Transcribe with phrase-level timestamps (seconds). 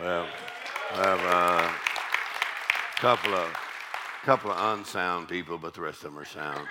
[0.00, 0.26] Well,
[0.92, 3.48] I have a couple of
[4.24, 6.66] couple of unsound people, but the rest of them are sound.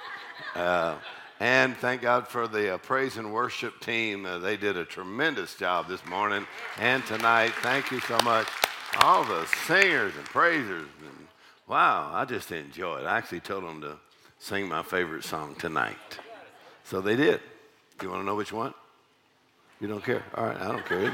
[0.56, 0.96] Uh,
[1.40, 4.26] and thank God for the uh, praise and worship team.
[4.26, 6.48] Uh, they did a tremendous job this morning
[6.80, 7.52] and tonight.
[7.62, 8.48] Thank you so much.
[9.02, 10.88] All the singers and praisers.
[11.02, 11.28] And,
[11.68, 13.04] wow, I just enjoyed.
[13.04, 13.08] it.
[13.08, 13.98] I actually told them to
[14.40, 16.20] sing my favorite song tonight.
[16.86, 17.42] So they did.
[18.02, 18.74] You want to know which one?
[19.80, 20.24] You don't care?
[20.36, 21.14] All right, I don't care either.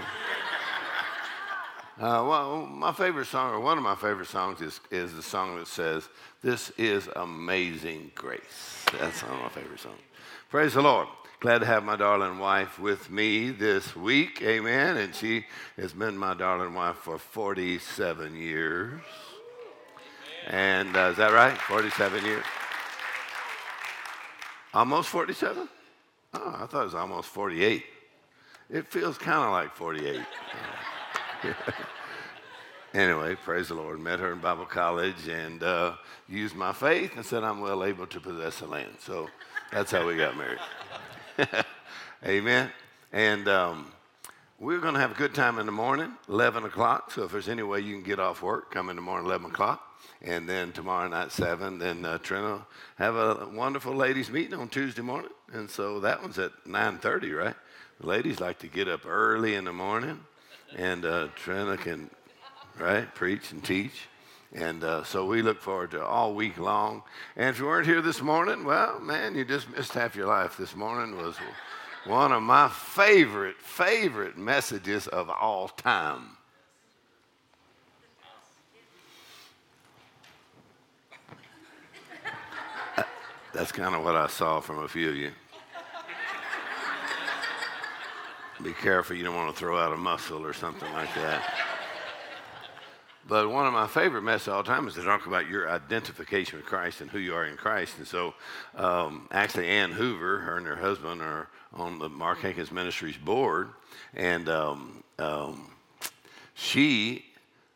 [1.99, 5.57] Uh, well, my favorite song, or one of my favorite songs, is, is the song
[5.57, 6.07] that says,
[6.43, 8.85] This is Amazing Grace.
[8.99, 9.99] That's one of my favorite songs.
[10.51, 11.07] Praise the Lord.
[11.39, 14.43] Glad to have my darling wife with me this week.
[14.43, 14.97] Amen.
[14.97, 19.01] And she has been my darling wife for 47 years.
[20.45, 21.57] And uh, is that right?
[21.57, 22.45] 47 years?
[24.71, 25.67] Almost 47?
[26.35, 27.83] Oh, I thought it was almost 48.
[28.69, 30.21] It feels kind of like 48.
[32.93, 33.99] anyway, praise the Lord.
[33.99, 35.93] Met her in Bible college and uh,
[36.27, 38.95] used my faith and said I'm well able to possess the land.
[38.99, 39.29] So
[39.71, 40.59] that's how we got married.
[42.25, 42.71] Amen.
[43.13, 43.91] And um,
[44.59, 47.11] we're going to have a good time in the morning, 11 o'clock.
[47.11, 49.51] So if there's any way you can get off work, come in the morning, 11
[49.51, 49.83] o'clock.
[50.21, 51.77] And then tomorrow night, 7.
[51.77, 52.65] Then uh, Trina
[52.97, 55.31] have a wonderful ladies' meeting on Tuesday morning.
[55.53, 57.55] And so that one's at 9.30, right?
[58.01, 60.19] Ladies like to get up early in the morning
[60.75, 62.09] and uh, Trina can,
[62.79, 64.07] right, preach and teach.
[64.53, 67.03] And uh, so we look forward to all week long.
[67.35, 70.57] And if you weren't here this morning, well, man, you just missed half your life.
[70.57, 71.35] This morning was
[72.05, 76.37] one of my favorite, favorite messages of all time.
[83.53, 85.31] That's kind of what I saw from a few of you.
[88.67, 91.41] Be careful, you don't want to throw out a muscle or something like that.
[93.25, 96.57] But one of my favorite messages all the time is to talk about your identification
[96.57, 97.97] with Christ and who you are in Christ.
[97.97, 98.33] And so,
[98.75, 103.69] um, actually, Ann Hoover, her and her husband are on the Mark Hankins Ministries board.
[104.13, 105.71] And um, um,
[106.53, 107.23] she,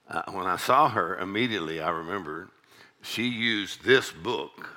[0.10, 2.50] uh, when I saw her, immediately I remembered
[3.02, 4.68] she used this book,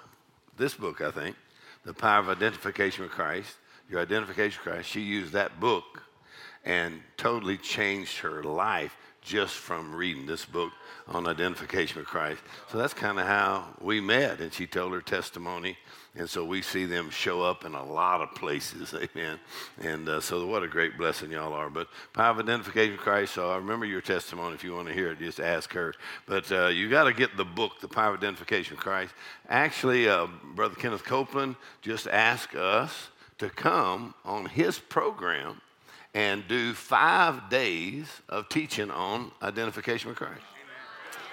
[0.56, 1.34] this book, I think,
[1.84, 3.56] The Power of Identification with Christ,
[3.90, 6.03] your identification with Christ, she used that book
[6.64, 10.70] and totally changed her life just from reading this book
[11.08, 12.40] on identification with Christ.
[12.70, 14.40] So that's kind of how we met.
[14.40, 15.78] And she told her testimony.
[16.16, 18.94] And so we see them show up in a lot of places.
[19.16, 19.38] Amen.
[19.80, 21.70] And uh, so what a great blessing y'all are.
[21.70, 23.34] But power of identification with Christ.
[23.34, 24.54] So I remember your testimony.
[24.54, 25.94] If you want to hear it, just ask her.
[26.26, 29.12] But uh, you got to get the book, The Power of Identification with Christ.
[29.48, 33.08] Actually, uh, Brother Kenneth Copeland just asked us
[33.38, 35.60] to come on his program
[36.14, 40.42] and do five days of teaching on identification with Christ.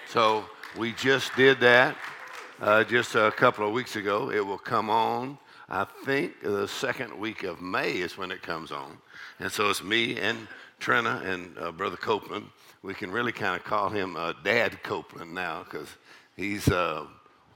[0.09, 0.43] So
[0.77, 1.95] we just did that
[2.59, 4.31] uh, just a couple of weeks ago.
[4.31, 5.37] It will come on,
[5.69, 8.97] I think, the second week of May is when it comes on.
[9.39, 10.47] And so it's me and
[10.79, 12.45] Trina and uh, Brother Copeland.
[12.83, 15.89] We can really kind of call him uh, Dad Copeland now because
[16.35, 17.05] he's, uh,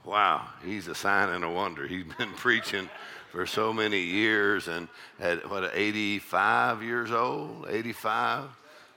[0.04, 1.86] wow, he's a sign and a wonder.
[1.86, 2.88] He's been preaching
[3.36, 4.88] for so many years and
[5.20, 7.66] at what 85 years old?
[7.68, 8.48] 85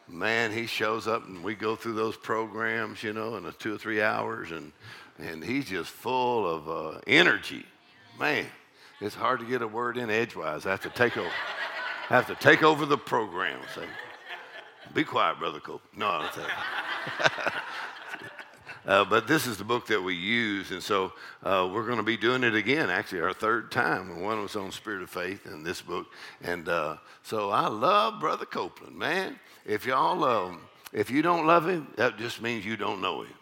[0.08, 3.76] man he shows up and we go through those programs you know in a two
[3.76, 4.72] or three hours and
[5.18, 7.66] and he's just full of uh, energy.
[8.18, 8.46] Man
[9.02, 10.66] it's hard to get a word in edgewise.
[10.66, 11.32] I have to take over
[12.10, 13.84] I have to take over the program say
[14.94, 15.82] be quiet brother Cope.
[15.98, 16.08] no
[18.86, 21.14] Uh, but this is the book that we use, and so
[21.44, 22.90] uh, we're going to be doing it again.
[22.90, 24.22] Actually, our third time.
[24.22, 26.08] One was on Spirit of Faith in this book,
[26.42, 29.40] and uh, so I love Brother Copeland, man.
[29.66, 30.62] If y'all, love him,
[30.94, 33.34] if you don't love him, that just means you don't know him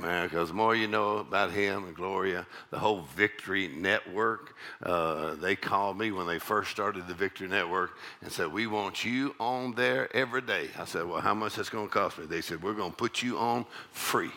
[0.00, 5.34] man, because the more you know about him and Gloria, the whole Victory Network, uh,
[5.34, 7.92] they called me when they first started the Victory Network
[8.22, 10.68] and said, We want you on there every day.
[10.78, 12.26] I said, Well, how much that's going to cost me?
[12.26, 14.30] They said, We're going to put you on free.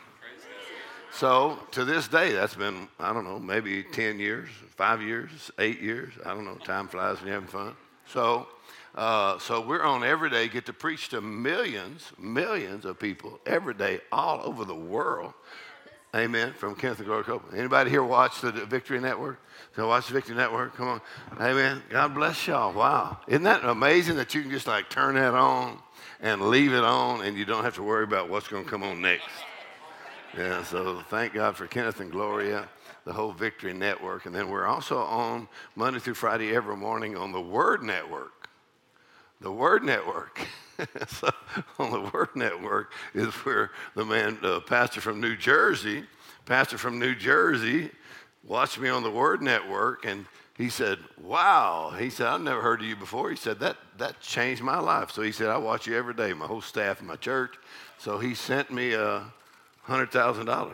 [1.14, 5.82] So to this day, that's been, I don't know, maybe 10 years, five years, eight
[5.82, 6.14] years.
[6.26, 6.56] I don't know.
[6.56, 7.76] Time flies when you're having fun.
[8.08, 8.48] So,
[8.96, 13.74] uh, so we're on every day, get to preach to millions, millions of people every
[13.74, 15.34] day all over the world.
[16.14, 16.52] Amen.
[16.52, 17.58] From Kenneth and Gloria Copeland.
[17.58, 19.40] Anybody here watch the Victory Network?
[19.78, 20.76] So watch the Victory Network.
[20.76, 21.02] Come on.
[21.40, 21.82] Amen.
[21.90, 22.74] God bless y'all.
[22.74, 23.20] Wow.
[23.28, 25.80] Isn't that amazing that you can just like turn that on
[26.20, 28.84] and leave it on and you don't have to worry about what's going to come
[28.84, 29.30] on next?
[30.38, 32.68] Yeah, so thank God for Kenneth and Gloria,
[33.06, 34.26] the whole Victory Network.
[34.26, 38.41] And then we're also on Monday through Friday every morning on the Word Network.
[39.42, 40.40] The Word Network.
[41.08, 41.30] so
[41.80, 46.04] on the Word Network is where the man, uh, pastor from New Jersey,
[46.46, 47.90] pastor from New Jersey,
[48.46, 51.92] watched me on the Word Network and he said, Wow.
[51.98, 53.32] He said, I've never heard of you before.
[53.32, 55.10] He said, That, that changed my life.
[55.10, 57.56] So he said, I watch you every day, my whole staff in my church.
[57.98, 59.22] So he sent me uh,
[59.88, 60.74] $100,000.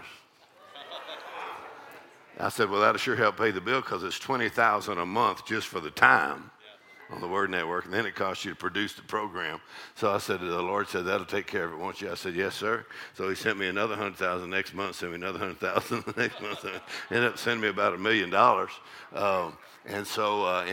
[2.39, 5.67] I said, Well, that'll sure help pay the bill because it's 20000 a month just
[5.67, 6.51] for the time
[7.09, 9.62] on the Word Network, and then it costs you to produce the program.
[9.95, 12.12] So I said, to the Lord said, that'll take care of it, won't you?
[12.12, 12.86] I said, yes, sir.
[13.13, 16.65] So he sent me another 100000 next month, sent me another 100000 the next month,
[17.09, 18.71] ended up sending me about a million dollars.
[19.13, 20.65] Um, and so, uh,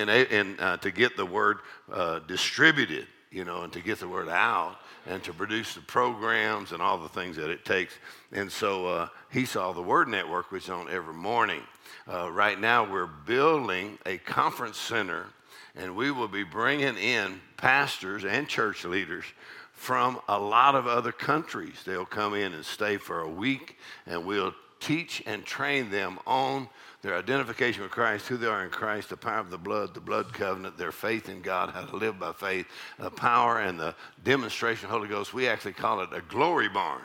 [0.59, 1.59] uh, to get the Word
[1.93, 6.73] uh, distributed, you know, and to get the Word out, and to produce the programs
[6.73, 7.95] and all the things that it takes.
[8.33, 11.63] And so uh, he saw the Word Network, which on every morning.
[12.11, 15.27] Uh, right now, we're building a conference center
[15.75, 19.25] and we will be bringing in pastors and church leaders
[19.73, 21.83] from a lot of other countries.
[21.85, 23.77] They'll come in and stay for a week,
[24.07, 26.69] and we'll teach and train them on
[27.03, 30.01] their identification with Christ, who they are in Christ, the power of the blood, the
[30.01, 32.67] blood covenant, their faith in God, how to live by faith,
[32.99, 35.35] the power and the demonstration of the Holy Ghost.
[35.35, 37.03] We actually call it a glory barn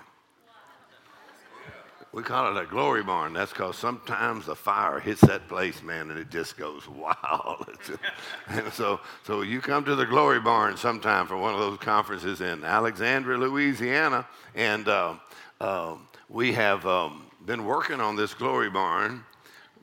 [2.12, 3.34] we call it a glory barn.
[3.34, 7.68] That's because sometimes the fire hits that place, man, and it just goes wild.
[8.48, 12.42] and so, so you come to the glory barn sometime for one of those conferences
[12.42, 15.16] in Alexandria, Louisiana, and uh,
[15.62, 15.96] uh,
[16.30, 19.24] we have um, been working on this glory barn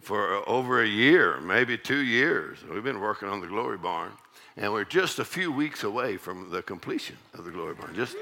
[0.00, 2.58] for over a year, maybe two years.
[2.72, 4.12] We've been working on the glory barn,
[4.56, 7.94] and we're just a few weeks away from the completion of the glory barn.
[7.94, 8.16] Just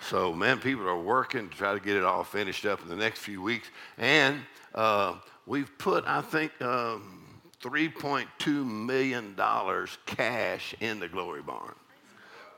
[0.00, 2.96] so, man, people are working to try to get it all finished up in the
[2.96, 3.68] next few weeks.
[3.98, 4.40] And
[4.74, 5.16] uh,
[5.46, 9.36] we've put, I think, um, $3.2 million
[10.06, 11.74] cash in the Glory Barn.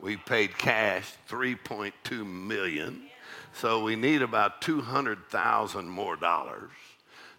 [0.01, 3.03] We paid cash $3.2 million.
[3.55, 6.71] So we need about 200,000 more dollars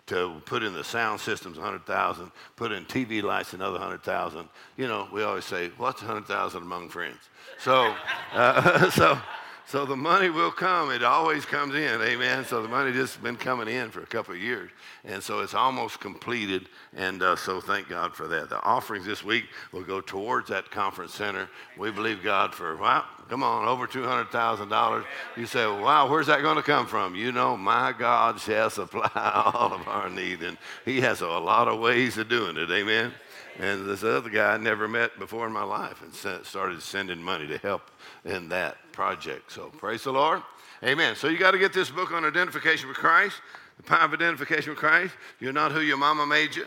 [0.07, 4.49] to put in the sound systems 100,000, put in TV lights another 100,000.
[4.75, 7.19] You know, we always say, what's 100,000 among friends?
[7.59, 7.95] So,
[8.33, 9.17] uh, so
[9.71, 10.91] so the money will come.
[10.91, 12.01] It always comes in.
[12.01, 12.43] Amen.
[12.43, 14.69] So the money just been coming in for a couple of years.
[15.05, 16.67] And so it's almost completed.
[16.93, 18.49] And uh, so thank God for that.
[18.49, 21.47] The offerings this week will go towards that conference center.
[21.77, 25.05] We believe God for, wow, come on, over $200,000.
[25.37, 27.15] You say, wow, where's that going to come from?
[27.15, 30.43] You know, my God shall supply all of our need.
[30.43, 32.69] And He has a lot of ways of doing it.
[32.69, 33.13] Amen.
[33.61, 37.45] And this other guy I never met before in my life and started sending money
[37.45, 37.91] to help
[38.25, 39.51] in that project.
[39.51, 40.41] So praise the Lord.
[40.83, 41.15] Amen.
[41.15, 43.35] So you got to get this book on identification with Christ,
[43.77, 45.13] the power of identification with Christ.
[45.39, 46.65] You're not who your mama made you.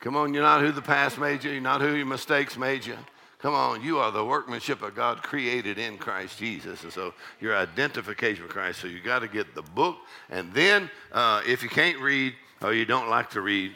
[0.00, 1.50] Come on, you're not who the past made you.
[1.50, 2.96] You're not who your mistakes made you.
[3.38, 6.84] Come on, you are the workmanship of God created in Christ Jesus.
[6.84, 8.80] And so your identification with Christ.
[8.80, 9.98] So you got to get the book.
[10.30, 12.32] And then uh, if you can't read
[12.62, 13.74] or you don't like to read,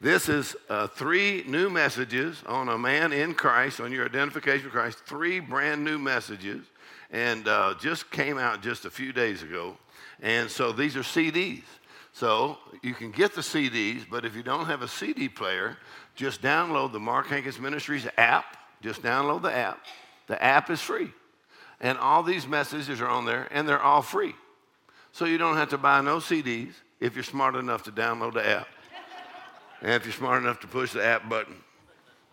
[0.00, 4.72] this is uh, three new messages on a man in Christ, on your identification with
[4.72, 6.66] Christ, three brand new messages,
[7.10, 9.76] and uh, just came out just a few days ago.
[10.20, 11.62] And so these are CDs.
[12.12, 15.76] So you can get the CDs, but if you don't have a CD player,
[16.14, 18.56] just download the Mark Hankins Ministries app.
[18.82, 19.84] Just download the app.
[20.26, 21.10] The app is free.
[21.80, 24.34] And all these messages are on there, and they're all free.
[25.12, 28.46] So you don't have to buy no CDs if you're smart enough to download the
[28.46, 28.68] app.
[29.82, 31.56] And if you're smart enough to push the app button,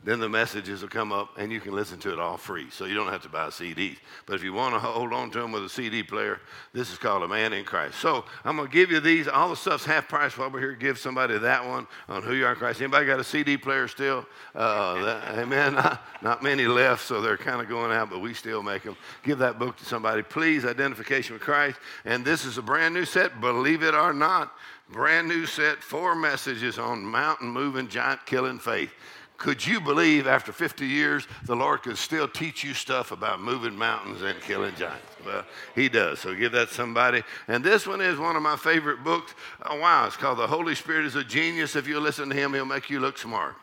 [0.06, 2.70] then the messages will come up and you can listen to it all free.
[2.72, 3.98] So you don't have to buy CDs.
[4.26, 6.42] But if you want to hold on to them with a CD player,
[6.74, 8.00] this is called A Man in Christ.
[8.00, 9.28] So I'm going to give you these.
[9.28, 10.74] All the stuff's half price while we're here.
[10.74, 12.82] Give somebody that one on who you are in Christ.
[12.82, 14.26] Anybody got a CD player still?
[14.54, 15.74] Uh, that, amen.
[15.84, 18.96] Not, not many left, so they're kind of going out, but we still make them.
[19.24, 20.22] Give that book to somebody.
[20.22, 21.80] Please, Identification with Christ.
[22.06, 24.54] And this is a brand new set, believe it or not.
[24.90, 28.92] Brand new set, four messages on mountain moving, giant killing faith.
[29.38, 33.76] Could you believe after 50 years the Lord could still teach you stuff about moving
[33.76, 35.06] mountains and killing giants?
[35.26, 35.44] Well,
[35.76, 36.20] He does.
[36.20, 37.24] So give that somebody.
[37.48, 39.34] And this one is one of my favorite books.
[39.62, 41.76] Uh, oh, wow, it's called The Holy Spirit is a Genius.
[41.76, 43.56] If you listen to Him, He'll make you look smart.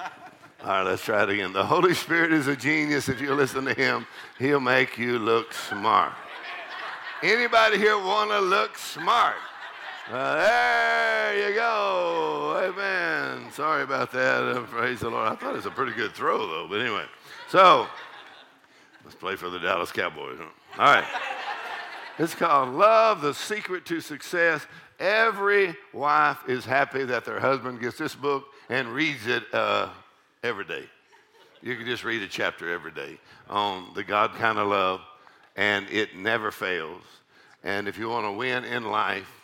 [0.00, 1.52] All right, let's try it again.
[1.52, 3.08] The Holy Spirit is a genius.
[3.08, 4.06] If you listen to Him,
[4.38, 6.12] He'll make you look smart.
[7.22, 9.36] Anybody here want to look smart?
[10.10, 12.68] Uh, there you go.
[12.68, 13.52] Amen.
[13.52, 14.42] Sorry about that.
[14.42, 15.28] Uh, praise the Lord.
[15.28, 16.66] I thought it was a pretty good throw, though.
[16.68, 17.04] But anyway,
[17.48, 17.86] so
[19.04, 20.38] let's play for the Dallas Cowboys.
[20.40, 20.82] Huh?
[20.82, 21.04] All right.
[22.18, 24.66] It's called Love, the Secret to Success.
[24.98, 29.90] Every wife is happy that their husband gets this book and reads it uh,
[30.42, 30.86] every day.
[31.62, 35.00] You can just read a chapter every day on the God kind of love,
[35.56, 37.02] and it never fails.
[37.64, 39.42] And if you want to win in life,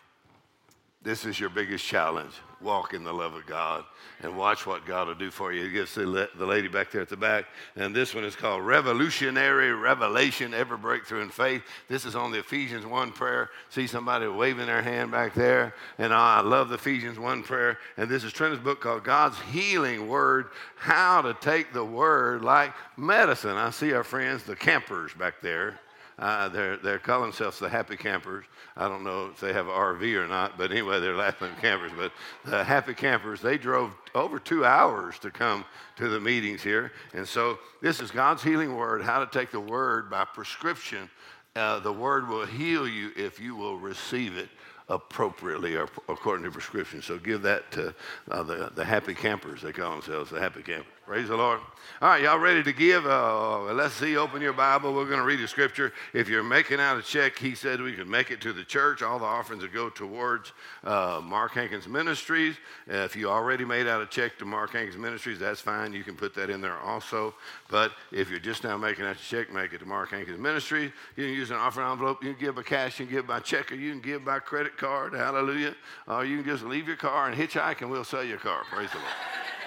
[1.02, 2.32] this is your biggest challenge.
[2.60, 3.84] Walk in the love of God
[4.20, 5.64] and watch what God will do for you.
[5.64, 7.44] He gives the, lady back there at the back.
[7.76, 11.62] And this one is called Revolutionary Revelation Ever Breakthrough in Faith.
[11.86, 13.50] This is on the Ephesians 1 prayer.
[13.68, 15.72] See somebody waving their hand back there.
[15.98, 17.78] And I love the Ephesians 1 prayer.
[17.96, 22.74] And this is Trina's book called God's Healing Word How to Take the Word Like
[22.96, 23.56] Medicine.
[23.56, 25.78] I see our friends, the campers back there.
[26.18, 28.44] Uh, they're, they're calling themselves the Happy Campers.
[28.76, 31.92] I don't know if they have an RV or not, but anyway, they're laughing campers.
[31.96, 32.12] But
[32.44, 35.64] the Happy Campers, they drove over two hours to come
[35.96, 36.92] to the meetings here.
[37.14, 41.08] And so this is God's healing word, how to take the word by prescription.
[41.54, 44.48] Uh, the word will heal you if you will receive it
[44.88, 47.00] appropriately or according to prescription.
[47.00, 47.94] So give that to
[48.30, 49.62] uh, the, the happy campers.
[49.62, 50.92] They call themselves the happy campers.
[51.08, 51.60] Praise the Lord.
[52.02, 53.06] All right, y'all ready to give?
[53.06, 54.18] Uh, let's see.
[54.18, 54.92] Open your Bible.
[54.92, 55.94] We're going to read the scripture.
[56.12, 59.00] If you're making out a check, he said we can make it to the church.
[59.00, 60.52] All the offerings would go towards
[60.84, 62.56] uh, Mark Hankins Ministries.
[62.92, 65.94] Uh, if you already made out a check to Mark Hankins Ministries, that's fine.
[65.94, 67.34] You can put that in there also.
[67.70, 70.92] But if you're just now making out a check, make it to Mark Hankins Ministries.
[71.16, 72.22] You can use an offering envelope.
[72.22, 73.00] You can give by cash.
[73.00, 75.14] You can give by check, or you can give by credit card.
[75.14, 75.74] Hallelujah.
[76.06, 78.64] Or you can just leave your car and hitchhike, and we'll sell your car.
[78.70, 79.57] Praise the Lord.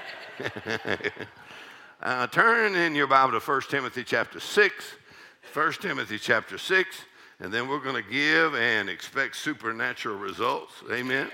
[2.01, 4.85] uh, turn in your Bible to 1 Timothy chapter 6.
[5.53, 6.97] 1 Timothy chapter 6.
[7.39, 10.73] And then we're going to give and expect supernatural results.
[10.91, 11.29] Amen.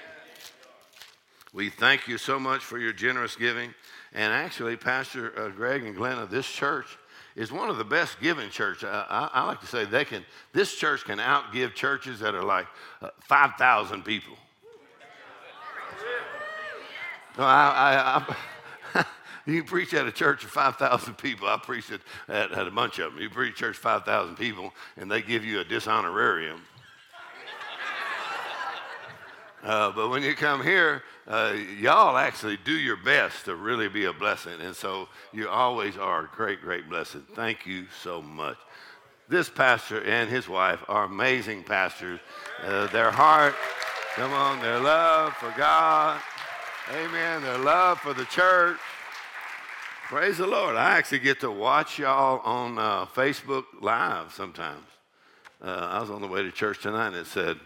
[1.54, 3.74] We thank you so much for your generous giving.
[4.14, 6.98] And actually, Pastor uh, Greg and Glenna, this church
[7.36, 8.86] is one of the best giving churches.
[8.86, 10.26] I, I, I, like to say they can.
[10.54, 12.68] This church can outgive churches that are like
[13.02, 14.36] uh, five thousand people.
[17.38, 18.36] No, I,
[19.48, 21.48] you preach at a church of 5,000 people.
[21.48, 23.22] I preached at, at, a bunch of them.
[23.22, 26.62] You preach church 5,000 people, and they give you a dishonorarium.
[29.64, 34.06] Uh, but when you come here, uh, y'all actually do your best to really be
[34.06, 34.62] a blessing.
[34.62, 37.26] And so you always are a great, great blessing.
[37.34, 38.58] Thank you so much.
[39.28, 42.20] This pastor and his wife are amazing pastors.
[42.64, 43.56] Uh, their heart,
[44.16, 46.22] come on, their love for God,
[46.94, 48.78] amen, their love for the church.
[50.08, 50.78] Praise the Lord.
[50.78, 54.86] I actually get to watch y'all on uh, Facebook Live sometimes.
[55.62, 57.58] Uh, I was on the way to church tonight and it said,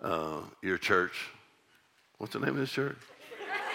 [0.00, 1.30] uh, Your church.
[2.18, 2.96] What's the name of this church?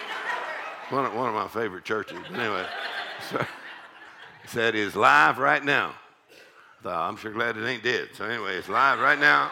[0.88, 2.16] one, of, one of my favorite churches.
[2.30, 2.64] But anyway,
[3.30, 5.94] so, it said is live right now.
[6.86, 8.08] I'm sure glad it ain't dead.
[8.14, 9.50] So anyway, it's live right now.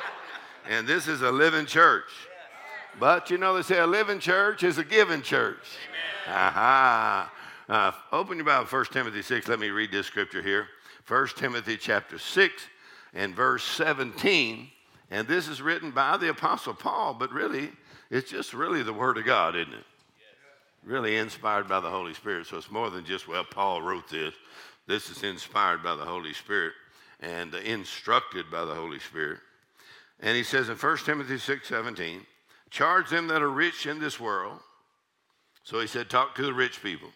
[0.71, 2.09] And this is a living church.
[2.99, 5.66] But you know, they say a living church is a giving church.
[6.26, 6.38] Amen.
[6.38, 7.30] Aha.
[7.68, 9.49] Uh, open your Bible, 1 Timothy 6.
[9.49, 10.68] Let me read this scripture here.
[11.09, 12.52] 1 Timothy chapter 6
[13.14, 14.68] and verse 17.
[15.11, 17.71] And this is written by the Apostle Paul, but really,
[18.11, 19.85] it's just really the Word of God, isn't it?
[20.85, 22.47] Really inspired by the Holy Spirit.
[22.47, 24.35] So it's more than just, well, Paul wrote this.
[24.87, 26.75] This is inspired by the Holy Spirit
[27.21, 29.38] and instructed by the Holy Spirit.
[30.21, 32.26] And he says in 1 Timothy 6 17,
[32.68, 34.61] charge them that are rich in this world.
[35.62, 37.09] So he said, talk to the rich people.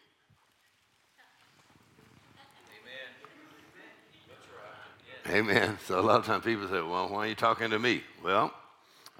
[5.31, 5.79] Amen.
[5.87, 8.03] So a lot of times people say, well, why are you talking to me?
[8.25, 8.53] Well,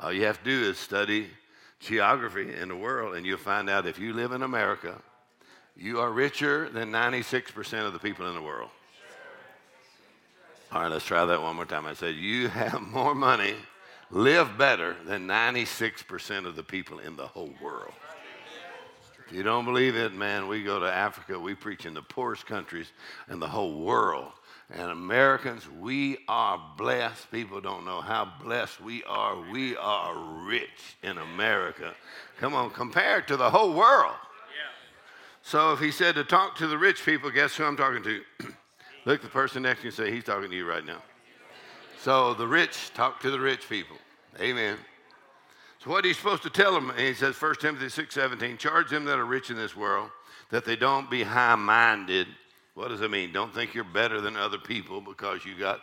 [0.01, 1.29] all you have to do is study
[1.81, 5.01] geography in the world, and you'll find out if you live in America,
[5.77, 8.71] you are richer than 96% of the people in the world.
[10.73, 11.87] All right, let's try that one more time.
[11.87, 13.55] I said, You have more money,
[14.11, 17.93] live better than 96% of the people in the whole world.
[19.27, 22.47] If you don't believe it, man, we go to Africa, we preach in the poorest
[22.47, 22.93] countries
[23.31, 24.33] in the whole world.
[24.71, 27.31] And Americans, we are blessed.
[27.31, 29.41] People don't know how blessed we are.
[29.51, 31.95] We are rich in America.
[32.39, 34.15] Come on, compared to the whole world.
[35.41, 38.21] So if he said to talk to the rich people, guess who I'm talking to?
[39.07, 41.01] Look the person next to you and say, He's talking to you right now.
[42.03, 43.97] So the rich, talk to the rich people.
[44.39, 44.77] Amen.
[45.83, 46.93] So what are you supposed to tell them?
[46.99, 50.11] He says, 1 Timothy 6 17, charge them that are rich in this world
[50.51, 52.27] that they don't be high minded
[52.79, 53.33] what does it mean?
[53.33, 55.81] Don't think you're better than other people because you got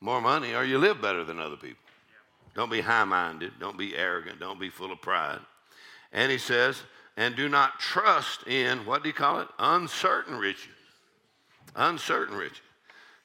[0.00, 1.82] more money or you live better than other people.
[2.54, 3.54] Don't be high minded.
[3.58, 4.38] Don't be arrogant.
[4.38, 5.40] Don't be full of pride.
[6.12, 6.80] And he says,
[7.16, 9.48] and do not trust in, what do you call it?
[9.58, 10.68] Uncertain riches.
[11.74, 12.62] Uncertain riches.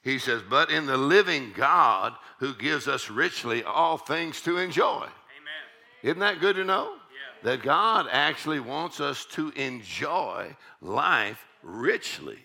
[0.01, 5.03] He says, but in the living God who gives us richly all things to enjoy.
[5.03, 6.01] Amen.
[6.01, 6.93] Isn't that good to know?
[6.93, 7.51] Yeah.
[7.51, 12.39] That God actually wants us to enjoy life richly.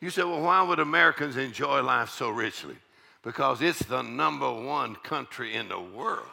[0.00, 2.76] You say, well, why would Americans enjoy life so richly?
[3.22, 6.26] Because it's the number one country in the world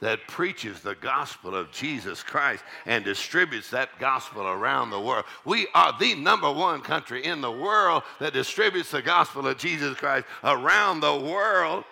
[0.00, 5.24] that preaches the gospel of Jesus Christ and distributes that gospel around the world.
[5.44, 9.96] We are the number one country in the world that distributes the gospel of Jesus
[9.96, 11.84] Christ around the world.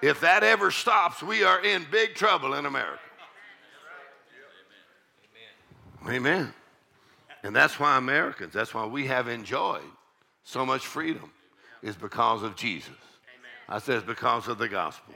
[0.00, 2.98] If that ever stops, we are in big trouble in America.
[6.08, 6.54] Amen.
[7.42, 9.82] And that's why Americans, that's why we have enjoyed
[10.44, 11.30] so much freedom,
[11.82, 12.90] is because of Jesus.
[13.68, 15.14] I said it's because of the gospel.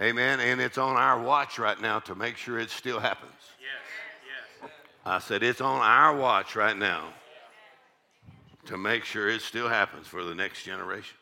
[0.00, 0.40] Amen.
[0.40, 3.32] And it's on our watch right now to make sure it still happens.
[3.60, 4.62] Yes.
[4.62, 4.70] Yes.
[5.04, 7.08] I said it's on our watch right now
[8.66, 11.16] to make sure it still happens for the next generation.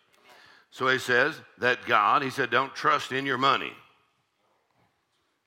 [0.71, 3.73] So he says that God, he said, don't trust in your money.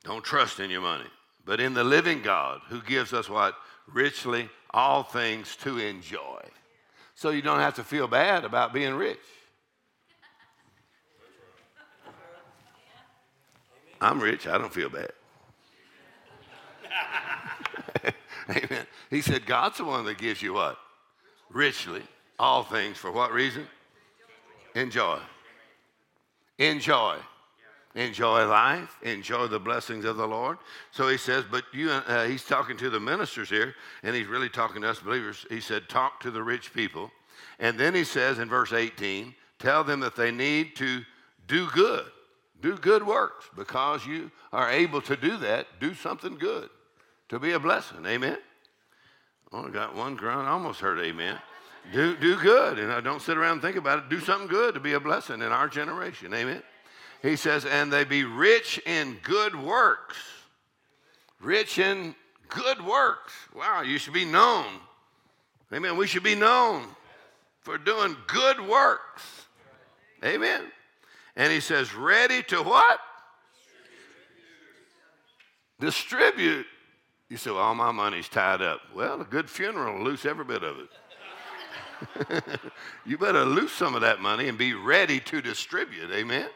[0.04, 1.10] Don't trust in your money,
[1.48, 3.56] but in the living God who gives us what?
[3.92, 6.42] Richly all things to enjoy.
[7.16, 9.18] So you don't have to feel bad about being rich.
[14.00, 14.46] I'm rich.
[14.46, 15.12] I don't feel bad.
[18.50, 18.86] Amen.
[19.10, 20.78] He said, God's the one that gives you what?
[21.50, 22.04] Richly.
[22.38, 22.98] All things.
[22.98, 23.66] For what reason?
[24.76, 25.18] Enjoy.
[26.60, 27.16] Enjoy.
[27.98, 28.98] Enjoy life.
[29.02, 30.58] Enjoy the blessings of the Lord.
[30.92, 34.50] So he says, but you, uh, he's talking to the ministers here, and he's really
[34.50, 35.46] talking to us believers.
[35.50, 37.12] He said, talk to the rich people.
[37.60, 41.02] And then he says in verse 18, tell them that they need to
[41.48, 42.06] do good
[42.62, 45.68] do good works because you are able to do that.
[45.80, 46.70] Do something good
[47.30, 48.06] to be a blessing.
[48.06, 48.38] Amen.
[49.52, 50.48] Oh, I got one grunt.
[50.48, 51.38] I almost heard amen.
[51.94, 52.80] Do, do good.
[52.80, 54.10] And I don't sit around and think about it.
[54.10, 56.34] Do something good to be a blessing in our generation.
[56.34, 56.62] Amen.
[57.22, 60.18] He says, and they be rich in good works.
[61.40, 62.16] Rich in
[62.50, 63.34] good works.
[63.56, 64.66] Wow, you should be known.
[65.74, 65.98] Amen.
[65.98, 66.84] We should be known
[67.62, 69.24] for doing good works.
[70.24, 70.62] Amen.
[71.36, 73.00] And he says, ready to what?
[75.80, 76.66] Distribute.
[77.30, 78.82] You say, well, all my money's tied up.
[78.96, 80.90] Well, a good funeral will loose every bit of it.
[83.06, 86.10] you better lose some of that money and be ready to distribute.
[86.12, 86.48] Amen.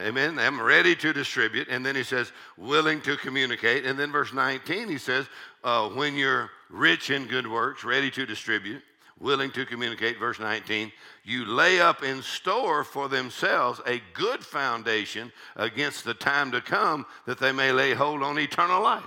[0.00, 0.38] Amen.
[0.38, 1.68] I'm ready to distribute.
[1.68, 3.84] And then he says, willing to communicate.
[3.84, 5.26] And then verse 19, he says,
[5.62, 8.82] uh, when you're rich in good works, ready to distribute,
[9.18, 10.18] willing to communicate.
[10.18, 10.90] Verse 19,
[11.24, 17.04] you lay up in store for themselves a good foundation against the time to come
[17.26, 19.04] that they may lay hold on eternal life.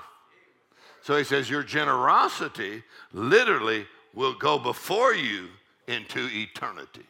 [1.01, 5.49] So he says, Your generosity literally will go before you
[5.88, 7.01] into eternity.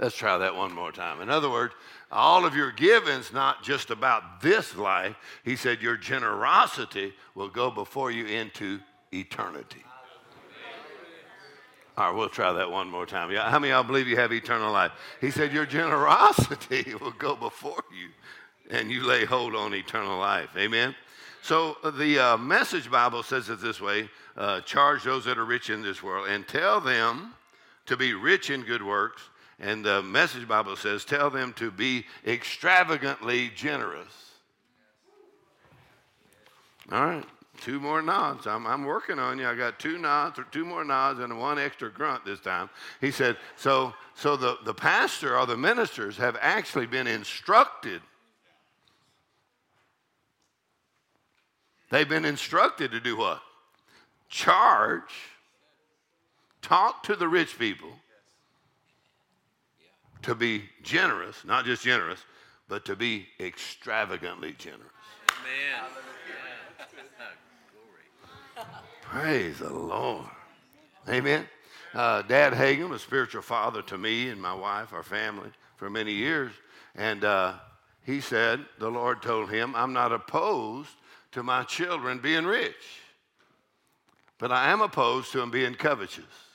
[0.00, 1.20] Let's try that one more time.
[1.20, 1.74] In other words,
[2.10, 5.14] all of your giving's not just about this life.
[5.44, 8.80] He said, Your generosity will go before you into
[9.12, 9.84] eternity.
[11.98, 13.30] All right, we'll try that one more time.
[13.34, 14.92] How many of y'all believe you have eternal life?
[15.20, 18.08] He said, Your generosity will go before you
[18.74, 20.48] and you lay hold on eternal life.
[20.56, 20.94] Amen?
[21.42, 25.44] So uh, the uh, Message Bible says it this way uh, charge those that are
[25.44, 27.34] rich in this world and tell them
[27.84, 29.20] to be rich in good works.
[29.60, 34.30] And the Message Bible says, tell them to be extravagantly generous.
[36.90, 37.24] All right.
[37.60, 38.46] Two more nods.
[38.46, 39.46] I'm, I'm working on you.
[39.46, 42.70] I got two nods or two more nods and one extra grunt this time.
[43.02, 48.00] He said, so, so the, the pastor or the ministers have actually been instructed.
[51.90, 53.42] They've been instructed to do what?
[54.30, 55.12] Charge,
[56.62, 57.90] talk to the rich people
[60.22, 62.20] to be generous, not just generous,
[62.68, 64.84] but to be extravagantly generous.
[65.40, 65.84] Amen.
[69.02, 70.26] Praise the Lord.
[71.08, 71.46] Amen.
[71.94, 76.12] Uh, Dad Hagin was spiritual father to me and my wife, our family, for many
[76.12, 76.52] years.
[76.94, 77.54] And uh,
[78.04, 80.90] he said, the Lord told him, I'm not opposed
[81.32, 83.00] to my children being rich,
[84.38, 86.49] but I am opposed to them being covetous.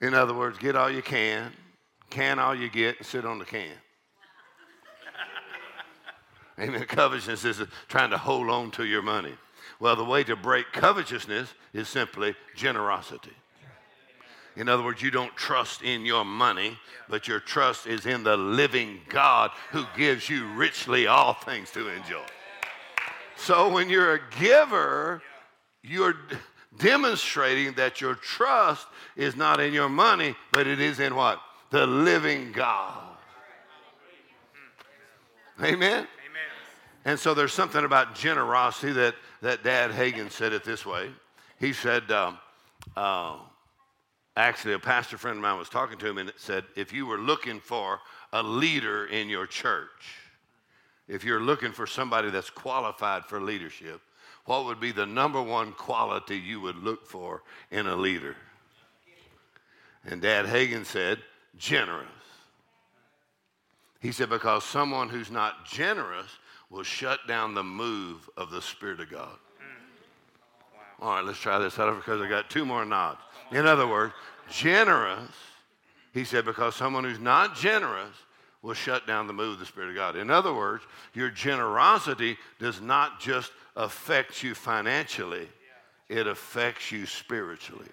[0.00, 1.52] In other words, get all you can,
[2.10, 3.72] can all you get, and sit on the can.
[6.58, 6.84] Amen.
[6.84, 9.32] Covetousness is trying to hold on to your money.
[9.80, 13.32] Well, the way to break covetousness is simply generosity.
[14.56, 16.78] In other words, you don't trust in your money,
[17.08, 21.88] but your trust is in the living God who gives you richly all things to
[21.88, 22.24] enjoy.
[23.36, 25.22] So when you're a giver,
[25.82, 26.16] you're
[26.78, 31.40] demonstrating that your trust is not in your money, but it is in what?
[31.70, 33.02] The living God.
[35.60, 35.76] Amen?
[35.78, 36.06] Amen.
[37.04, 41.10] And so there's something about generosity that, that Dad Hagin said it this way.
[41.60, 42.38] he said, um,
[42.96, 43.36] uh,
[44.36, 47.06] actually, a pastor friend of mine was talking to him and it said, if you
[47.06, 48.00] were looking for
[48.32, 50.18] a leader in your church,
[51.06, 54.00] if you're looking for somebody that's qualified for leadership,
[54.46, 58.36] what would be the number one quality you would look for in a leader?
[60.04, 61.18] And Dad Hagin said,
[61.56, 62.08] generous.
[64.00, 66.28] He said, because someone who's not generous
[66.68, 69.38] will shut down the move of the Spirit of God.
[71.00, 73.20] All right, let's try this out because I got two more nods.
[73.50, 74.12] In other words,
[74.50, 75.30] generous,
[76.12, 78.14] he said, because someone who's not generous
[78.64, 80.16] will shut down the move of the Spirit of God.
[80.16, 85.46] In other words, your generosity does not just affect you financially,
[86.08, 87.86] it affects you spiritually.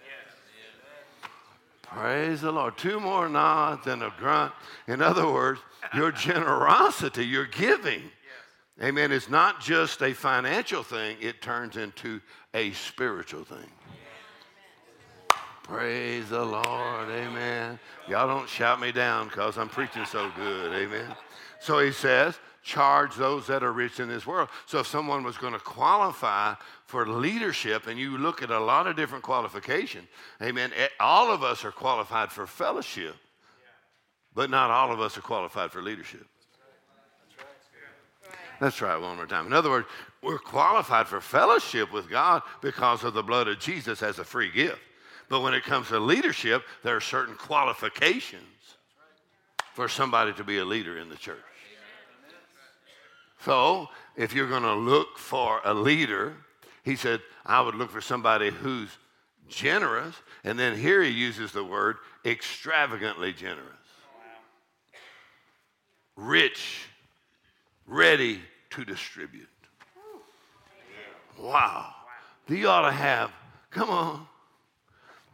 [1.81, 2.77] Praise the Lord.
[2.77, 4.53] Two more nods and a grunt.
[4.87, 5.59] In other words,
[5.93, 8.03] your generosity, your giving,
[8.81, 12.21] amen, is not just a financial thing, it turns into
[12.53, 13.69] a spiritual thing.
[15.71, 17.09] Praise the Lord.
[17.09, 17.79] Amen.
[18.09, 20.73] Y'all don't shout me down because I'm preaching so good.
[20.73, 21.15] Amen.
[21.61, 24.49] So he says, charge those that are rich in this world.
[24.65, 26.55] So if someone was going to qualify
[26.87, 30.09] for leadership, and you look at a lot of different qualifications,
[30.41, 33.15] amen, eh, all of us are qualified for fellowship,
[34.33, 36.25] but not all of us are qualified for leadership.
[38.59, 39.47] Let's try it one more time.
[39.47, 39.87] In other words,
[40.21, 44.51] we're qualified for fellowship with God because of the blood of Jesus as a free
[44.51, 44.81] gift.
[45.31, 48.43] But when it comes to leadership, there are certain qualifications
[49.73, 51.37] for somebody to be a leader in the church.
[53.39, 56.35] So, if you're going to look for a leader,
[56.83, 58.89] he said, I would look for somebody who's
[59.47, 60.13] generous.
[60.43, 63.69] And then here he uses the word extravagantly generous.
[66.17, 66.87] Rich,
[67.87, 68.41] ready
[68.71, 69.47] to distribute.
[71.39, 71.93] Wow.
[72.49, 73.31] You ought to have,
[73.69, 74.27] come on,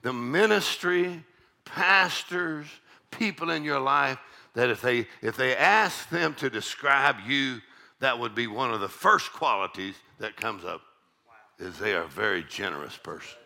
[0.01, 1.23] the ministry,
[1.65, 2.67] pastors,
[3.11, 4.19] people in your life
[4.53, 7.61] that if they if they ask them to describe you
[7.99, 10.81] that would be one of the first qualities that comes up
[11.27, 11.67] wow.
[11.67, 13.37] is they are a very generous person.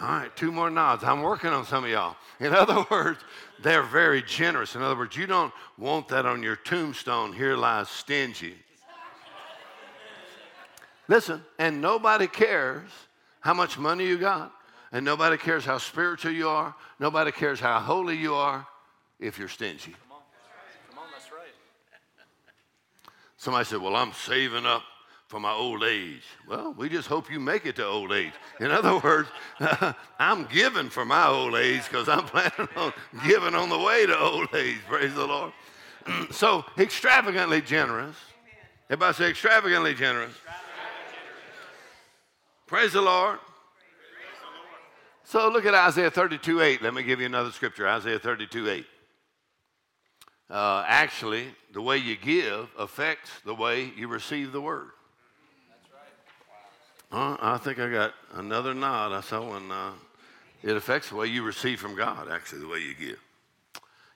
[0.00, 1.04] All right, two more nods.
[1.04, 2.16] I'm working on some of y'all.
[2.38, 3.20] In other words,
[3.62, 4.74] they're very generous.
[4.74, 7.32] In other words, you don't want that on your tombstone.
[7.32, 8.54] Here lies stingy.
[11.08, 12.90] Listen, and nobody cares
[13.46, 14.52] how much money you got,
[14.90, 18.66] and nobody cares how spiritual you are, nobody cares how holy you are
[19.20, 19.94] if you're stingy.
[23.36, 24.82] Somebody said, Well, I'm saving up
[25.28, 26.24] for my old age.
[26.48, 28.32] Well, we just hope you make it to old age.
[28.58, 29.28] In other words,
[30.18, 32.92] I'm giving for my old age because I'm planning on
[33.28, 34.78] giving on the way to old age.
[34.88, 35.52] Praise the Lord.
[36.32, 38.16] so, extravagantly generous.
[38.90, 40.32] Everybody say extravagantly generous.
[42.66, 43.38] Praise the Lord.
[45.24, 46.82] So look at Isaiah 32 8.
[46.82, 48.86] Let me give you another scripture Isaiah 32 8
[50.48, 54.88] uh, actually, the way you give affects the way you receive the word.
[57.10, 59.12] Uh, I think I got another nod.
[59.12, 59.70] I saw one.
[59.70, 59.92] Uh,
[60.62, 63.18] it affects the way you receive from God, actually, the way you give.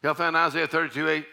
[0.02, 1.26] Y'all found Isaiah 32 8?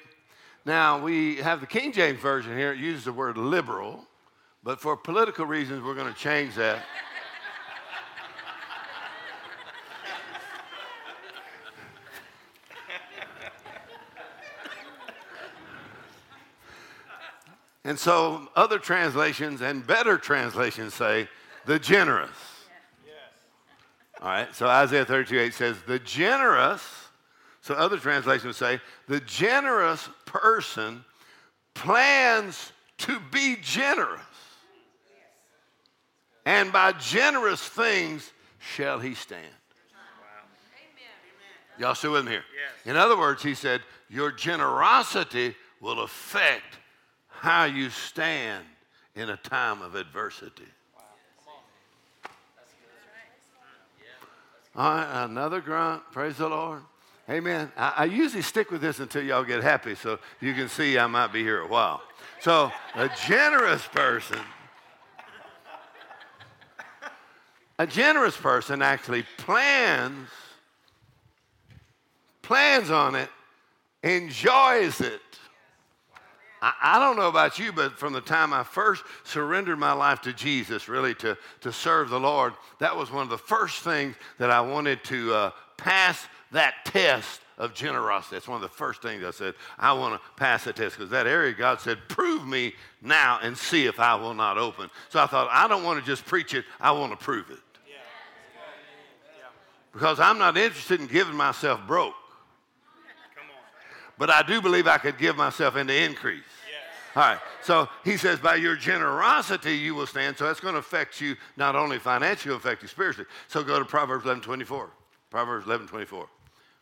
[0.66, 2.74] Now, we have the King James Version here.
[2.74, 4.06] It uses the word liberal,
[4.64, 6.84] but for political reasons, we're going to change that.
[17.88, 21.30] And so other translations and better translations say
[21.66, 22.30] the generous.
[23.06, 23.16] Yes.
[24.22, 26.84] All right, so Isaiah 32 8 says, the generous,
[27.62, 31.06] so other translations say, the generous person
[31.76, 34.20] plans to be generous.
[36.46, 39.46] And by generous things shall he stand.
[41.80, 42.44] Y'all still with me here?
[42.54, 42.92] Yes.
[42.92, 46.80] In other words, he said, Your generosity will affect
[47.40, 48.66] how you stand
[49.16, 50.64] in a time of adversity.
[54.76, 56.04] All right, another grunt.
[56.12, 56.82] Praise the Lord.
[57.30, 57.72] Amen.
[57.76, 61.08] I, I, usually stick with this until y'all get happy so you can see I
[61.08, 62.02] might be here a while.
[62.40, 64.40] So, a generous person,
[67.80, 70.30] a generous person actually plans,
[72.44, 73.30] plans on it,
[74.04, 75.20] enjoys it,
[76.62, 80.22] I, I don't know about you, but from the time I first surrendered my life
[80.22, 84.16] to Jesus, really to, to serve the Lord, that was one of the first things
[84.38, 88.36] that I wanted to uh, pass that test of generosity.
[88.36, 89.56] That's one of the first things I said.
[89.78, 93.58] I want to pass the test because that area God said, prove me now and
[93.58, 94.90] see if I will not open.
[95.10, 97.58] So I thought, I don't want to just preach it, I want to prove it.
[99.94, 102.14] Because I'm not interested in giving myself broke.
[104.18, 106.44] But I do believe I could give myself into increase.
[107.16, 107.40] All right.
[107.64, 110.38] So he says, by your generosity you will stand.
[110.38, 113.28] So that's going to affect you not only financially, it'll affect you spiritually.
[113.48, 114.90] So go to Proverbs 11 24.
[115.32, 116.28] Proverbs 11 24.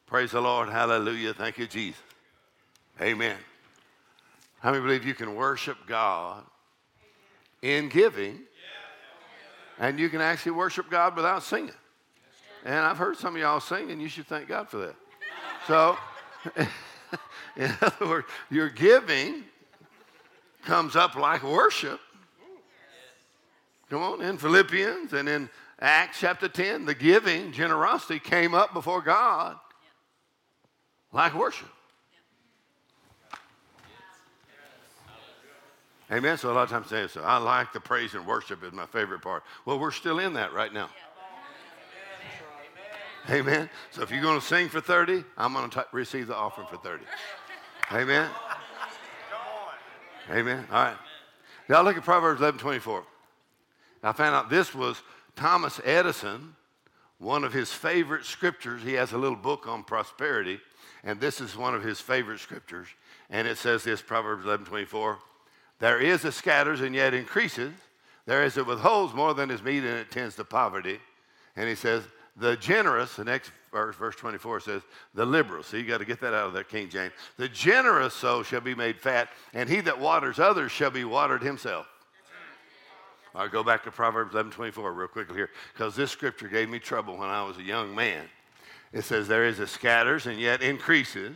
[0.08, 0.69] Praise the Lord.
[0.69, 1.34] Hallelujah.
[1.34, 2.02] Thank you, Jesus.
[3.02, 3.38] Amen.
[4.60, 6.43] How many believe you can worship God
[7.62, 8.39] in giving
[9.80, 11.71] and you can actually worship God without singing?
[12.65, 14.95] And I've heard some of y'all sing, and you should thank God for that.
[15.67, 15.98] So,
[17.58, 19.44] in other words, your giving
[20.63, 22.00] comes up like worship.
[23.89, 29.02] Come on, in Philippians and in Acts chapter 10, the giving, generosity came up before
[29.02, 29.58] God
[31.12, 31.70] like worship.
[36.12, 36.38] Amen.
[36.38, 38.86] So a lot of times say, so I like the praise and worship is my
[38.86, 39.44] favorite part.
[39.65, 40.89] Well, we're still in that right now.
[43.30, 43.70] Amen.
[43.89, 46.78] So if you're going to sing for 30, I'm going to receive the offering for
[46.78, 47.04] 30.
[47.91, 48.30] Amen.
[50.32, 50.67] Amen.
[50.71, 50.98] All right.
[51.69, 53.04] Now look at Proverbs 11 24.
[54.04, 55.02] I found out this was
[55.36, 56.56] Thomas Edison,
[57.19, 58.82] one of his favorite scriptures.
[58.84, 60.60] He has a little book on prosperity,
[61.04, 62.88] and this is one of his favorite scriptures.
[63.30, 65.19] And it says this Proverbs 11 24.
[65.80, 67.74] There is a scatters and yet increases.
[68.26, 71.00] There is a withholds more than is meet and it tends to poverty.
[71.56, 72.04] And he says,
[72.38, 74.82] the generous, the next verse, verse 24 says,
[75.13, 75.63] the liberal.
[75.63, 77.13] So you got to get that out of that King James.
[77.38, 81.41] The generous soul shall be made fat, and he that waters others shall be watered
[81.41, 81.88] himself.
[83.34, 86.80] I'll go back to Proverbs 11 24 real quickly here, because this scripture gave me
[86.80, 88.26] trouble when I was a young man.
[88.93, 91.36] It says, There is a scatters and yet increases.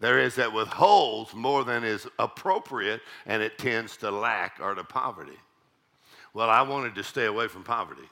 [0.00, 4.82] There is that withholds more than is appropriate, and it tends to lack or to
[4.82, 5.38] poverty.
[6.34, 8.08] Well, I wanted to stay away from poverty.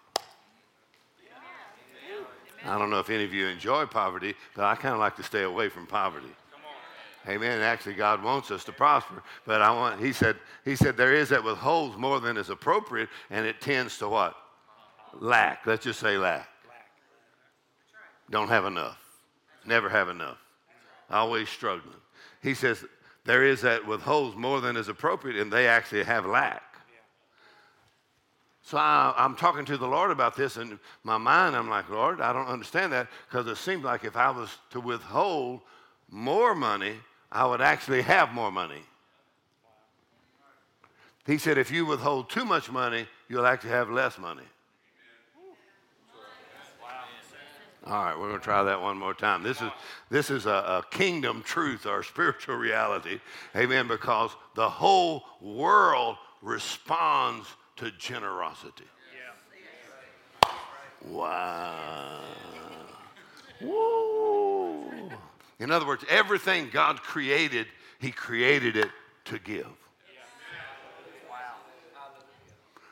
[2.65, 5.23] I don't know if any of you enjoy poverty, but I kind of like to
[5.23, 6.29] stay away from poverty.
[7.29, 7.61] Amen.
[7.61, 10.01] Actually, God wants us to prosper, but I want.
[10.01, 10.37] He said.
[10.65, 14.35] He said there is that withholds more than is appropriate, and it tends to what?
[15.19, 15.67] Lack.
[15.67, 16.49] Let's just say lack.
[18.31, 18.99] Don't have enough.
[19.67, 20.39] Never have enough.
[21.11, 21.97] Always struggling.
[22.43, 22.85] He says
[23.25, 26.70] there is that withholds more than is appropriate, and they actually have lack.
[28.71, 32.21] So I, am talking to the Lord about this, and my mind, I'm like, Lord,
[32.21, 35.63] I don't understand that because it seems like if I was to withhold
[36.09, 36.95] more money,
[37.33, 38.83] I would actually have more money.
[41.27, 44.45] He said, if you withhold too much money, you'll actually have less money.
[47.89, 49.43] All right, we're going to try that one more time.
[49.43, 49.71] This is,
[50.11, 53.19] this is a, a, kingdom truth or spiritual reality.
[53.57, 53.89] Amen.
[53.89, 57.49] Because the whole world responds
[57.81, 58.85] to generosity.
[61.09, 62.21] Wow.
[63.63, 64.91] Woo.
[65.59, 67.67] In other words, everything God created,
[67.99, 68.91] He created it
[69.27, 69.67] to give.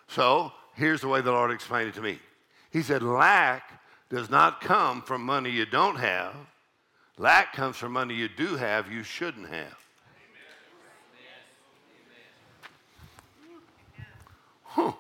[0.07, 2.19] So here's the way the Lord explained it to me.
[2.71, 6.35] He said, Lack does not come from money you don't have,
[7.19, 9.77] lack comes from money you do have you shouldn't have.
[14.79, 14.93] Huh.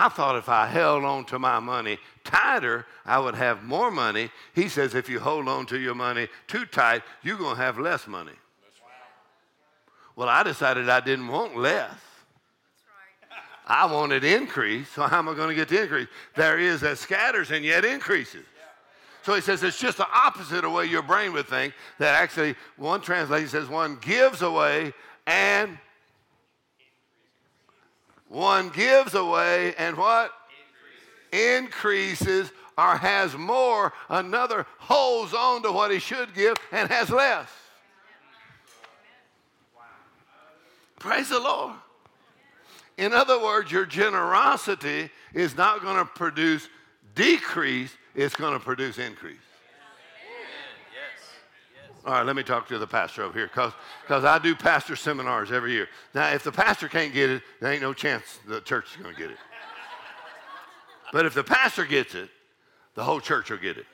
[0.00, 4.30] I thought if I held on to my money tighter, I would have more money.
[4.54, 7.78] He says if you hold on to your money too tight, you're going to have
[7.78, 8.32] less money.
[10.16, 11.92] Well, I decided I didn't want less.
[13.66, 16.08] I wanted increase, so how am I going to get the increase?
[16.34, 18.46] There is that scatters and yet increases.
[19.22, 21.74] So he says it's just the opposite of way your brain would think.
[21.98, 24.94] That actually, one translation says one gives away
[25.26, 25.76] and
[28.30, 30.32] one gives away and what?
[31.32, 32.22] Increases.
[32.22, 33.92] Increases or has more.
[34.08, 37.48] Another holds on to what he should give and has less.
[41.00, 41.74] Praise the Lord.
[42.98, 46.68] In other words, your generosity is not going to produce
[47.14, 49.38] decrease, it's going to produce increase.
[52.06, 55.52] All right, let me talk to the pastor over here because I do pastor seminars
[55.52, 55.86] every year.
[56.14, 59.14] Now, if the pastor can't get it, there ain't no chance the church is going
[59.14, 59.36] to get it.
[61.12, 62.30] But if the pastor gets it,
[62.94, 63.86] the whole church will get it.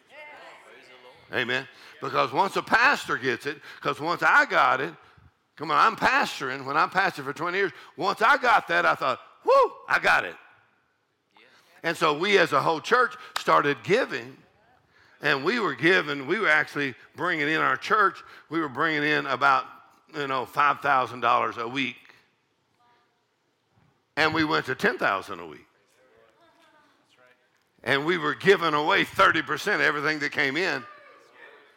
[1.34, 1.66] Amen.
[2.00, 4.94] Because once a pastor gets it, because once I got it,
[5.56, 6.64] come on, I'm pastoring.
[6.64, 10.24] When I'm pastoring for 20 years, once I got that, I thought, whoo, I got
[10.24, 10.36] it.
[11.82, 14.36] And so we as a whole church started giving
[15.26, 19.26] And we were given, we were actually bringing in our church, we were bringing in
[19.26, 19.64] about,
[20.16, 21.96] you know, $5,000 a week.
[24.16, 25.66] And we went to 10,000 a week.
[27.82, 30.84] And we were giving away 30% of everything that came in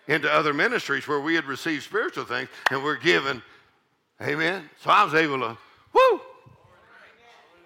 [0.08, 3.42] into other ministries where we had received spiritual things and we're given,
[4.22, 4.70] amen.
[4.80, 5.58] So I was able to,
[5.92, 6.22] woo.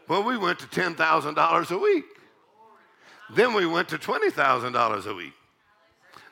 [0.07, 2.05] Well, we went to $10,000 a week.
[3.31, 5.33] Then we went to $20,000 a week.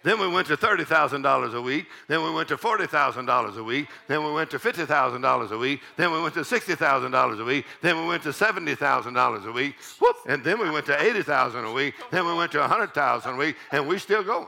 [0.03, 1.85] Then we went to $30,000 a week.
[2.07, 3.87] Then we went to $40,000 a week.
[4.07, 5.81] Then we went to $50,000 a week.
[5.95, 7.65] Then we went to $60,000 a week.
[7.81, 9.75] Then we went to $70,000 a week.
[9.99, 10.15] Whoop.
[10.27, 11.93] And then we went to $80,000 a week.
[12.09, 13.55] Then we went to $100,000 a week.
[13.71, 14.47] And we still going.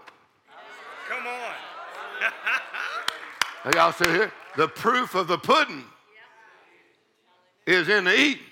[1.10, 1.54] Come on.
[3.66, 4.32] Are y'all still here?
[4.58, 5.84] The proof of the pudding
[7.66, 8.44] is in the eating.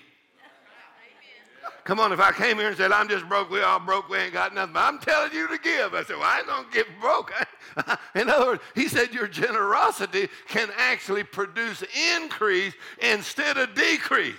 [1.84, 4.16] Come on, if I came here and said, I'm just broke, we all broke, we
[4.16, 5.94] ain't got nothing, but I'm telling you to give.
[5.94, 7.32] I said, well, I ain't going to get broke.
[8.14, 11.82] in other words, he said your generosity can actually produce
[12.16, 14.36] increase instead of decrease.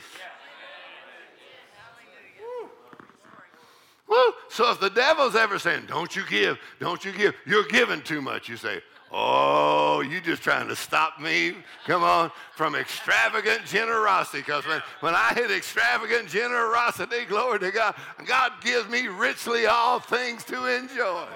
[4.07, 4.33] Woo.
[4.49, 8.21] So if the devil's ever saying, don't you give, don't you give, you're giving too
[8.21, 8.81] much, you say,
[9.15, 11.53] Oh, you just trying to stop me,
[11.85, 14.39] come on, from extravagant generosity.
[14.39, 17.93] Because when, when I hit extravagant generosity, glory to God,
[18.25, 21.27] God gives me richly all things to enjoy.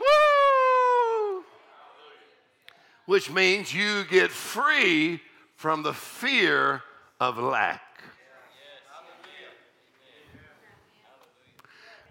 [0.00, 1.44] Woo!
[3.06, 5.20] Which means you get free
[5.56, 6.82] from the fear
[7.18, 7.82] of lack.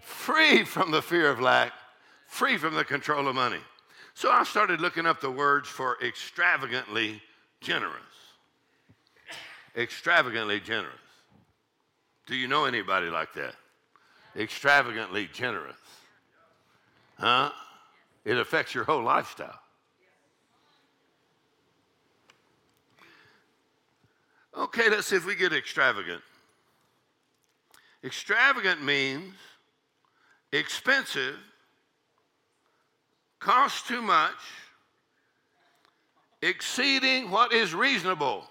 [0.02, 1.72] Free from the fear of lack,
[2.26, 3.60] free from the control of money.
[4.16, 7.20] So I started looking up the words for extravagantly
[7.60, 7.92] generous.
[9.76, 10.94] Extravagantly generous.
[12.26, 13.54] Do you know anybody like that?
[14.34, 15.76] Extravagantly generous.
[17.18, 17.50] Huh?
[18.24, 19.60] It affects your whole lifestyle.
[24.56, 26.22] Okay, let's see if we get extravagant.
[28.02, 29.34] Extravagant means
[30.52, 31.36] expensive
[33.38, 34.34] costs too much,
[36.42, 38.44] exceeding what is reasonable.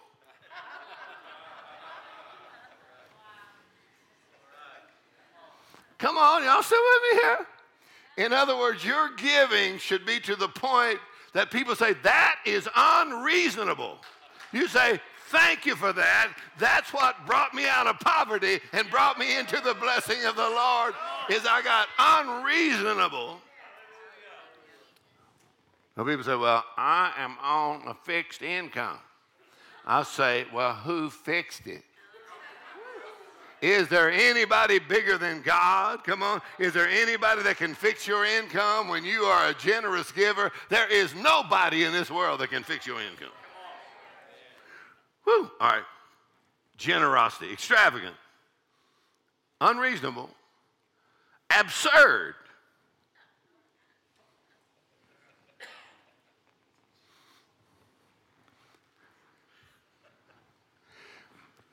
[5.98, 7.48] Come on, y'all still with me here?
[8.26, 11.00] In other words, your giving should be to the point
[11.34, 13.98] that people say, that is unreasonable.
[14.52, 16.34] You say, thank you for that.
[16.58, 20.44] That's what brought me out of poverty and brought me into the blessing of the
[20.44, 20.94] Lord
[21.30, 23.40] is I got unreasonable
[25.96, 28.98] some people say, Well, I am on a fixed income.
[29.86, 31.84] I say, Well, who fixed it?
[33.62, 36.04] Is there anybody bigger than God?
[36.04, 36.42] Come on.
[36.60, 40.52] Is there anybody that can fix your income when you are a generous giver?
[40.70, 43.32] There is nobody in this world that can fix your income.
[45.24, 45.50] Whew.
[45.60, 45.84] All right.
[46.78, 48.16] Generosity, extravagant,
[49.62, 50.30] unreasonable,
[51.58, 52.36] absurd,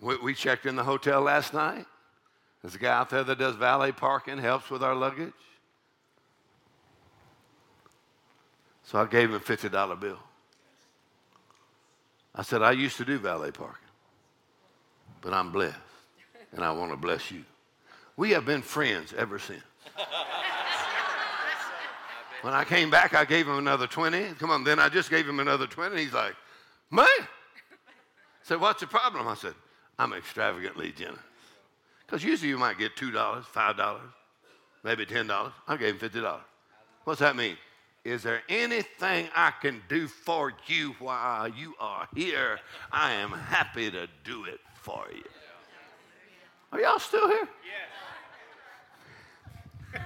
[0.02, 1.86] We, we checked in the hotel last night.
[2.60, 5.32] There's a guy out there that does valet parking, helps with our luggage.
[8.84, 10.18] So I gave him a $50 bill.
[12.34, 13.88] I said, I used to do valet parking,
[15.20, 15.76] but I'm blessed,
[16.52, 17.44] and I want to bless you.
[18.16, 19.62] We have been friends ever since.
[22.42, 24.34] when I came back, I gave him another 20.
[24.38, 25.96] Come on, then I just gave him another 20.
[25.96, 26.34] He's like,
[26.90, 27.06] man.
[27.06, 27.26] I
[28.42, 29.28] said, what's the problem?
[29.28, 29.54] I said,
[29.98, 31.20] I'm extravagantly generous.
[32.06, 34.00] Because usually you might get $2, $5,
[34.84, 35.52] maybe $10.
[35.66, 36.40] I gave him $50.
[37.04, 37.56] What's that mean?
[38.04, 42.58] Is there anything I can do for you while you are here?
[42.90, 45.22] I am happy to do it for you.
[46.72, 47.48] Are y'all still here?
[49.92, 50.00] Yes.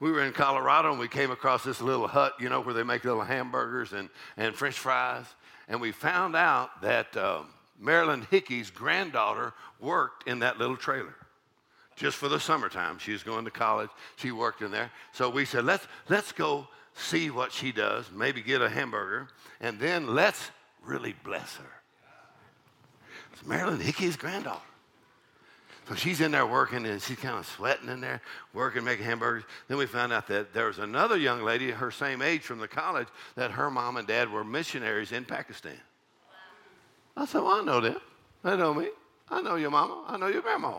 [0.00, 2.84] we were in Colorado and we came across this little hut, you know, where they
[2.84, 5.26] make little hamburgers and, and french fries.
[5.68, 7.48] And we found out that um,
[7.78, 11.14] Marilyn Hickey's granddaughter worked in that little trailer
[11.96, 12.98] just for the summertime.
[12.98, 13.90] She was going to college.
[14.16, 14.90] She worked in there.
[15.12, 19.28] So we said, let's, let's go see what she does, maybe get a hamburger,
[19.60, 20.50] and then let's
[20.84, 21.72] really bless her.
[23.32, 24.60] It's Marilyn Hickey's granddaughter.
[25.88, 28.20] So she's in there working and she's kind of sweating in there,
[28.52, 29.44] working, making hamburgers.
[29.68, 32.66] Then we found out that there was another young lady, her same age from the
[32.66, 33.06] college,
[33.36, 35.78] that her mom and dad were missionaries in Pakistan.
[37.16, 37.96] I said, Well, I know them.
[38.42, 38.88] They know me.
[39.30, 40.04] I know your mama.
[40.06, 40.78] I know your grandma.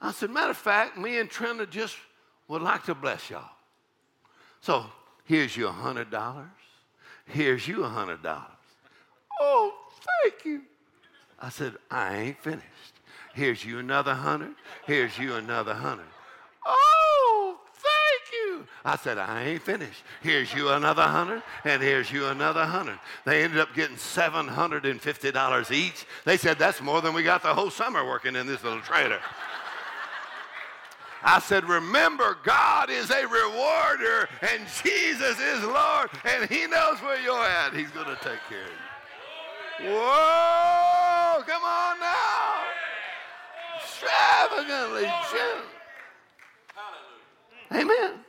[0.00, 1.96] I said, Matter of fact, me and Trina just
[2.48, 3.50] would like to bless y'all.
[4.60, 4.86] So
[5.24, 6.46] here's you a hundred dollars.
[7.26, 8.46] Here's you a hundred dollars.
[9.40, 9.74] Oh,
[10.22, 10.62] thank you.
[11.40, 12.66] I said, I ain't finished.
[13.34, 14.54] Here's you another hundred.
[14.86, 16.06] Here's you another hundred.
[16.64, 17.01] Oh,
[18.62, 18.68] you.
[18.84, 20.02] I said, I ain't finished.
[20.22, 22.98] Here's you another hundred, and here's you another hundred.
[23.24, 26.06] They ended up getting $750 each.
[26.24, 29.20] They said, that's more than we got the whole summer working in this little trailer.
[31.24, 37.20] I said, Remember, God is a rewarder and Jesus is Lord and He knows where
[37.20, 37.72] you're at.
[37.72, 39.90] He's going to take care of you.
[39.90, 42.62] Whoa, come on now.
[43.78, 45.72] Extravagantly generous.
[47.72, 48.21] Amen.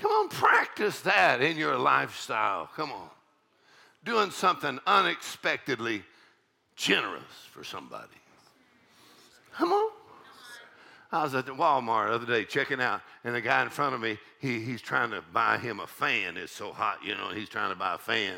[0.00, 2.68] Come on, practice that in your lifestyle.
[2.76, 3.08] Come on.
[4.04, 6.02] Doing something unexpectedly
[6.76, 8.08] generous for somebody.
[9.54, 9.90] Come on.
[11.12, 13.94] I was at the Walmart the other day checking out, and the guy in front
[13.94, 16.36] of me, he, he's trying to buy him a fan.
[16.36, 18.34] It's so hot, you know, he's trying to buy a fan.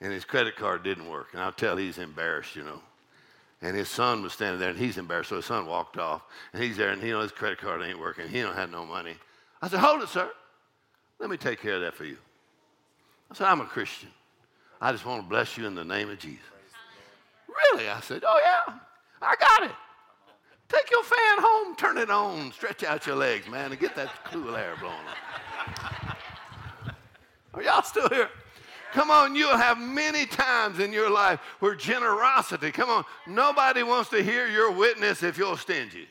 [0.00, 1.28] And his credit card didn't work.
[1.32, 2.80] And I'll tell he's embarrassed, you know.
[3.62, 5.30] And his son was standing there, and he's embarrassed.
[5.30, 7.98] So his son walked off, and he's there, and you know his credit card ain't
[7.98, 8.28] working.
[8.28, 9.14] He don't have no money.
[9.60, 10.30] I said, "Hold it, sir.
[11.20, 12.18] Let me take care of that for you."
[13.30, 14.10] I said, "I'm a Christian.
[14.80, 16.44] I just want to bless you in the name of Jesus."
[17.46, 17.88] Really?
[17.88, 18.74] I said, "Oh yeah,
[19.22, 19.76] I got it."
[20.70, 24.08] Take your fan home, turn it on, stretch out your legs, man, and get that
[24.24, 24.94] cool air blowing
[27.54, 28.30] Are y'all still here?
[28.92, 34.10] Come on, you'll have many times in your life where generosity, come on, nobody wants
[34.10, 36.08] to hear your witness if you're stingy.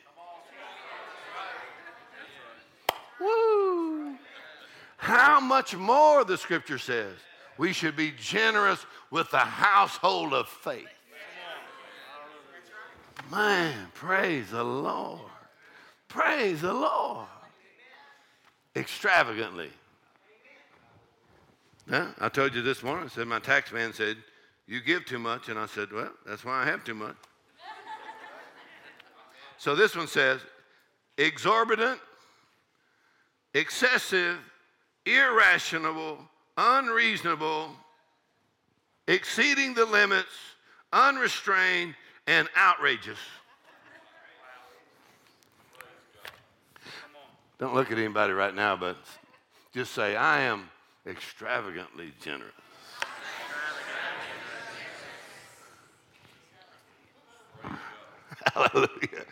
[3.18, 3.89] Woo!
[5.00, 7.14] How much more, the scripture says,
[7.56, 10.86] we should be generous with the household of faith.
[13.30, 15.20] Man, praise the Lord.
[16.08, 17.26] Praise the Lord.
[18.76, 19.70] Extravagantly.
[21.90, 24.18] Yeah, I told you this morning, I said, my tax man said,
[24.66, 25.48] You give too much.
[25.48, 27.16] And I said, Well, that's why I have too much.
[29.56, 30.40] so this one says,
[31.16, 31.98] exorbitant,
[33.54, 34.38] excessive,
[35.16, 36.18] irrational,
[36.56, 37.70] unreasonable,
[39.08, 40.28] exceeding the limits,
[40.92, 41.94] unrestrained,
[42.26, 43.18] and outrageous.
[47.58, 48.96] Don't look at anybody right now, but
[49.74, 50.70] just say, I am
[51.06, 52.52] extravagantly generous.
[58.54, 59.26] Hallelujah.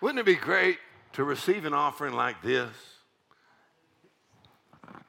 [0.00, 0.78] Wouldn't it be great
[1.14, 2.70] to receive an offering like this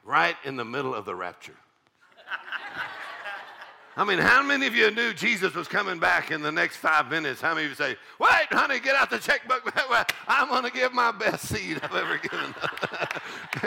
[0.04, 1.56] right in the middle of the rapture?
[3.96, 7.10] I mean, how many of you knew Jesus was coming back in the next five
[7.10, 7.40] minutes?
[7.40, 9.70] How many of you say, wait, honey, get out the checkbook.
[10.28, 12.54] I'm going to give my best seed I've ever given.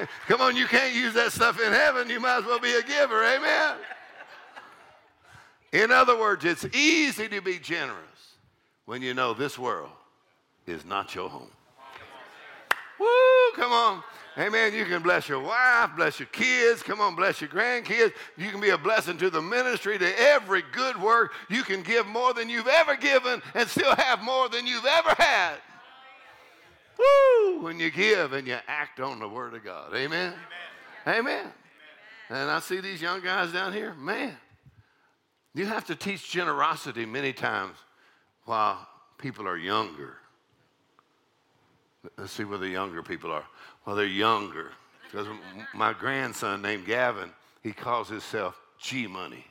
[0.27, 2.09] Come on, you can't use that stuff in heaven.
[2.09, 3.23] You might as well be a giver.
[3.23, 3.75] Amen.
[5.73, 8.37] In other words, it's easy to be generous
[8.85, 9.91] when you know this world
[10.65, 11.51] is not your home.
[12.99, 14.03] Woo, come on.
[14.37, 14.73] Amen.
[14.73, 16.81] You can bless your wife, bless your kids.
[16.81, 18.13] Come on, bless your grandkids.
[18.35, 21.33] You can be a blessing to the ministry, to every good work.
[21.49, 25.13] You can give more than you've ever given and still have more than you've ever
[25.17, 25.57] had.
[26.97, 27.61] Woo!
[27.61, 29.93] When you give and you act on the Word of God.
[29.93, 30.33] Amen.
[31.07, 31.19] Amen.
[31.19, 31.51] Amen.
[32.29, 33.93] And I see these young guys down here.
[33.93, 34.35] Man,
[35.53, 37.77] you have to teach generosity many times
[38.45, 40.17] while people are younger.
[42.17, 43.45] Let's see where the younger people are.
[43.85, 44.71] Well, they're younger.
[45.03, 45.27] Because
[45.75, 47.29] my grandson named Gavin,
[47.61, 49.45] he calls himself G Money.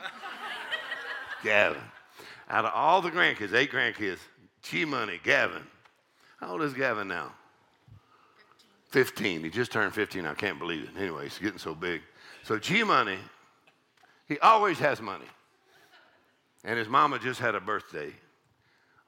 [1.44, 1.82] Gavin.
[2.48, 4.18] Out of all the grandkids, eight grandkids,
[4.62, 5.62] G Money, Gavin.
[6.38, 7.32] How old is Gavin now?
[8.90, 9.40] 15.
[9.40, 9.44] 15.
[9.44, 10.26] He just turned 15.
[10.26, 10.90] I can't believe it.
[10.98, 12.00] Anyway, he's getting so big.
[12.42, 13.18] So G Money,
[14.28, 15.26] he always has money.
[16.64, 18.12] And his mama just had a birthday.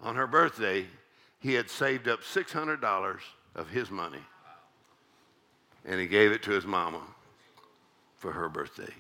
[0.00, 0.86] On her birthday,
[1.38, 3.18] he had saved up $600
[3.54, 4.18] of his money
[5.85, 7.01] and he gave it to his mama
[8.16, 8.93] for her birthday.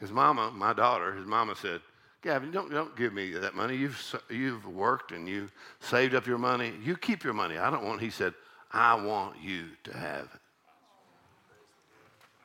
[0.00, 1.80] His mama, my daughter, his mama said,
[2.22, 3.76] Gavin, don't, don't give me that money.
[3.76, 6.72] You've, you've worked and you saved up your money.
[6.82, 7.58] You keep your money.
[7.58, 8.32] I don't want, he said,
[8.72, 10.40] I want you to have it.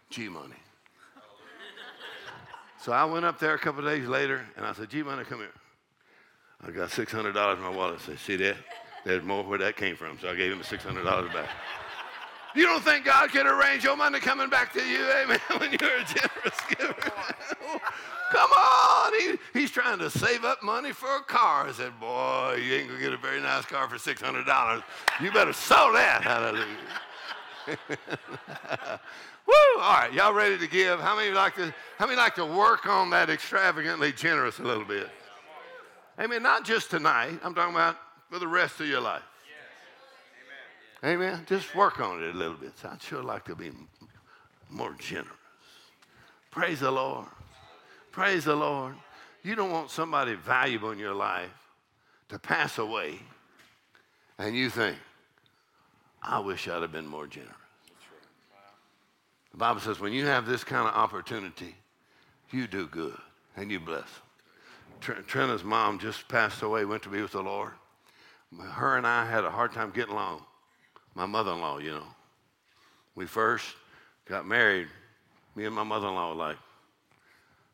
[0.10, 0.56] G money.
[2.82, 5.40] so I went up there a couple days later and I said, G money, come
[5.40, 5.50] here.
[6.66, 8.02] I got $600 in my wallet.
[8.02, 8.58] I said, see that?
[9.06, 10.20] There's more where that came from.
[10.20, 11.50] So I gave him $600 back.
[12.56, 15.72] You don't think God could arrange your money coming back to you, eh, amen, when
[15.72, 16.96] you're a generous giver?
[18.32, 19.14] Come on.
[19.20, 21.68] He, he's trying to save up money for a car.
[21.68, 24.84] I said, Boy, you ain't going to get a very nice car for $600.
[25.22, 26.22] You better sell that.
[26.24, 26.66] Hallelujah.
[29.48, 29.82] Woo!
[29.82, 31.00] All right, y'all ready to give?
[31.00, 34.86] How many like to how many like to work on that extravagantly generous a little
[34.86, 35.10] bit?
[36.20, 36.44] Amen.
[36.44, 37.40] Not just tonight.
[37.44, 37.98] I'm talking about
[38.30, 39.24] for the rest of your life.
[41.04, 41.46] Amen.
[41.48, 42.74] Just work on it a little bit.
[42.84, 43.72] I'd sure like to be
[44.70, 45.30] more generous.
[46.52, 47.28] Praise the Lord.
[48.12, 48.96] Praise the Lord.
[49.44, 51.50] You don't want somebody valuable in your life
[52.30, 53.20] to pass away
[54.38, 54.98] and you think,
[56.24, 57.54] I wish I'd have been more generous.
[59.52, 61.76] The Bible says when you have this kind of opportunity,
[62.52, 63.18] you do good
[63.56, 64.08] and you bless
[65.02, 65.24] them.
[65.28, 67.72] Trina's mom just passed away, went to be with the Lord.
[68.60, 70.44] Her and I had a hard time getting along.
[71.16, 72.08] My mother in law, you know.
[73.16, 73.76] We first
[74.26, 74.88] got married,
[75.56, 76.58] me and my mother in law like,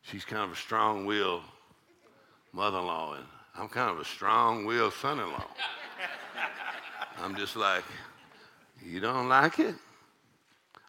[0.02, 1.42] she's kind of a strong willed
[2.52, 3.24] mother in law, and
[3.54, 5.44] I'm kind of a strong willed son in law.
[7.22, 7.84] I'm just like,
[8.84, 9.74] you don't like it?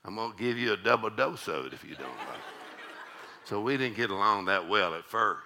[0.03, 2.57] I'm going to give you a double dose of it if you don't like it.
[3.43, 5.43] So we didn't get along that well at first.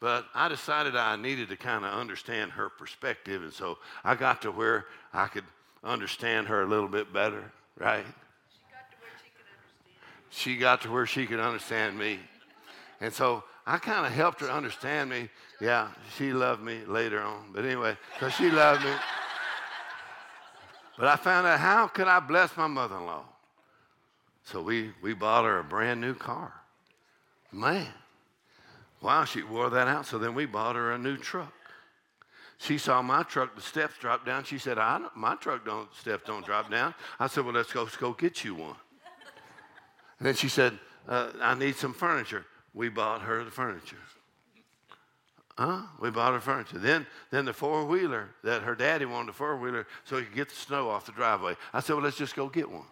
[0.00, 3.42] But I decided I needed to kind of understand her perspective.
[3.42, 5.44] And so I got to where I could
[5.84, 8.04] understand her a little bit better, right?
[10.30, 12.18] She got to where she could understand me.
[13.00, 15.28] And so I kind of helped her understand me.
[15.60, 17.50] Yeah, she loved me later on.
[17.54, 18.92] But anyway, because she loved me.
[20.98, 23.24] But I found out how could I bless my mother-in-law?
[24.44, 26.52] So we, we bought her a brand new car.
[27.52, 27.86] Man,
[29.00, 30.06] wow, she wore that out.
[30.06, 31.52] So then we bought her a new truck.
[32.58, 34.44] She saw my truck, the steps drop down.
[34.44, 36.92] She said, I my truck don't, steps don't drop down.
[37.20, 38.76] I said, well, let's go, let's go get you one.
[40.18, 40.76] And then she said,
[41.08, 42.44] uh, I need some furniture.
[42.74, 43.96] We bought her the furniture.
[45.56, 45.82] Huh?
[46.00, 46.78] We bought her furniture.
[46.78, 50.34] Then, then the four wheeler that her daddy wanted a four wheeler so he could
[50.34, 51.56] get the snow off the driveway.
[51.72, 52.84] I said, well, let's just go get one.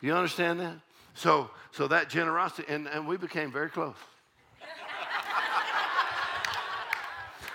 [0.00, 0.76] You understand that?
[1.14, 3.96] So, so that generosity, and, and we became very close.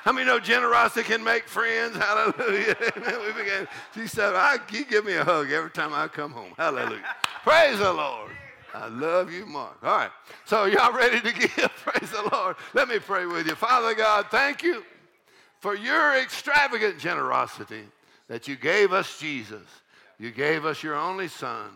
[0.04, 1.96] How many know generosity can make friends?
[1.98, 2.76] Hallelujah.
[2.98, 6.52] we began, she said, I, you give me a hug every time I come home.
[6.58, 7.04] Hallelujah.
[7.44, 8.32] Praise the Lord.
[8.74, 9.78] I love you, Mark.
[9.82, 10.12] All right.
[10.44, 11.72] So, y'all ready to give?
[11.86, 12.58] Praise the Lord.
[12.74, 13.56] Let me pray with you.
[13.56, 14.84] Father God, thank you
[15.60, 17.84] for your extravagant generosity
[18.28, 19.68] that you gave us Jesus.
[20.20, 21.70] You gave us your only Son,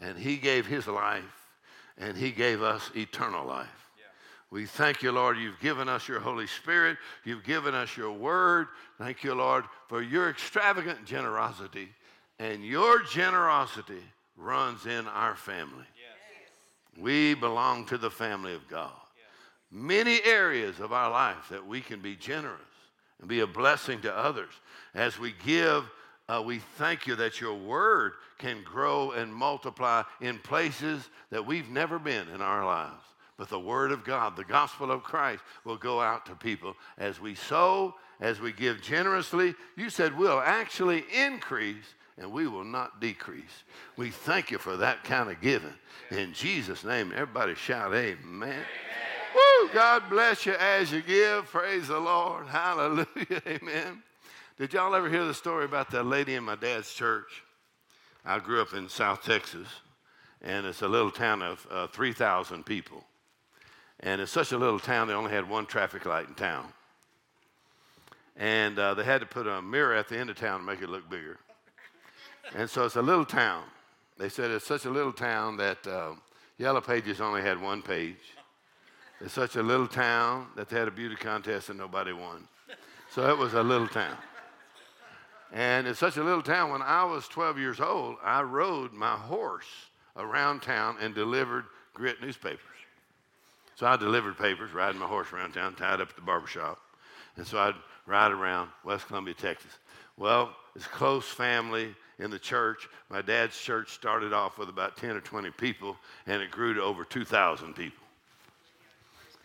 [0.00, 1.50] and He gave His life,
[1.98, 3.83] and He gave us eternal life.
[4.54, 5.36] We thank you, Lord.
[5.36, 6.96] You've given us your Holy Spirit.
[7.24, 8.68] You've given us your word.
[8.98, 11.88] Thank you, Lord, for your extravagant generosity.
[12.38, 14.04] And your generosity
[14.36, 15.86] runs in our family.
[16.96, 18.92] We belong to the family of God.
[19.72, 22.60] Many areas of our life that we can be generous
[23.18, 24.52] and be a blessing to others.
[24.94, 25.90] As we give,
[26.28, 31.70] uh, we thank you that your word can grow and multiply in places that we've
[31.70, 33.02] never been in our lives.
[33.36, 37.20] But the word of God, the gospel of Christ, will go out to people as
[37.20, 39.54] we sow, as we give generously.
[39.76, 43.64] You said we'll actually increase and we will not decrease.
[43.96, 45.74] We thank you for that kind of giving.
[46.10, 48.16] In Jesus' name, everybody shout, Amen.
[48.22, 48.64] amen.
[49.34, 49.68] Woo!
[49.72, 51.46] God bless you as you give.
[51.46, 52.46] Praise the Lord.
[52.46, 53.06] Hallelujah.
[53.46, 54.02] Amen.
[54.56, 57.42] Did y'all ever hear the story about that lady in my dad's church?
[58.24, 59.66] I grew up in South Texas,
[60.40, 63.04] and it's a little town of uh, 3,000 people.
[64.04, 66.66] And it's such a little town, they only had one traffic light in town.
[68.36, 70.82] And uh, they had to put a mirror at the end of town to make
[70.82, 71.38] it look bigger.
[72.54, 73.64] And so it's a little town.
[74.18, 76.12] They said it's such a little town that uh,
[76.58, 78.18] Yellow Pages only had one page.
[79.22, 82.46] It's such a little town that they had a beauty contest and nobody won.
[83.10, 84.18] So it was a little town.
[85.50, 89.14] And it's such a little town, when I was 12 years old, I rode my
[89.14, 92.73] horse around town and delivered grit newspapers.
[93.76, 96.80] So I delivered papers, riding my horse around town, tied up at the barber shop.
[97.36, 97.74] And so I'd
[98.06, 99.72] ride around West Columbia, Texas.
[100.16, 102.88] Well, it's close family in the church.
[103.10, 105.96] My dad's church started off with about 10 or 20 people,
[106.26, 108.04] and it grew to over 2,000 people.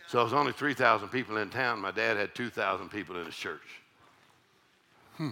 [0.06, 1.80] So it was only 3,000 people in town.
[1.80, 3.80] My dad had 2,000 people in his church.
[5.16, 5.30] Hmm.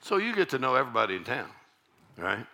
[0.00, 1.48] So you get to know everybody in town,
[2.16, 2.46] right?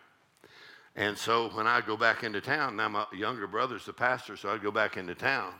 [0.96, 4.48] And so when I'd go back into town, now my younger brother's the pastor, so
[4.48, 5.52] I'd go back into town.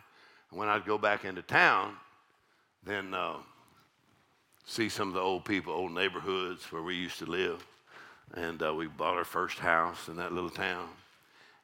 [0.51, 1.95] And when I'd go back into town,
[2.82, 3.37] then uh,
[4.64, 7.64] see some of the old people, old neighborhoods where we used to live.
[8.34, 10.89] and uh, we bought our first house in that little town.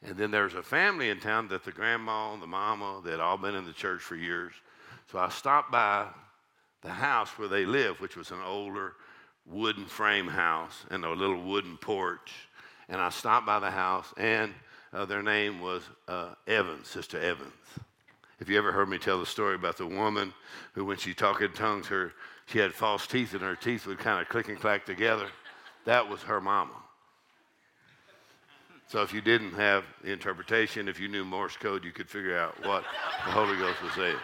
[0.04, 3.12] And then there was a family in town that the grandma and the mama, they
[3.12, 4.52] had all been in the church for years.
[5.10, 6.08] So I stopped by
[6.82, 8.94] the house where they lived, which was an older
[9.46, 12.32] wooden frame house and a little wooden porch.
[12.92, 14.52] And I stopped by the house, and
[14.92, 17.50] uh, their name was uh, Evans, Sister Evans.
[18.38, 20.34] If you ever heard me tell the story about the woman
[20.74, 22.12] who, when she talked in tongues, her
[22.44, 25.28] she had false teeth and her teeth would kind of click and clack together,
[25.86, 26.74] that was her mama.
[28.88, 32.36] So if you didn't have the interpretation, if you knew Morse code, you could figure
[32.36, 32.84] out what
[33.24, 34.16] the Holy Ghost was saying.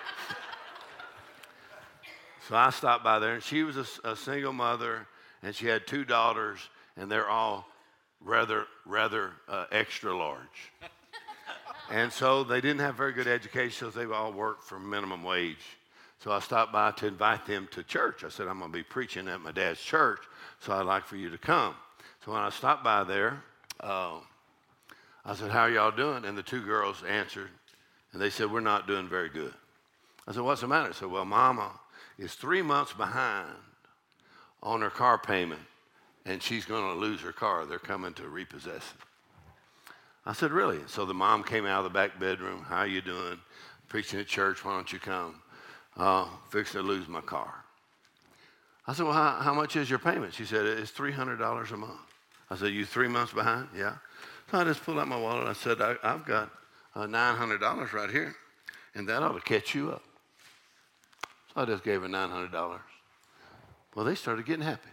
[2.46, 5.06] So I stopped by there, and she was a, a single mother,
[5.42, 6.58] and she had two daughters,
[6.98, 7.66] and they're all
[8.20, 10.72] rather, rather uh, extra large.
[11.90, 15.78] and so they didn't have very good education, so they all worked for minimum wage.
[16.20, 18.24] So I stopped by to invite them to church.
[18.24, 20.20] I said, I'm going to be preaching at my dad's church,
[20.60, 21.74] so I'd like for you to come.
[22.24, 23.42] So when I stopped by there,
[23.80, 24.16] uh,
[25.24, 26.24] I said, How are y'all doing?
[26.24, 27.50] And the two girls answered,
[28.12, 29.54] and they said, We're not doing very good.
[30.26, 30.88] I said, What's the matter?
[30.88, 31.70] I said, Well, Mama
[32.18, 33.54] is three months behind
[34.62, 35.60] on her car payment,
[36.28, 37.64] and she's going to lose her car.
[37.64, 39.04] They're coming to repossess it.
[40.26, 40.80] I said, Really?
[40.86, 42.64] So the mom came out of the back bedroom.
[42.68, 43.38] How are you doing?
[43.88, 44.62] Preaching at church.
[44.64, 45.40] Why don't you come?
[45.96, 47.64] Uh, fixing to lose my car.
[48.86, 50.34] I said, Well, how, how much is your payment?
[50.34, 51.92] She said, It's $300 a month.
[52.50, 53.68] I said, You three months behind?
[53.74, 53.94] Yeah.
[54.50, 55.48] So I just pulled out my wallet.
[55.48, 56.50] I said, I, have got
[56.94, 58.34] uh, $900 right here,
[58.94, 60.02] and that ought to catch you up.
[61.54, 62.80] So I just gave her $900.
[63.94, 64.90] Well, they started getting happy.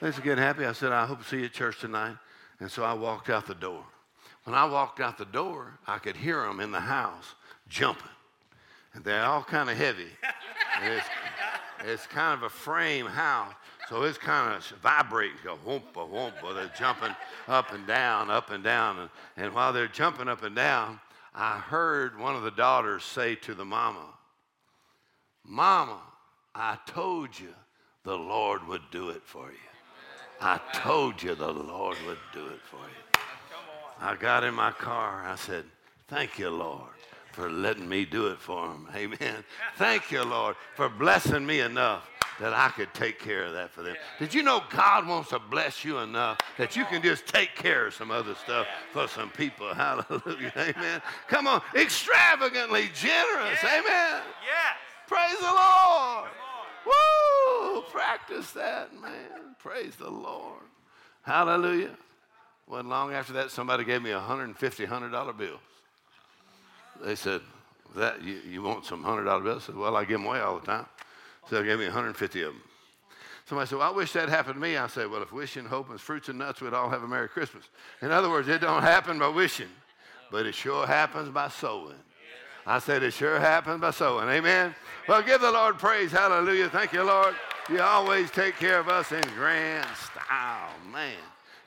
[0.00, 0.64] They started getting happy.
[0.64, 2.16] I said, I hope to see you at church tonight.
[2.60, 3.84] And so I walked out the door.
[4.44, 7.34] When I walked out the door, I could hear them in the house
[7.68, 8.08] jumping.
[8.94, 10.08] And they're all kind of heavy.
[10.82, 11.06] It's,
[11.84, 13.52] it's kind of a frame house.
[13.88, 16.54] So it's kind of vibrating, go whoompa whoompa.
[16.54, 17.14] They're jumping
[17.48, 18.98] up and down, up and down.
[18.98, 21.00] And, and while they're jumping up and down,
[21.34, 24.04] I heard one of the daughters say to the mama,
[25.44, 26.00] Mama,
[26.54, 27.54] I told you
[28.04, 29.67] the Lord would do it for you.
[30.40, 33.20] I told you the Lord would do it for you.
[34.00, 35.26] I got in my car.
[35.26, 35.64] I said,
[36.06, 36.88] Thank you, Lord,
[37.32, 38.88] for letting me do it for them.
[38.94, 39.44] Amen.
[39.76, 42.08] Thank you, Lord, for blessing me enough
[42.40, 43.96] that I could take care of that for them.
[44.18, 47.88] Did you know God wants to bless you enough that you can just take care
[47.88, 49.74] of some other stuff for some people?
[49.74, 50.52] Hallelujah.
[50.56, 51.02] Amen.
[51.26, 51.60] Come on.
[51.74, 53.62] Extravagantly generous.
[53.64, 54.22] Amen.
[54.46, 54.74] Yeah.
[55.08, 56.28] Praise the Lord.
[56.86, 57.82] Woo!
[57.90, 59.56] Practice that, man.
[59.58, 60.62] Praise the Lord.
[61.22, 61.96] Hallelujah.
[62.66, 65.60] Wasn't long after that, somebody gave me a $150, $100 bills.
[67.02, 67.40] They said,
[67.96, 69.64] that you, you want some $100 bills?
[69.64, 70.86] I said, well, I give them away all the time.
[71.48, 72.62] So they gave me 150 of them.
[73.46, 74.76] Somebody said, well, I wish that happened to me.
[74.76, 77.64] I said, well, if wishing, hoping, fruits and nuts, we'd all have a Merry Christmas.
[78.02, 79.70] In other words, it don't happen by wishing,
[80.30, 81.94] but it sure happens by sowing.
[82.68, 84.28] I said, it sure happened by sowing.
[84.28, 84.74] Amen.
[85.08, 86.12] Well, give the Lord praise.
[86.12, 86.68] Hallelujah.
[86.68, 87.34] Thank you, Lord.
[87.70, 91.16] You always take care of us in grand style, man.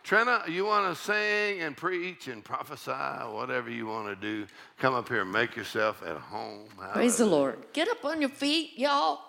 [0.04, 4.46] Trina, you want to sing and preach and prophesy, whatever you want to do,
[4.78, 6.68] come up here and make yourself at home.
[6.76, 6.94] Hallelujah.
[6.94, 7.58] Praise the Lord.
[7.74, 9.22] Get up on your feet, y'all.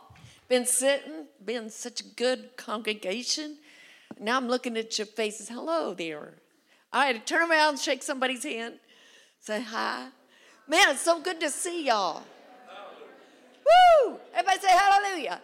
[0.49, 3.57] Been sitting, been such a good congregation.
[4.21, 5.49] Now I'm looking at your faces.
[5.49, 6.35] Hello there.
[6.93, 8.75] I had to turn around shake somebody's hand,
[9.41, 10.09] say hi.
[10.73, 12.23] Man, it's so good to see y'all.
[13.63, 14.19] Woo!
[14.33, 15.39] Everybody say hallelujah.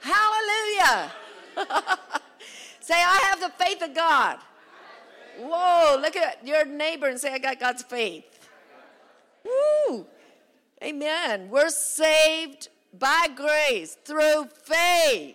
[0.00, 1.12] Hallelujah.
[2.80, 4.38] say, I have the faith of God.
[5.40, 8.38] Whoa, look at your neighbor and say, I got God's faith.
[9.44, 10.06] Woo!
[10.80, 11.50] Amen.
[11.50, 15.34] We're saved by grace through faith.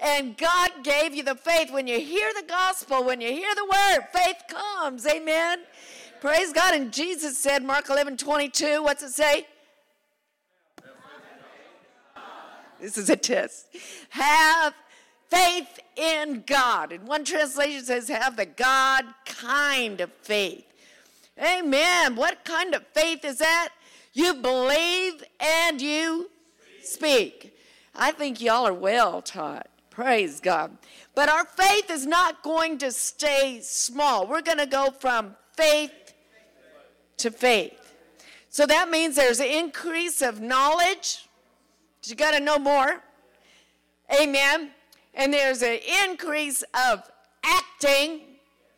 [0.00, 1.70] And God gave you the faith.
[1.70, 5.06] When you hear the gospel, when you hear the word, faith comes.
[5.06, 5.58] Amen.
[6.22, 6.76] Praise God.
[6.76, 9.44] And Jesus said, Mark 11 22, what's it say?
[12.80, 13.66] This is a test.
[14.10, 14.72] Have
[15.28, 16.92] faith in God.
[16.92, 20.64] And one translation says, have the God kind of faith.
[21.42, 22.14] Amen.
[22.14, 23.70] What kind of faith is that?
[24.12, 26.30] You believe and you
[26.84, 27.52] speak.
[27.96, 29.66] I think y'all are well taught.
[29.90, 30.78] Praise God.
[31.16, 34.28] But our faith is not going to stay small.
[34.28, 35.90] We're going to go from faith
[37.18, 37.78] to faith.
[38.48, 41.26] So that means there's an increase of knowledge.
[42.04, 43.02] You got to know more.
[44.20, 44.70] Amen.
[45.14, 47.02] And there's an increase of
[47.44, 48.20] acting.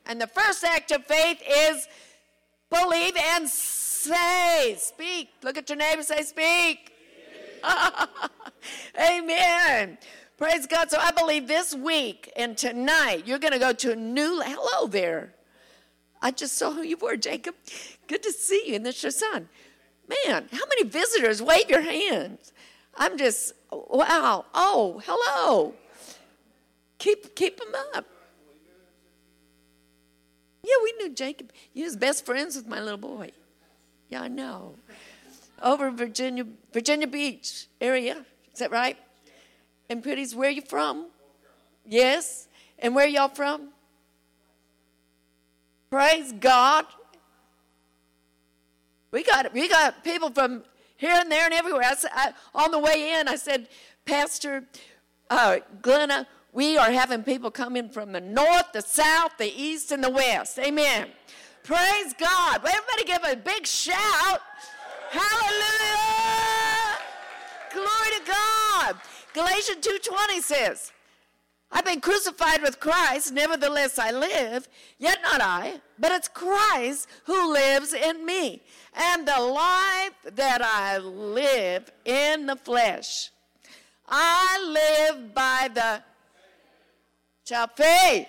[0.06, 1.88] And the first act of faith is
[2.70, 4.76] believe and say.
[4.78, 5.30] Speak.
[5.42, 6.92] Look at your neighbor say, speak.
[9.00, 9.98] Amen.
[10.36, 10.90] Praise God.
[10.90, 14.42] So I believe this week and tonight you're going to go to a new.
[14.44, 15.34] Hello there.
[16.20, 17.54] I just saw who you were, Jacob.
[18.08, 18.76] Good to see you.
[18.76, 19.48] And this your son.
[20.08, 21.42] Man, how many visitors?
[21.42, 22.52] Wave your hands.
[22.96, 24.44] I'm just, wow.
[24.54, 25.74] Oh, hello.
[26.98, 28.06] Keep, keep them up.
[30.62, 31.52] Yeah, we knew Jacob.
[31.72, 33.32] He was best friends with my little boy.
[34.08, 34.76] Yeah, I know.
[35.62, 38.24] Over Virginia, Virginia Beach area.
[38.52, 38.96] Is that right?
[39.90, 41.08] And pretties, where you from?
[41.86, 42.48] Yes.
[42.78, 43.68] And where y'all from?
[45.90, 46.86] Praise God.
[49.14, 50.64] We got we got people from
[50.96, 51.84] here and there and everywhere.
[51.84, 53.68] I, I, on the way in, I said,
[54.04, 54.64] Pastor
[55.30, 59.92] uh, Glenna, we are having people come in from the north, the south, the east,
[59.92, 60.58] and the west.
[60.58, 61.10] Amen.
[61.62, 62.56] Praise God.
[62.56, 64.40] Everybody give a big shout.
[65.10, 66.98] Hallelujah.
[67.72, 68.96] Glory to God.
[69.32, 70.90] Galatians 2:20 says,
[71.74, 77.52] I've been crucified with Christ, nevertheless I live, yet not I, but it's Christ who
[77.52, 78.62] lives in me.
[78.94, 83.30] And the life that I live in the flesh,
[84.08, 86.02] I live by the
[87.44, 88.28] shall faith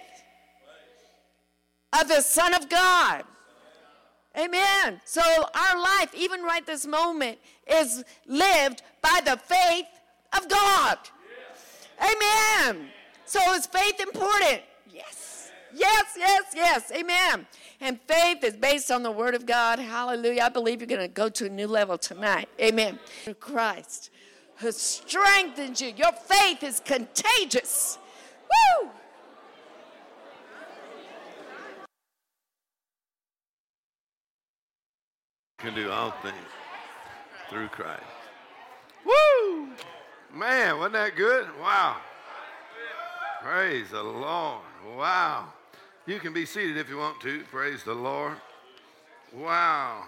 [2.01, 3.25] of the Son of God.
[4.35, 4.99] Amen.
[5.05, 7.37] So our life, even right this moment,
[7.71, 9.85] is lived by the faith
[10.35, 10.97] of God.
[12.01, 12.89] Amen.
[13.26, 14.61] So is faith important?
[14.91, 15.51] Yes.
[15.73, 16.91] Yes, yes, yes.
[16.91, 17.45] Amen.
[17.82, 19.80] And faith is based on the Word of God.
[19.80, 20.43] Hallelujah.
[20.43, 22.47] I believe you're going to go to a new level tonight.
[22.59, 22.97] Amen.
[23.23, 24.11] Through Christ
[24.57, 25.93] who strengthens you.
[25.95, 27.97] Your faith is contagious.
[28.82, 28.89] Woo!
[35.59, 36.36] Can do all things
[37.49, 38.03] through Christ.
[39.05, 39.69] Woo!
[40.34, 41.47] Man, wasn't that good?
[41.59, 41.97] Wow.
[43.45, 44.63] Praise the Lord.
[44.97, 45.45] Wow.
[46.07, 47.43] You can be seated if you want to.
[47.51, 48.33] Praise the Lord.
[49.35, 50.05] Wow.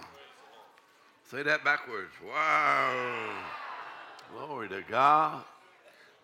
[1.30, 2.10] Say that backwards.
[2.26, 3.30] Wow.
[4.34, 5.44] Glory to God.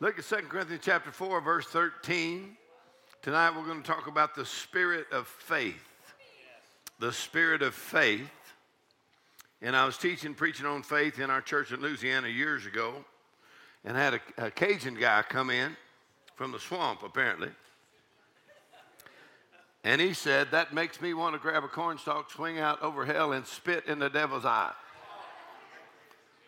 [0.01, 2.57] Look at 2 Corinthians chapter 4, verse 13.
[3.23, 5.87] Tonight we're going to talk about the spirit of faith.
[6.99, 8.29] The spirit of faith.
[9.63, 12.93] And I was teaching, preaching on faith in our church in Louisiana years ago,
[13.85, 15.77] and had a, a Cajun guy come in
[16.35, 17.51] from the swamp, apparently.
[19.85, 23.33] And he said, That makes me want to grab a cornstalk, swing out over hell,
[23.33, 24.73] and spit in the devil's eye.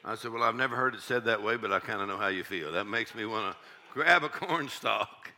[0.04, 2.16] I said, Well, I've never heard it said that way, but I kind of know
[2.16, 2.72] how you feel.
[2.72, 3.58] That makes me want to
[3.92, 5.32] grab a cornstalk,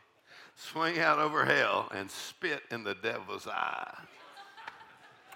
[0.55, 3.97] swing out over hell, and spit in the devil's eye.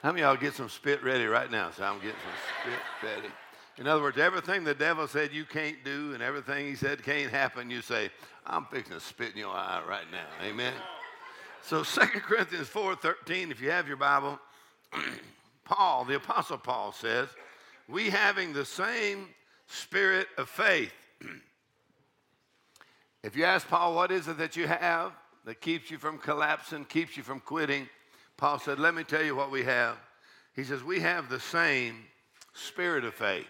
[0.01, 1.71] How many of y'all get some spit ready right now?
[1.71, 3.33] So I'm getting some spit ready.
[3.77, 7.31] In other words, everything the devil said you can't do and everything he said can't
[7.31, 8.11] happen, you say,
[8.45, 10.45] I'm fixing to spit in your eye right now.
[10.45, 10.73] Amen.
[11.63, 14.39] So 2 Corinthians 4:13, if you have your Bible,
[15.65, 17.29] Paul, the Apostle Paul says,
[17.87, 19.29] we having the same
[19.67, 20.93] spirit of faith.
[23.23, 25.13] if you ask Paul, what is it that you have
[25.45, 27.89] that keeps you from collapsing, keeps you from quitting?
[28.37, 29.97] Paul said, Let me tell you what we have.
[30.55, 31.95] He says, We have the same
[32.53, 33.47] spirit of faith.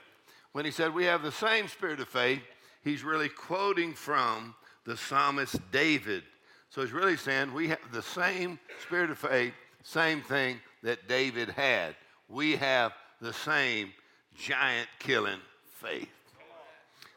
[0.54, 2.42] When he said we have the same spirit of faith,
[2.84, 6.24] he's really quoting from the psalmist David.
[6.70, 11.50] So he's really saying we have the same spirit of faith, same thing that David
[11.50, 11.96] had.
[12.30, 13.92] We have the same
[14.38, 15.40] giant killing
[15.72, 16.10] faith.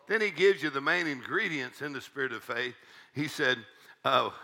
[0.09, 2.75] Then he gives you the main ingredients in the spirit of faith.
[3.15, 3.59] He said,
[4.05, 4.35] Oh,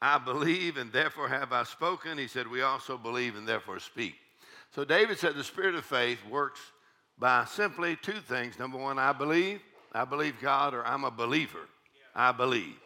[0.00, 2.18] I believe and therefore have I spoken.
[2.18, 4.14] He said, We also believe and therefore speak.
[4.74, 6.60] So David said the spirit of faith works
[7.18, 8.58] by simply two things.
[8.58, 9.60] Number one, I believe.
[9.92, 11.68] I believe God, or I'm a believer.
[12.14, 12.76] I believe.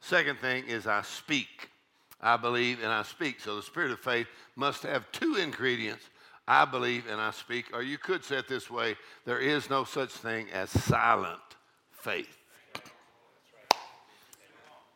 [0.00, 1.70] Second thing is I speak.
[2.20, 3.40] I believe and I speak.
[3.40, 6.04] So the spirit of faith must have two ingredients.
[6.46, 7.66] I believe and I speak.
[7.72, 11.40] Or you could say it this way there is no such thing as silent
[11.90, 12.36] faith.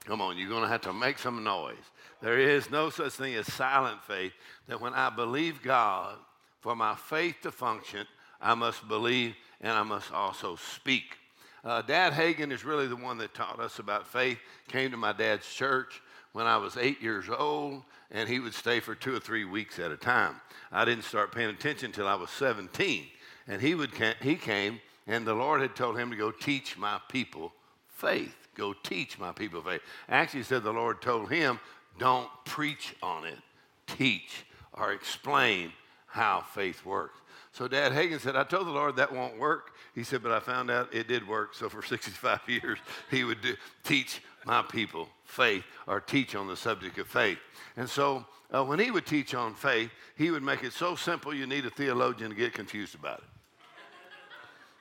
[0.05, 1.77] Come on, you're going to have to make some noise.
[2.23, 4.33] There is no such thing as silent faith,
[4.67, 6.17] that when I believe God
[6.61, 8.07] for my faith to function,
[8.41, 11.17] I must believe and I must also speak.
[11.65, 14.39] Uh, Dad Hagin is really the one that taught us about faith.
[14.69, 16.01] Came to my dad's church
[16.33, 19.79] when I was eight years old, and he would stay for two or three weeks
[19.79, 20.37] at a time.
[20.71, 23.07] I didn't start paying attention until I was 17,
[23.49, 27.01] and he would he came, and the Lord had told him to go teach my
[27.09, 27.53] people
[27.89, 28.37] faith.
[28.55, 29.81] Go teach my people faith.
[30.09, 31.59] Actually, said the Lord told him,
[31.99, 33.39] "Don't preach on it,
[33.87, 35.73] teach or explain
[36.07, 37.21] how faith works.
[37.59, 39.73] So Dad Hagin said, I told the Lord that won't work.
[39.93, 41.57] He said, but I found out it did work.
[41.57, 42.79] So for 65 years,
[43.11, 47.39] he would do, teach my people faith or teach on the subject of faith.
[47.77, 51.35] And so uh, when he would teach on faith, he would make it so simple
[51.35, 53.25] you need a theologian to get confused about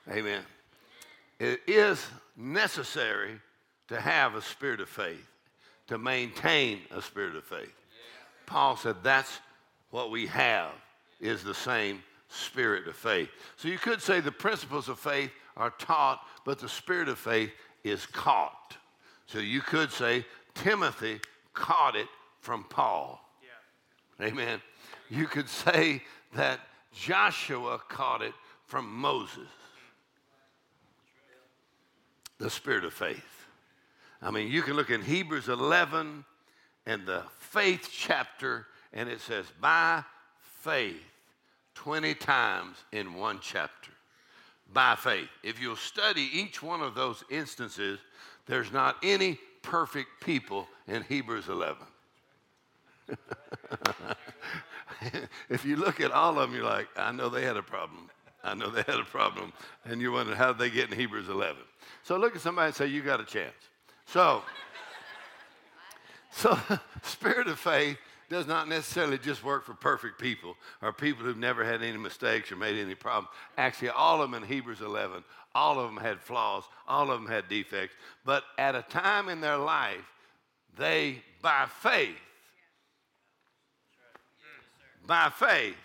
[0.05, 0.13] it.
[0.15, 0.43] Amen.
[1.39, 2.05] It is
[2.35, 3.41] necessary
[3.87, 5.27] to have a spirit of faith,
[5.87, 7.73] to maintain a spirit of faith.
[8.45, 9.39] Paul said that's
[9.89, 10.73] what we have
[11.19, 13.29] is the same spirit of faith.
[13.55, 17.51] So you could say the principles of faith are taught, but the spirit of faith
[17.83, 18.77] is caught.
[19.25, 21.19] So you could say Timothy
[21.53, 22.07] caught it
[22.41, 23.21] from Paul.
[24.19, 24.27] Yeah.
[24.27, 24.61] Amen.
[25.09, 26.01] You could say
[26.33, 26.59] that
[26.93, 28.33] Joshua caught it
[28.65, 29.47] from Moses.
[32.39, 33.23] The spirit of faith.
[34.21, 36.23] I mean, you can look in Hebrews 11
[36.85, 40.03] and the faith chapter, and it says, by
[40.61, 41.01] faith
[41.77, 43.91] 20 times in one chapter.
[44.73, 45.29] By faith.
[45.43, 47.99] If you'll study each one of those instances,
[48.47, 51.77] there's not any perfect people in Hebrews 11.
[55.49, 58.09] if you look at all of them, you're like, I know they had a problem.
[58.43, 59.53] I know they had a problem.
[59.85, 61.57] And you're wondering, how did they get in Hebrews 11?
[62.03, 63.53] So look at somebody and say, You got a chance.
[64.07, 64.41] So,
[66.31, 66.57] so
[67.03, 67.97] spirit of faith
[68.29, 72.51] does not necessarily just work for perfect people or people who've never had any mistakes
[72.51, 73.29] or made any problems.
[73.57, 75.23] Actually, all of them in Hebrews 11,
[75.55, 77.95] all of them had flaws, all of them had defects.
[78.25, 80.11] But at a time in their life,
[80.77, 82.17] they, by faith,
[85.05, 85.75] by faith,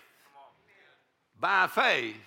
[1.39, 2.17] by faith.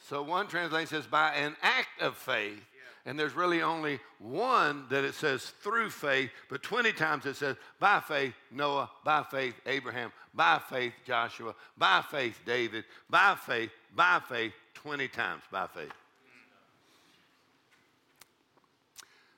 [0.00, 2.62] So one translation says, by an act of faith,
[3.06, 7.56] and there's really only one that it says through faith, but 20 times it says
[7.78, 14.20] by faith Noah, by faith Abraham, by faith Joshua, by faith David, by faith, by
[14.28, 15.92] faith, 20 times by faith.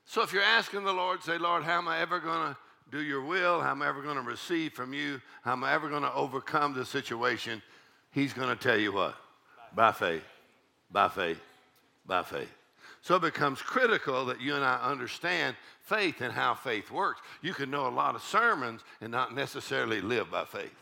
[0.05, 2.57] So if you're asking the Lord, say, Lord, how am I ever going to
[2.91, 3.61] do your will?
[3.61, 5.21] How am I ever going to receive from you?
[5.43, 7.61] How am I ever going to overcome the situation?
[8.11, 9.15] He's going to tell you what?
[9.75, 10.23] By faith,
[10.91, 11.39] by faith,
[12.07, 12.49] by faith.
[13.09, 17.21] So it becomes critical that you and I understand faith and how faith works.
[17.41, 20.75] You can know a lot of sermons and not necessarily live by faith.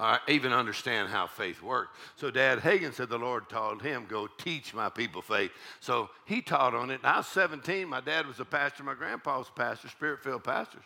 [0.00, 1.90] Or even understand how faith works.
[2.16, 5.50] So Dad Hagin said the Lord told him, go teach my people faith.
[5.80, 7.00] So he taught on it.
[7.04, 7.86] I was 17.
[7.86, 8.82] My dad was a pastor.
[8.82, 10.84] My grandpa was a pastor, spirit-filled pastors.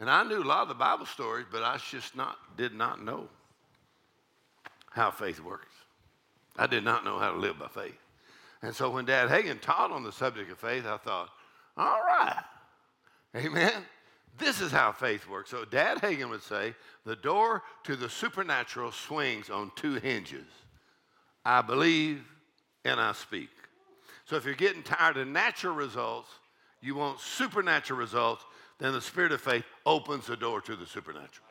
[0.00, 3.04] And I knew a lot of the Bible stories, but I just not, did not
[3.04, 3.28] know
[4.90, 5.74] how faith works.
[6.56, 7.98] I did not know how to live by faith.
[8.62, 11.30] And so when Dad Hagin taught on the subject of faith, I thought,
[11.76, 12.42] all right,
[13.36, 13.72] amen.
[14.38, 15.50] This is how faith works.
[15.50, 20.46] So Dad Hagin would say, the door to the supernatural swings on two hinges.
[21.44, 22.24] I believe
[22.84, 23.50] and I speak.
[24.24, 26.30] So if you're getting tired of natural results,
[26.80, 28.44] you want supernatural results,
[28.78, 31.46] then the spirit of faith opens the door to the supernatural.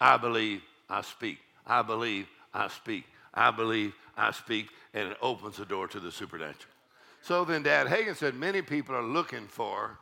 [0.00, 1.38] I believe, I speak.
[1.66, 3.04] I believe, I speak.
[3.34, 6.72] I believe, I speak, and it opens the door to the supernatural.
[7.22, 9.98] So then Dad Hagin said many people are looking for,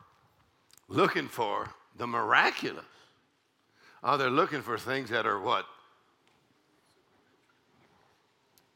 [0.87, 2.85] looking for the miraculous.
[4.03, 5.65] Oh, they're looking for things that are what?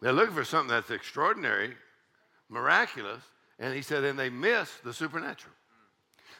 [0.01, 1.73] They're looking for something that's extraordinary,
[2.49, 3.23] miraculous,
[3.57, 5.53] and he said, and they miss the supernatural.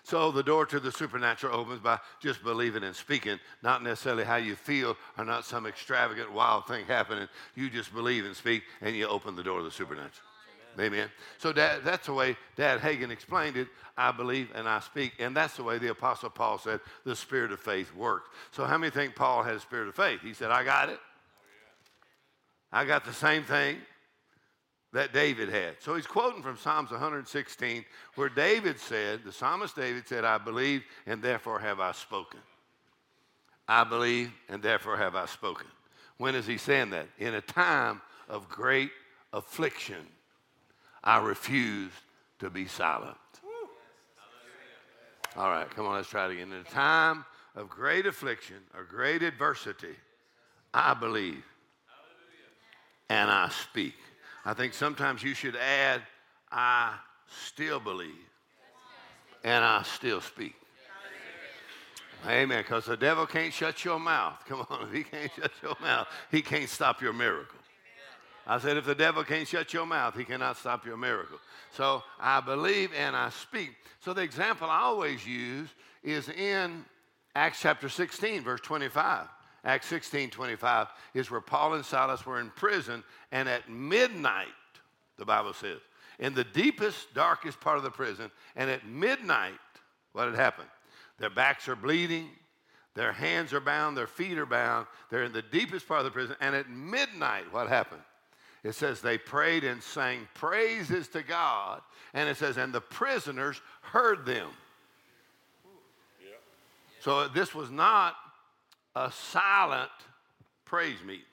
[0.06, 4.36] So the door to the supernatural opens by just believing and speaking, not necessarily how
[4.36, 7.28] you feel or not some extravagant, wild thing happening.
[7.56, 10.12] You just believe and speak, and you open the door to the supernatural.
[10.76, 10.94] Amen.
[10.94, 11.08] Amen.
[11.40, 13.68] So that, that's the way Dad Hagin explained it.
[13.98, 15.14] I believe and I speak.
[15.18, 18.30] And that's the way the Apostle Paul said the spirit of faith works.
[18.52, 20.22] So how many think Paul had a spirit of faith?
[20.22, 21.00] He said, I got it.
[22.72, 23.78] I got the same thing
[24.96, 25.76] that David had.
[25.82, 27.84] So he's quoting from Psalms 116,
[28.16, 32.40] where David said, the psalmist David said, I believe and therefore have I spoken.
[33.68, 35.68] I believe and therefore have I spoken.
[36.18, 37.08] When is he saying that?
[37.20, 38.92] In a time of great
[39.34, 40.08] affliction,
[41.04, 41.92] I refuse
[42.40, 43.18] to be silent.
[45.36, 46.54] All right, come on, let's try it again.
[46.54, 49.96] In a time of great affliction or great adversity,
[50.74, 51.44] I believe
[53.10, 53.94] and I speak.
[54.46, 56.02] I think sometimes you should add,
[56.52, 56.94] I
[57.48, 58.12] still believe
[59.44, 60.56] and I still speak.
[62.28, 62.62] Amen.
[62.62, 64.40] Because the devil can't shut your mouth.
[64.48, 67.60] Come on, if he can't shut your mouth, he can't stop your miracle.
[68.48, 71.40] I said, if the devil can't shut your mouth, he cannot stop your miracle.
[71.72, 73.76] So I believe and I speak.
[74.00, 75.70] So the example I always use
[76.04, 76.86] is in
[77.36, 79.28] Acts chapter 16, verse 25.
[79.66, 84.48] Acts 16 25 is where Paul and Silas were in prison, and at midnight,
[85.18, 85.80] the Bible says,
[86.20, 89.60] in the deepest, darkest part of the prison, and at midnight,
[90.14, 90.70] what had happened?
[91.18, 92.30] Their backs are bleeding,
[92.94, 96.12] their hands are bound, their feet are bound, they're in the deepest part of the
[96.12, 98.02] prison, and at midnight, what happened?
[98.64, 101.82] It says they prayed and sang praises to God,
[102.14, 104.50] and it says, and the prisoners heard them.
[107.02, 108.16] So this was not
[108.96, 109.92] a silent
[110.66, 111.26] praise meeting.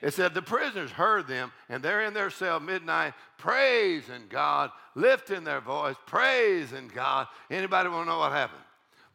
[0.00, 5.42] It said the prisoners heard them, and they're in their cell midnight, praising God, lifting
[5.42, 7.26] their voice, praising God.
[7.50, 8.62] Anybody want to know what happened?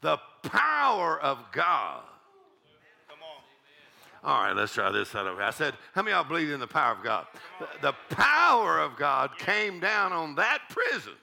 [0.01, 2.03] The power of God.
[3.07, 3.19] Come
[4.25, 4.29] on.
[4.29, 5.41] All right, let's try this side over.
[5.41, 7.27] I said, how many of y'all believe in the power of God?
[7.59, 11.13] The, the power of God came down on that prison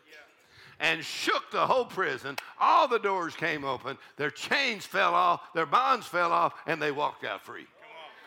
[0.80, 2.36] and shook the whole prison.
[2.58, 6.90] All the doors came open, their chains fell off, their bonds fell off, and they
[6.90, 7.66] walked out free.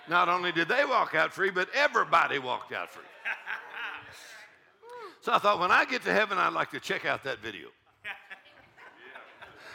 [0.07, 3.03] Not only did they walk out free, but everybody walked out free.
[5.21, 7.69] So I thought, when I get to heaven, I'd like to check out that video.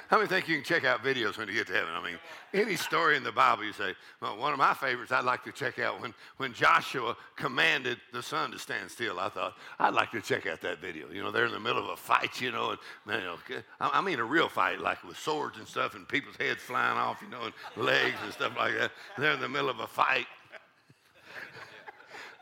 [0.08, 1.90] How many think you can check out videos when you get to heaven?
[1.92, 2.18] I mean,
[2.54, 5.52] any story in the Bible, you say, well, one of my favorites I'd like to
[5.52, 9.20] check out when, when Joshua commanded the sun to stand still.
[9.20, 11.10] I thought, I'd like to check out that video.
[11.12, 13.36] You know, they're in the middle of a fight, you know, and, you know,
[13.80, 17.20] I mean a real fight, like with swords and stuff and people's heads flying off,
[17.22, 18.92] you know, and legs and stuff like that.
[19.18, 20.26] They're in the middle of a fight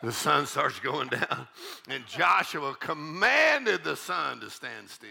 [0.02, 1.48] the sun starts going down.
[1.88, 5.08] And Joshua commanded the sun to stand still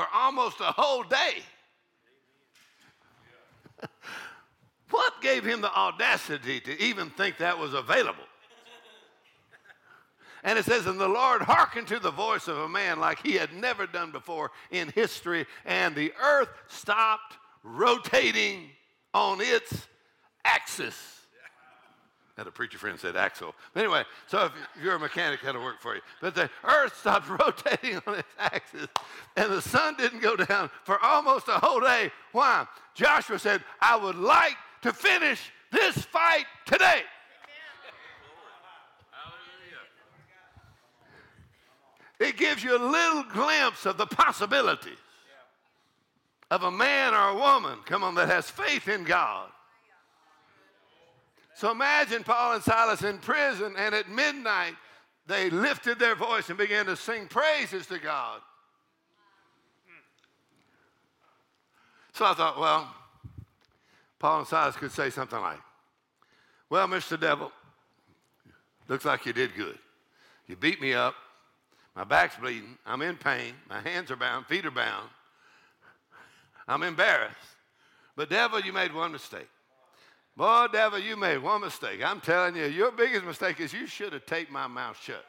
[0.00, 1.42] for almost a whole day.
[4.90, 8.24] what gave him the audacity to even think that was available?
[10.42, 13.32] And it says, And the Lord hearkened to the voice of a man like he
[13.32, 18.70] had never done before in history, and the earth stopped rotating
[19.12, 19.86] on its
[20.46, 21.19] axis.
[22.40, 23.54] Had a preacher friend said axle.
[23.74, 26.00] But anyway, so if you're a mechanic, that'll work for you.
[26.22, 28.86] But the earth stopped rotating on its axis,
[29.36, 32.10] and the sun didn't go down for almost a whole day.
[32.32, 32.66] Why?
[32.94, 37.02] Joshua said, I would like to finish this fight today.
[42.20, 44.96] It gives you a little glimpse of the possibilities
[46.50, 49.50] of a man or a woman, come on, that has faith in God
[51.60, 54.76] so imagine Paul and Silas in prison, and at midnight,
[55.26, 58.40] they lifted their voice and began to sing praises to God.
[62.14, 62.88] So I thought, well,
[64.18, 65.58] Paul and Silas could say something like,
[66.70, 67.20] Well, Mr.
[67.20, 67.52] Devil,
[68.88, 69.78] looks like you did good.
[70.46, 71.14] You beat me up.
[71.94, 72.78] My back's bleeding.
[72.86, 73.52] I'm in pain.
[73.68, 74.46] My hands are bound.
[74.46, 75.10] Feet are bound.
[76.66, 77.36] I'm embarrassed.
[78.16, 79.50] But, devil, you made one mistake.
[80.36, 82.00] Boy, devil, you made one mistake.
[82.04, 85.24] I'm telling you, your biggest mistake is you should have taped my mouth shut.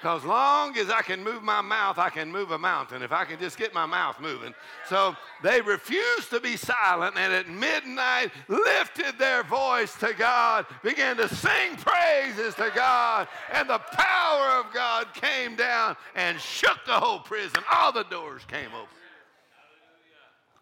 [0.00, 3.24] Because long as I can move my mouth, I can move a mountain if I
[3.24, 4.54] can just get my mouth moving.
[4.88, 11.16] So they refused to be silent and at midnight lifted their voice to God, began
[11.16, 16.92] to sing praises to God, and the power of God came down and shook the
[16.92, 17.62] whole prison.
[17.72, 18.88] All the doors came open.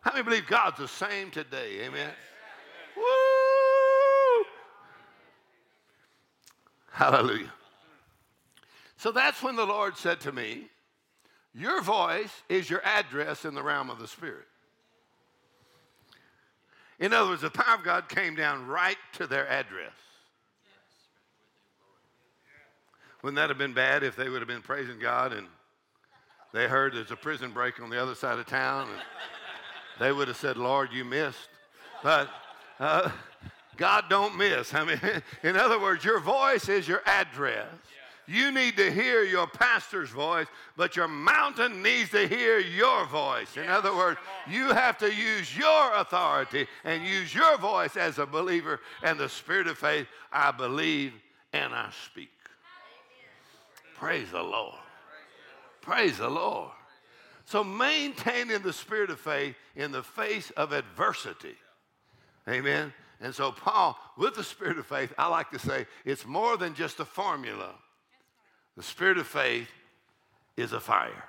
[0.00, 1.80] How many believe God's the same today?
[1.82, 2.12] Amen.
[2.96, 4.44] Woo!
[6.90, 7.52] Hallelujah.
[8.96, 10.68] So that's when the Lord said to me,
[11.54, 14.46] Your voice is your address in the realm of the Spirit.
[17.00, 19.92] In other words, the power of God came down right to their address.
[23.22, 25.46] Wouldn't that have been bad if they would have been praising God and
[26.52, 28.88] they heard there's a prison break on the other side of town
[29.98, 31.48] they would have said, Lord, you missed.
[32.02, 32.28] But
[32.80, 33.10] uh,
[33.76, 34.72] God don't miss.
[34.74, 35.00] I mean,
[35.42, 37.66] in other words, your voice is your address.
[38.26, 40.46] You need to hear your pastor's voice,
[40.78, 43.56] but your mountain needs to hear your voice.
[43.56, 44.18] In other words,
[44.48, 49.28] you have to use your authority and use your voice as a believer and the
[49.28, 50.06] spirit of faith.
[50.32, 51.12] I believe
[51.52, 52.30] and I speak.
[53.94, 54.78] Praise the Lord.
[55.82, 56.70] Praise the Lord.
[57.44, 61.56] So maintaining the spirit of faith in the face of adversity
[62.48, 62.92] Amen.
[63.20, 66.74] And so, Paul, with the spirit of faith, I like to say it's more than
[66.74, 67.70] just a formula.
[68.76, 69.68] The spirit of faith
[70.56, 71.24] is a fire.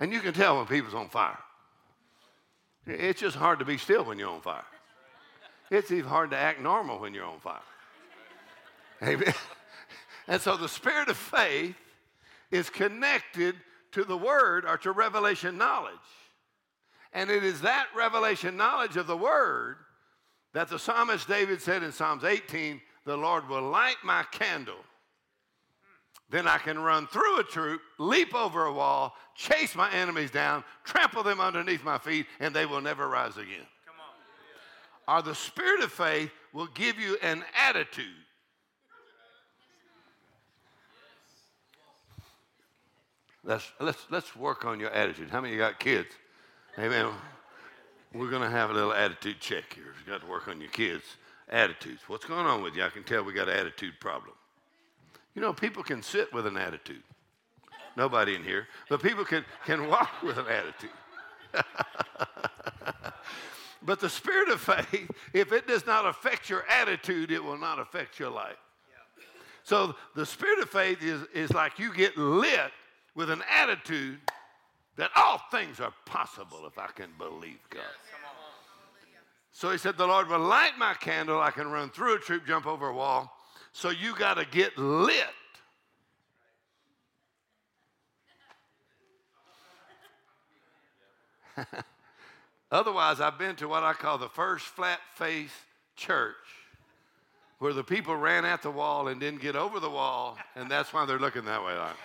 [0.00, 1.38] And you can tell when people's on fire.
[2.86, 4.64] It's just hard to be still when you're on fire.
[5.70, 7.60] It's even hard to act normal when you're on fire.
[9.02, 9.34] Amen.
[10.30, 11.74] And so the spirit of faith
[12.50, 13.54] is connected
[13.92, 15.94] to the word or to revelation knowledge.
[17.12, 19.76] And it is that revelation knowledge of the word
[20.52, 24.76] that the psalmist David said in Psalms 18 the Lord will light my candle.
[26.30, 30.62] Then I can run through a troop, leap over a wall, chase my enemies down,
[30.84, 33.66] trample them underneath my feet, and they will never rise again.
[33.86, 33.94] Come
[35.08, 35.18] on.
[35.18, 38.04] Or the spirit of faith will give you an attitude.
[43.42, 45.30] Let's, let's, let's work on your attitude.
[45.30, 46.10] How many of you got kids?
[46.78, 47.08] Amen.
[48.14, 49.86] We're going to have a little attitude check here.
[49.98, 51.16] You've got to work on your kids'
[51.48, 52.02] attitudes.
[52.06, 52.84] What's going on with you?
[52.84, 54.34] I can tell we got an attitude problem.
[55.34, 57.02] You know, people can sit with an attitude.
[57.96, 60.90] Nobody in here, but people can, can walk with an attitude.
[63.82, 67.80] but the spirit of faith, if it does not affect your attitude, it will not
[67.80, 68.56] affect your life.
[69.64, 72.70] So the spirit of faith is, is like you get lit
[73.16, 74.20] with an attitude
[74.98, 77.82] that all things are possible if I can believe God.
[79.52, 81.40] So he said, The Lord will light my candle.
[81.40, 83.32] I can run through a troop, jump over a wall.
[83.72, 85.24] So you got to get lit.
[92.70, 95.54] Otherwise, I've been to what I call the first flat face
[95.96, 96.34] church,
[97.60, 100.92] where the people ran at the wall and didn't get over the wall, and that's
[100.92, 101.76] why they're looking that way.
[101.76, 101.96] Like,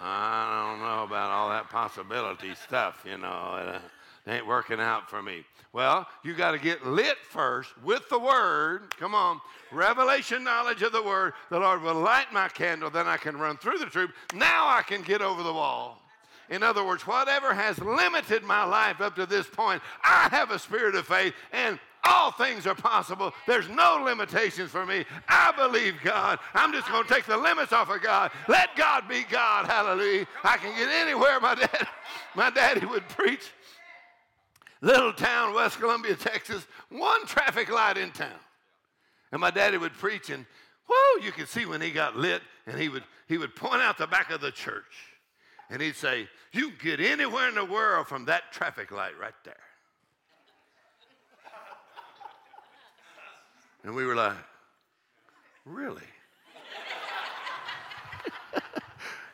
[0.00, 3.28] I don't know about all that possibility stuff, you know.
[3.28, 3.78] Uh,
[4.26, 5.44] it ain't working out for me.
[5.72, 8.94] Well, you got to get lit first with the word.
[8.96, 9.40] Come on.
[9.72, 11.34] Revelation knowledge of the word.
[11.50, 14.12] The Lord will light my candle, then I can run through the troop.
[14.34, 16.00] Now I can get over the wall.
[16.50, 20.58] In other words, whatever has limited my life up to this point, I have a
[20.58, 23.32] spirit of faith and all things are possible.
[23.46, 25.04] There's no limitations for me.
[25.28, 26.38] I believe God.
[26.54, 28.30] I'm just going to take the limits off of God.
[28.48, 29.66] Let God be God.
[29.66, 30.26] Hallelujah.
[30.42, 31.88] I can get anywhere my dad,
[32.34, 33.52] my daddy would preach.
[34.80, 38.28] Little town, West Columbia, Texas, one traffic light in town.
[39.32, 40.44] And my daddy would preach, and
[40.86, 43.96] whoa, you could see when he got lit, and he would, he would point out
[43.96, 44.84] the back of the church.
[45.70, 49.32] And he'd say, You can get anywhere in the world from that traffic light right
[49.44, 49.56] there.
[53.84, 54.36] And we were like,
[55.64, 56.02] Really?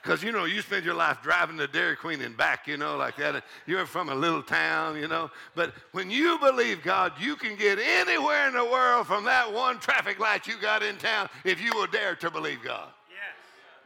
[0.02, 2.96] Because, you know, you spend your life driving to Dairy Queen and back, you know,
[2.96, 3.44] like that.
[3.66, 5.30] You're from a little town, you know.
[5.54, 9.78] But when you believe God, you can get anywhere in the world from that one
[9.78, 12.88] traffic light you got in town if you will dare to believe God.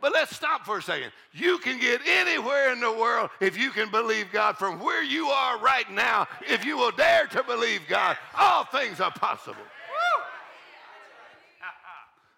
[0.01, 1.13] But let's stop for a second.
[1.33, 5.29] You can get anywhere in the world if you can believe God from where you
[5.29, 6.29] are right now.
[6.47, 9.63] If you will dare to believe God, all things are possible.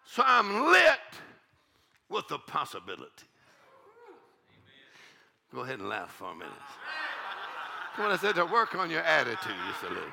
[0.06, 0.98] So I'm lit
[2.08, 3.26] with the possibility.
[5.52, 6.52] Go ahead and laugh for a minute.
[7.96, 10.12] When I said to work on your attitude just a little bit.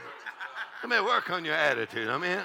[0.83, 2.09] I mean, work on your attitude.
[2.09, 2.39] I mean,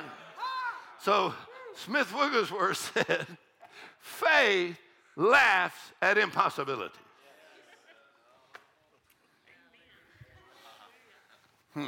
[1.00, 1.34] so
[1.74, 3.26] Smith Wigglesworth said,
[4.00, 4.78] faith
[5.16, 6.98] laughs at impossibility.
[11.74, 11.86] Hmm.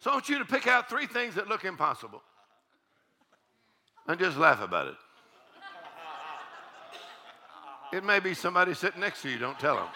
[0.00, 2.22] So I want you to pick out three things that look impossible
[4.08, 4.94] and just laugh about it.
[7.92, 9.88] It may be somebody sitting next to you, don't tell them.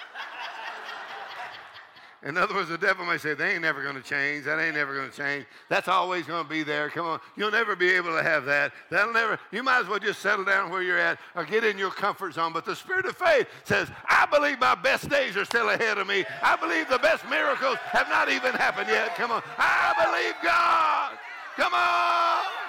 [2.22, 4.44] In other words, the devil may say, they ain't never going to change.
[4.44, 5.46] That ain't never going to change.
[5.70, 6.90] That's always going to be there.
[6.90, 7.18] Come on.
[7.34, 8.72] You'll never be able to have that.
[8.90, 11.78] That'll never, you might as well just settle down where you're at or get in
[11.78, 12.52] your comfort zone.
[12.52, 16.06] But the spirit of faith says, I believe my best days are still ahead of
[16.06, 16.26] me.
[16.42, 19.16] I believe the best miracles have not even happened yet.
[19.16, 19.42] Come on.
[19.56, 21.18] I believe God.
[21.56, 22.59] Come on.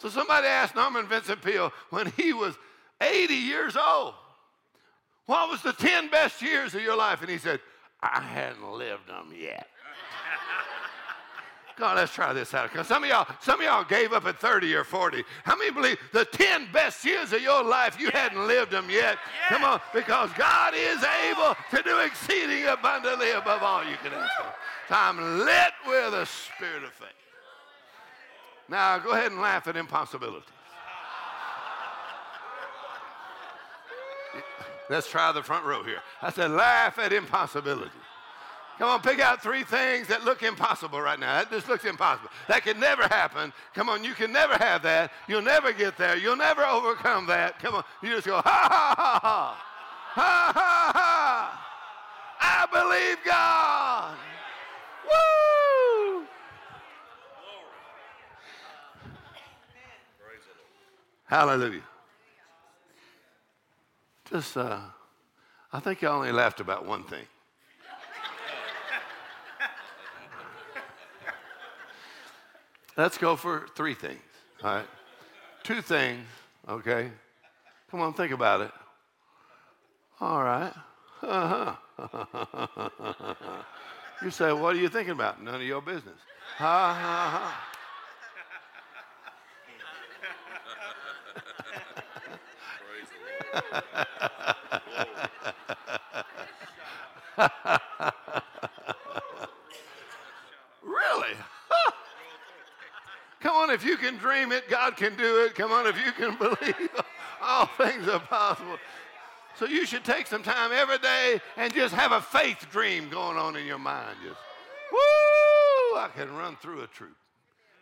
[0.00, 2.54] So somebody asked Norman Vincent Peale when he was
[3.02, 4.14] 80 years old,
[5.26, 7.20] what was the 10 best years of your life?
[7.20, 7.60] And he said,
[8.02, 9.68] I hadn't lived them yet.
[11.76, 12.72] God, let's try this out.
[12.72, 15.22] Because some of y'all, some of y'all gave up at 30 or 40.
[15.44, 19.18] How many believe the 10 best years of your life you hadn't lived them yet?
[19.50, 24.32] Come on, because God is able to do exceeding abundantly above all you can ask.
[24.88, 27.19] So I'm lit with a spirit of faith.
[28.70, 30.48] Now go ahead and laugh at impossibilities.
[34.88, 36.00] Let's try the front row here.
[36.22, 37.90] I said, laugh at impossibility.
[38.78, 41.38] Come on, pick out three things that look impossible right now.
[41.38, 42.30] That just looks impossible.
[42.48, 43.52] That can never happen.
[43.74, 45.12] Come on, you can never have that.
[45.28, 46.16] You'll never get there.
[46.16, 47.58] You'll never overcome that.
[47.58, 49.66] Come on, you just go, ha ha ha ha.
[50.14, 51.66] Ha ha ha.
[52.40, 54.16] I believe God.
[55.04, 55.59] Woo!
[61.30, 61.82] Hallelujah.
[64.28, 64.80] Just, uh,
[65.72, 67.24] I think I only laughed about one thing.
[72.96, 74.18] Let's go for three things.
[74.64, 74.86] All right.
[75.62, 76.26] Two things,
[76.68, 77.12] okay?
[77.92, 78.72] Come on, think about it.
[80.20, 80.72] All right.
[84.22, 85.42] You say, What are you thinking about?
[85.42, 86.18] None of your business.
[86.58, 87.69] Ha ha ha.
[100.82, 101.34] Really?
[103.40, 105.54] Come on, if you can dream it, God can do it.
[105.54, 106.90] Come on, if you can believe,
[107.42, 108.76] all things are possible.
[109.56, 113.36] So you should take some time every day and just have a faith dream going
[113.36, 114.16] on in your mind.
[114.22, 114.38] Just,
[114.92, 117.16] woo, I can run through a troop,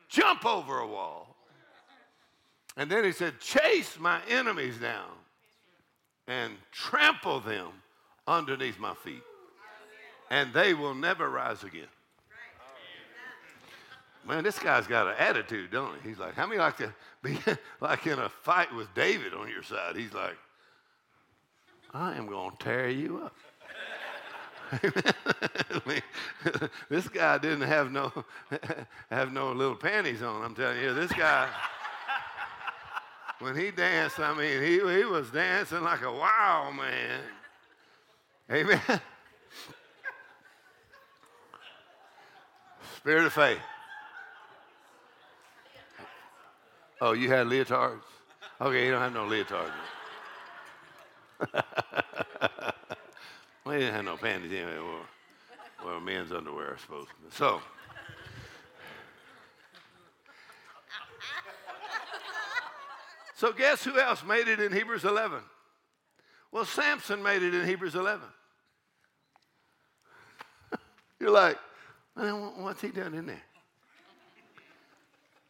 [0.08, 1.36] jump over a wall.
[2.76, 5.10] And then he said, chase my enemies down
[6.28, 7.68] and trample them
[8.26, 9.22] underneath my feet,
[10.30, 11.88] and they will never rise again.
[14.26, 16.10] Man, this guy's got an attitude, don't he?
[16.10, 16.92] He's like, how many like to
[17.22, 17.38] be
[17.80, 19.96] like in a fight with David on your side?
[19.96, 20.36] He's like,
[21.94, 23.34] I am going to tear you up.
[26.90, 28.12] This guy didn't have no
[29.10, 30.42] have no little panties on.
[30.42, 31.48] I'm telling you, this guy
[33.40, 37.20] when he danced, I mean, he, he was dancing like a wild man.
[38.50, 38.80] Amen.
[42.96, 43.58] Spirit of faith.
[47.00, 48.00] Oh, you had leotards?
[48.60, 49.70] Okay, you don't have no leotards.
[53.64, 54.78] well, you didn't have no panties anyway.
[55.84, 57.06] Well men's underwear, I suppose.
[57.30, 57.60] So,
[63.38, 65.38] so guess who else made it in Hebrews 11?
[66.50, 68.26] Well, Samson made it in Hebrews 11.
[71.20, 71.56] You're like,
[72.16, 73.42] what's he doing in there?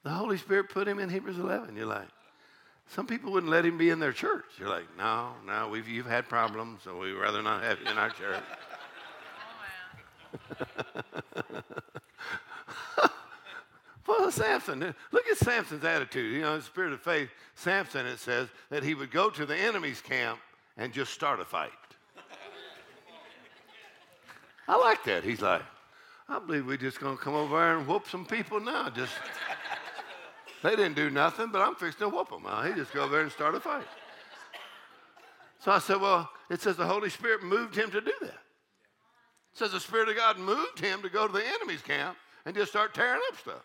[0.05, 1.77] The Holy Spirit put him in Hebrews 11.
[1.77, 2.09] You're like,
[2.89, 4.45] some people wouldn't let him be in their church.
[4.59, 7.97] You're like, no, no, we've, you've had problems, so we'd rather not have you in
[7.97, 8.43] our church.
[10.61, 11.01] Oh,
[14.31, 16.35] Samson, look at Samson's attitude.
[16.35, 19.47] You know, in the spirit of faith, Samson, it says that he would go to
[19.47, 20.39] the enemy's camp
[20.77, 21.71] and just start a fight.
[24.67, 25.25] I like that.
[25.25, 25.63] He's like,
[26.29, 28.91] I believe we're just going to come over there and whoop some people now.
[28.91, 29.15] Just
[30.63, 32.45] they didn't do nothing, but I'm fixing to whoop them.
[32.45, 33.87] Uh, he just go over there and start a fight.
[35.61, 38.29] So I said, well, it says the Holy Spirit moved him to do that.
[38.29, 42.55] It says the Spirit of God moved him to go to the enemy's camp and
[42.55, 43.65] just start tearing up stuff.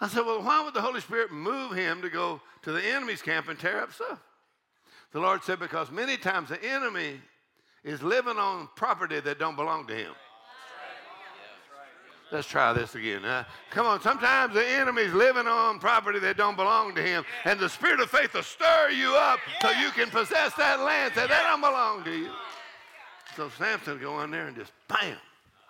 [0.00, 3.22] I said, well, why would the Holy Spirit move him to go to the enemy's
[3.22, 4.20] camp and tear up stuff?
[5.12, 7.20] The Lord said, because many times the enemy
[7.82, 10.12] is living on property that don't belong to him.
[12.30, 13.24] Let's try this again.
[13.24, 17.58] Uh, come on, sometimes the enemy's living on property that don't belong to him, and
[17.58, 21.30] the spirit of faith will stir you up so you can possess that land that
[21.30, 22.30] that don't belong to you.
[23.34, 25.16] So Samson go in there and just bam.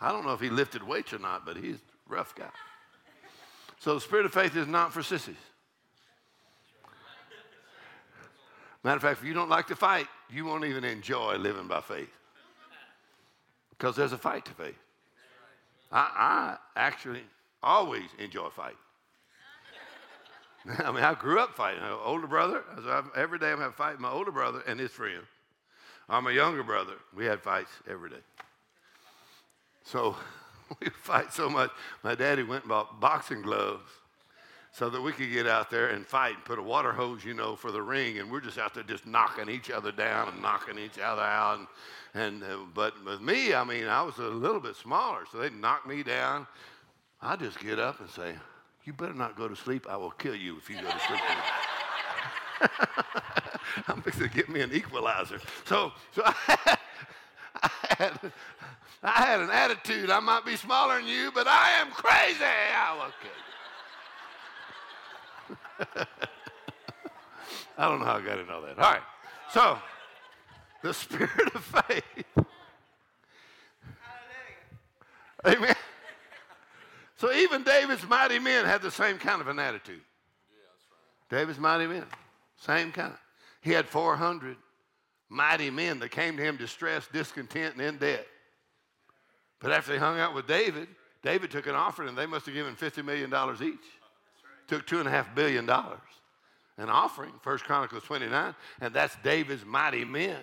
[0.00, 2.50] I don't know if he lifted weights or not, but he's a rough guy.
[3.78, 5.36] So the spirit of faith is not for sissies.
[8.84, 11.80] Matter of fact, if you don't like to fight, you won't even enjoy living by
[11.80, 12.10] faith.
[13.70, 14.78] Because there's a fight to faith.
[15.90, 17.22] I, I actually
[17.62, 18.76] always enjoy fighting.
[20.84, 21.80] I mean, I grew up fighting.
[21.80, 22.62] My older brother,
[23.16, 25.22] every day I'm having a fight with my older brother and his friend.
[26.08, 26.94] I'm a younger brother.
[27.14, 28.22] We had fights every day.
[29.84, 30.16] So
[30.80, 31.70] we fight so much.
[32.02, 33.90] My daddy went and bought boxing gloves
[34.70, 37.34] so that we could get out there and fight and put a water hose, you
[37.34, 38.18] know, for the ring.
[38.18, 41.58] And we're just out there just knocking each other down and knocking each other out.
[41.58, 41.66] And,
[42.14, 45.54] and uh, but with me, I mean, I was a little bit smaller, so they'd
[45.54, 46.46] knock me down.
[47.20, 48.34] I just get up and say,
[48.84, 49.86] "You better not go to sleep.
[49.90, 51.20] I will kill you if you go to sleep."
[53.88, 55.40] I'm fixing to get me an equalizer.
[55.64, 56.76] So, so I,
[57.62, 58.32] I, had,
[59.02, 60.10] I had an attitude.
[60.10, 62.44] I might be smaller than you, but I am crazy.
[62.44, 63.10] I
[65.88, 65.96] you.
[67.78, 68.78] I don't know how I got into all that.
[68.78, 69.02] All right.
[69.52, 69.78] So,
[70.82, 72.04] the spirit of faith.
[75.46, 75.74] Amen.
[77.16, 80.00] So even David's mighty men had the same kind of an attitude.
[80.50, 81.40] Yeah, right.
[81.40, 82.04] David's mighty men,
[82.56, 83.14] same kind.
[83.60, 84.56] He had 400
[85.28, 88.26] mighty men that came to him distressed, discontent, and in debt.
[89.60, 90.88] But after they hung out with David,
[91.22, 93.32] David took an offering and they must have given $50 million
[93.62, 93.84] each.
[94.68, 95.68] Took $2.5 billion.
[95.68, 100.38] An offering, First Chronicles 29, and that's David's mighty men.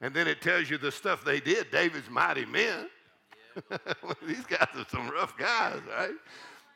[0.00, 2.88] And then it tells you the stuff they did, David's mighty men.
[4.26, 6.14] These guys are some rough guys, right?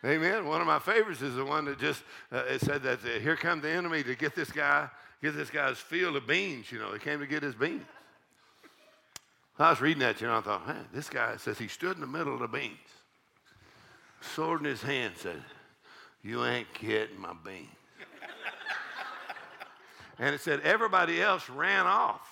[0.05, 0.47] Amen.
[0.47, 3.37] One of my favorites is the one that just uh, it said that uh, here
[3.37, 4.89] come the enemy to get this guy,
[5.23, 6.71] get this guy's field of beans.
[6.71, 7.85] You know, they came to get his beans.
[9.59, 12.01] I was reading that, you know, I thought, man, this guy says he stood in
[12.01, 12.77] the middle of the beans,
[14.21, 15.41] sword in his hand, said,
[16.23, 17.69] "You ain't getting my beans."
[20.19, 22.29] and it said everybody else ran off.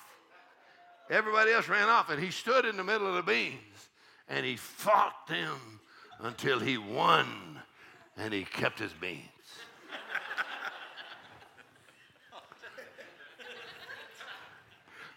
[1.09, 3.89] Everybody else ran off, and he stood in the middle of the beans,
[4.29, 5.81] and he fought them
[6.21, 7.61] until he won
[8.17, 9.30] and he kept his beans.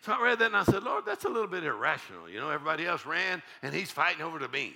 [0.03, 2.29] So I read that and I said, Lord, that's a little bit irrational.
[2.29, 4.75] You know, everybody else ran and he's fighting over the beans.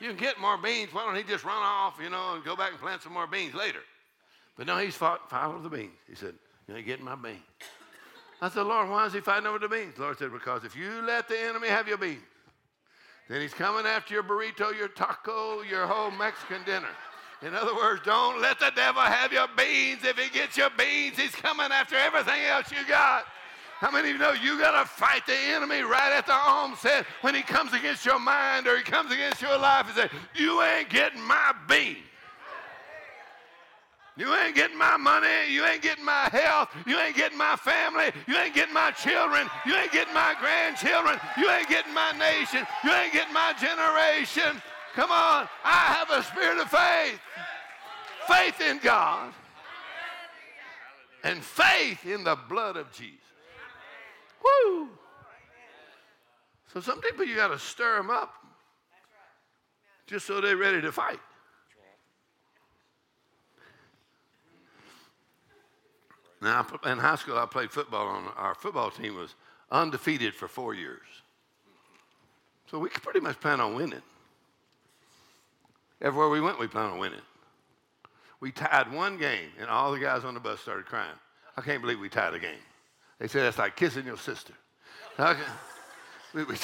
[0.00, 0.92] You can get more beans.
[0.92, 3.28] Why don't he just run off, you know, and go back and plant some more
[3.28, 3.78] beans later?
[4.56, 5.92] But no, he's fought, fight over the beans.
[6.08, 6.34] He said,
[6.66, 7.38] You ain't getting my beans.
[8.42, 9.94] I said, Lord, why is he fighting over the beans?
[9.94, 12.22] The Lord said, Because if you let the enemy have your beans,
[13.28, 16.90] then he's coming after your burrito, your taco, your whole Mexican dinner.
[17.42, 20.00] In other words, don't let the devil have your beans.
[20.02, 23.24] If he gets your beans, he's coming after everything else you got.
[23.84, 27.04] How many of you know you got to fight the enemy right at the onset
[27.20, 30.62] when he comes against your mind or he comes against your life and say, You
[30.62, 31.98] ain't getting my beans.
[34.16, 35.50] You ain't getting my money.
[35.50, 36.70] You ain't getting my health.
[36.86, 38.10] You ain't getting my family.
[38.26, 39.50] You ain't getting my children.
[39.66, 41.20] You ain't getting my grandchildren.
[41.36, 42.66] You ain't getting my nation.
[42.84, 44.62] You ain't getting my generation.
[44.94, 45.46] Come on.
[45.62, 47.20] I have a spirit of faith.
[48.28, 49.30] Faith in God.
[51.22, 53.23] And faith in the blood of Jesus.
[54.44, 54.88] Woo!
[56.72, 58.34] So some people you got to stir them up
[60.06, 61.20] just so they're ready to fight.
[66.42, 69.34] Now, in high school, I played football on our football team was
[69.70, 71.00] undefeated for four years.
[72.70, 74.02] So we could pretty much plan on winning.
[76.02, 77.20] Everywhere we went, we planned on winning.
[78.40, 81.16] We tied one game, and all the guys on the bus started crying.
[81.56, 82.58] I can't believe we tied a game.
[83.18, 84.54] They said that's like kissing your sister.
[85.18, 86.54] we, we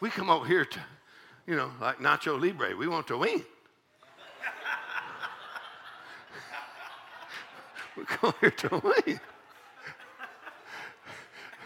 [0.00, 0.80] we come over here to,
[1.46, 2.74] you know, like Nacho Libre.
[2.76, 3.44] We want to win.
[7.96, 9.20] we come here to win.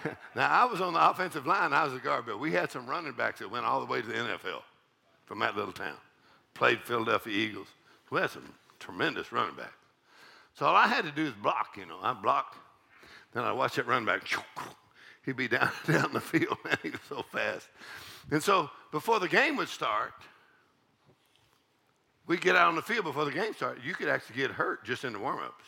[0.34, 1.72] now, I was on the offensive line.
[1.72, 4.02] I was a guard, but we had some running backs that went all the way
[4.02, 4.62] to the NFL
[5.26, 5.96] from that little town.
[6.54, 7.68] Played Philadelphia Eagles.
[8.10, 9.70] We had some tremendous running backs.
[10.54, 11.98] So all I had to do is block, you know.
[12.02, 12.58] I blocked.
[13.34, 14.22] Then I watch that run back.
[15.26, 16.78] He'd be down, down the field, man.
[16.82, 17.68] He was so fast.
[18.30, 20.12] And so before the game would start,
[22.26, 23.84] we'd get out on the field before the game started.
[23.84, 25.64] You could actually get hurt just in the warm-ups.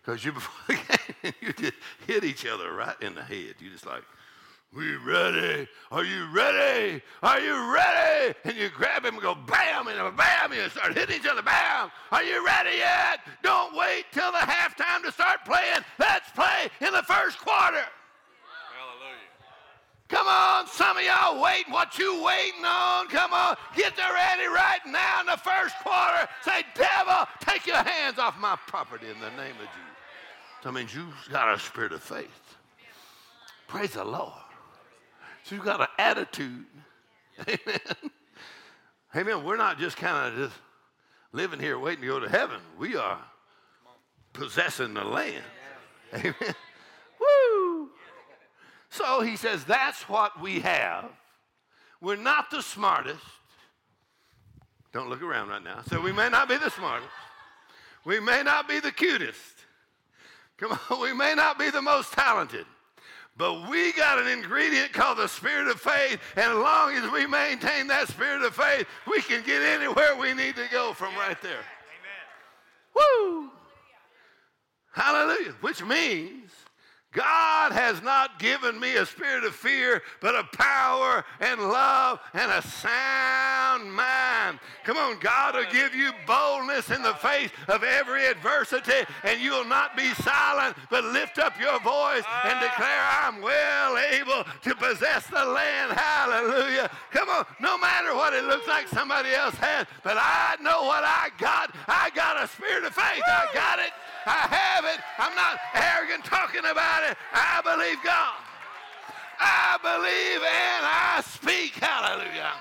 [0.00, 1.74] Because you before the game, you just
[2.06, 3.56] hit each other right in the head.
[3.60, 4.02] You just like,
[4.74, 5.66] we ready?
[5.90, 7.02] Are you ready?
[7.22, 8.34] Are you ready?
[8.44, 11.42] And you grab him and go bam and bam and you start hitting each other.
[11.42, 11.90] Bam!
[12.12, 13.20] Are you ready yet?
[13.42, 15.80] Don't wait till the halftime to start playing.
[15.98, 17.82] Let's play in the first quarter.
[18.78, 19.26] Hallelujah.
[20.08, 21.72] Come on, some of y'all waiting.
[21.72, 23.08] What you waiting on?
[23.08, 26.28] Come on, get there ready right now in the first quarter.
[26.44, 30.62] Say, devil, take your hands off my property in the name of Jesus.
[30.62, 32.56] That means you've got a spirit of faith.
[33.66, 34.32] Praise the Lord.
[35.50, 36.64] So you got an attitude.
[37.40, 37.80] Amen.
[39.16, 39.44] Amen.
[39.44, 40.60] We're not just kind of just
[41.32, 42.60] living here waiting to go to heaven.
[42.78, 43.18] We are
[44.32, 45.42] possessing the land.
[46.14, 46.34] Amen.
[47.20, 47.90] Woo!
[48.90, 51.06] So he says, that's what we have.
[52.00, 53.24] We're not the smartest.
[54.92, 55.82] Don't look around right now.
[55.88, 57.10] So we may not be the smartest.
[58.04, 59.56] We may not be the cutest.
[60.58, 62.66] Come on, we may not be the most talented.
[63.40, 67.26] But we got an ingredient called the spirit of faith, and as long as we
[67.26, 71.40] maintain that spirit of faith, we can get anywhere we need to go from right
[71.40, 71.52] there.
[71.54, 72.26] Amen.
[72.94, 73.50] Woo!
[74.92, 75.54] Hallelujah.
[75.62, 76.50] Which means
[77.12, 82.52] God has not given me a spirit of fear, but a power and love and
[82.52, 84.60] a sound mind.
[84.84, 89.64] Come on, God will give you boldness in the face of every adversity, and you'll
[89.64, 95.26] not be silent, but lift up your voice and declare, I'm well able to possess
[95.26, 95.90] the land.
[95.90, 96.88] Hallelujah.
[97.10, 101.02] Come on, no matter what it looks like somebody else has, but I know what
[101.02, 101.74] I got.
[101.88, 103.22] I got a spirit of faith.
[103.26, 103.90] I got it.
[104.26, 105.00] I have it.
[105.18, 107.16] I'm not arrogant talking about it.
[107.32, 108.36] I believe God.
[109.40, 111.74] I believe and I speak.
[111.82, 112.52] Hallelujah.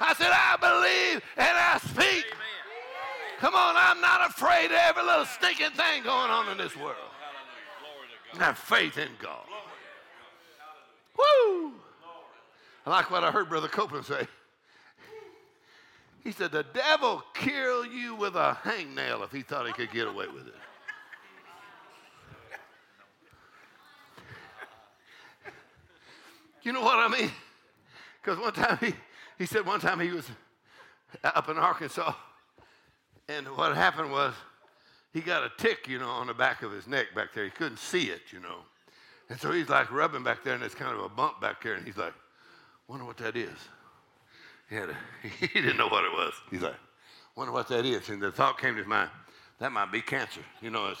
[0.00, 2.26] I said, I believe and I speak.
[3.40, 6.96] Come on, I'm not afraid of every little stinking thing going on in this world.
[7.18, 7.78] Hallelujah.
[7.80, 8.44] Glory to God.
[8.44, 9.46] Have faith in God.
[11.16, 11.72] Woo!
[12.86, 14.26] I like what I heard Brother Copeland say.
[16.24, 20.06] He said, The devil kill you with a hangnail if he thought he could get
[20.06, 20.54] away with it.
[26.68, 27.30] You know what I mean?
[28.20, 28.92] Because one time he,
[29.38, 30.28] he said one time he was
[31.24, 32.12] up in Arkansas,
[33.26, 34.34] and what happened was
[35.14, 37.44] he got a tick, you know, on the back of his neck back there.
[37.44, 38.58] He couldn't see it, you know.
[39.30, 41.72] And so he's like rubbing back there, and there's kind of a bump back there,
[41.72, 42.12] and he's like,
[42.86, 43.56] wonder what that is.
[44.68, 44.96] He, had a,
[45.40, 46.34] he didn't know what it was.
[46.50, 46.76] He's like,
[47.34, 48.10] wonder what that is.
[48.10, 49.08] And the thought came to his mind,
[49.58, 50.42] that might be cancer.
[50.60, 50.92] You know,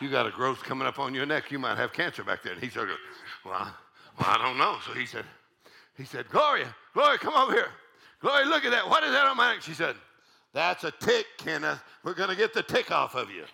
[0.00, 2.54] you got a growth coming up on your neck, you might have cancer back there.
[2.54, 2.88] And he said,
[3.44, 3.72] well,
[4.18, 4.78] well, I don't know.
[4.86, 5.24] So he said,
[5.96, 7.70] he said, Gloria, Gloria, come over here.
[8.20, 8.88] Gloria, look at that.
[8.88, 9.62] What is that on my neck?
[9.62, 9.96] She said,
[10.52, 11.82] That's a tick, Kenneth.
[12.04, 13.44] We're going to get the tick off of you.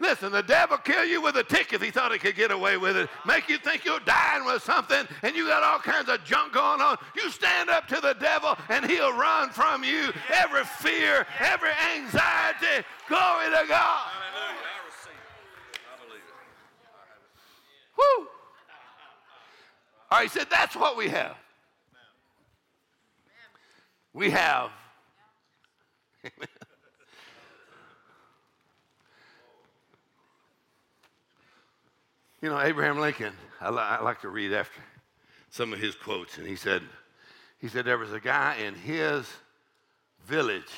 [0.00, 2.76] Listen, the devil kill you with a tick if he thought he could get away
[2.76, 3.08] with it.
[3.24, 6.80] Make you think you're dying with something and you got all kinds of junk going
[6.80, 6.96] on.
[7.14, 10.12] You stand up to the devil and he'll run from you.
[10.30, 12.84] Every fear, every anxiety.
[13.08, 14.08] Glory to God.
[14.10, 14.66] Hallelujah.
[14.66, 15.14] I receive
[15.72, 15.78] it.
[15.86, 16.34] I believe it.
[17.96, 18.33] Woo.
[20.22, 21.36] He said, that's what we have.
[24.12, 24.70] We have.
[32.40, 34.80] you know, Abraham Lincoln, I, li- I like to read after
[35.50, 36.82] some of his quotes, and he said,
[37.58, 39.26] he said there was a guy in his
[40.26, 40.72] village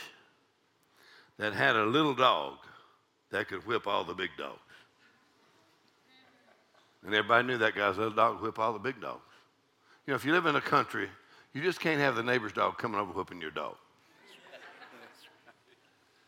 [1.39, 2.55] that had a little dog
[3.31, 4.61] that could whip all the big dogs.
[7.07, 9.23] And everybody knew that guy's little dog whip all the big dogs.
[10.07, 11.09] You know, if you live in a country,
[11.53, 13.77] you just can't have the neighbor's dog coming over whipping your dog.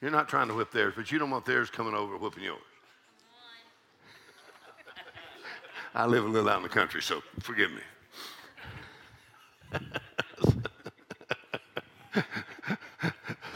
[0.00, 2.60] You're not trying to whip theirs, but you don't want theirs coming over whipping yours.
[5.94, 7.80] I live a little out in the country, so forgive me.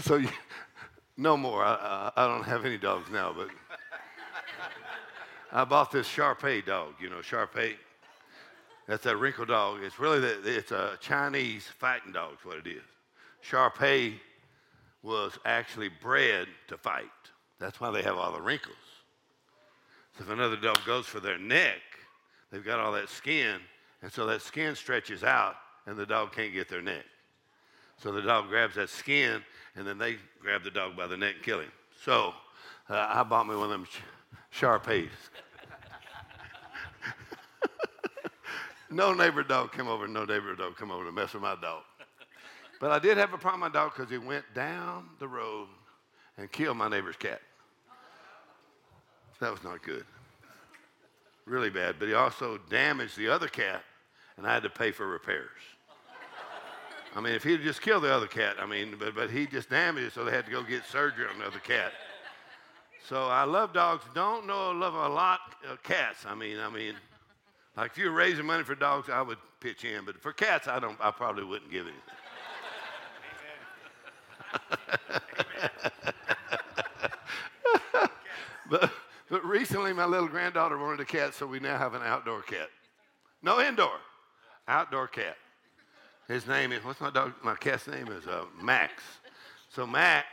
[0.01, 0.29] so you,
[1.17, 1.63] no more.
[1.63, 3.49] I, I, I don't have any dogs now, but
[5.53, 6.95] I bought this Sharpei dog.
[7.01, 7.75] You know, Sharpei.
[8.89, 9.81] That's a wrinkled dog.
[9.83, 12.33] It's really the, it's a Chinese fighting dog.
[12.41, 12.83] Is what it is.
[13.47, 14.15] Sharpei
[15.03, 17.05] was actually bred to fight.
[17.59, 18.77] That's why they have all the wrinkles.
[20.17, 21.81] So if another dog goes for their neck,
[22.51, 23.61] they've got all that skin,
[24.03, 25.55] and so that skin stretches out,
[25.87, 27.05] and the dog can't get their neck.
[27.97, 29.43] So the dog grabs that skin,
[29.77, 31.73] and then they grab the dog by the neck and kill him.
[32.05, 32.35] So
[32.89, 33.87] uh, I bought me one of them
[34.53, 35.11] sh- Sharpeis.
[38.91, 41.83] no neighbor dog come over, no neighbor dog come over to mess with my dog.
[42.81, 45.69] But I did have a problem with my dog because he went down the road
[46.37, 47.41] and killed my neighbor's cat.
[49.41, 50.05] That was not good.
[51.47, 51.97] Really bad.
[51.99, 53.83] But he also damaged the other cat,
[54.37, 55.49] and I had to pay for repairs.
[57.15, 59.69] I mean, if he'd just killed the other cat, I mean, but, but he just
[59.69, 61.93] damaged it, so they had to go get surgery on the other cat.
[63.09, 64.05] So I love dogs.
[64.15, 66.25] Don't know love a lot of cats.
[66.27, 66.95] I mean, I mean,
[67.77, 70.69] like if you were raising money for dogs, I would pitch in, but for cats,
[70.69, 70.97] I don't.
[71.01, 72.03] I probably wouldn't give anything.
[78.71, 78.91] but,
[79.31, 82.69] but recently, my little granddaughter wanted a cat, so we now have an outdoor cat.
[83.43, 83.99] No indoor,
[84.69, 85.37] outdoor cat.
[86.29, 87.33] His name is, what's my dog?
[87.43, 89.03] My cat's name is uh, Max.
[89.71, 90.27] So Max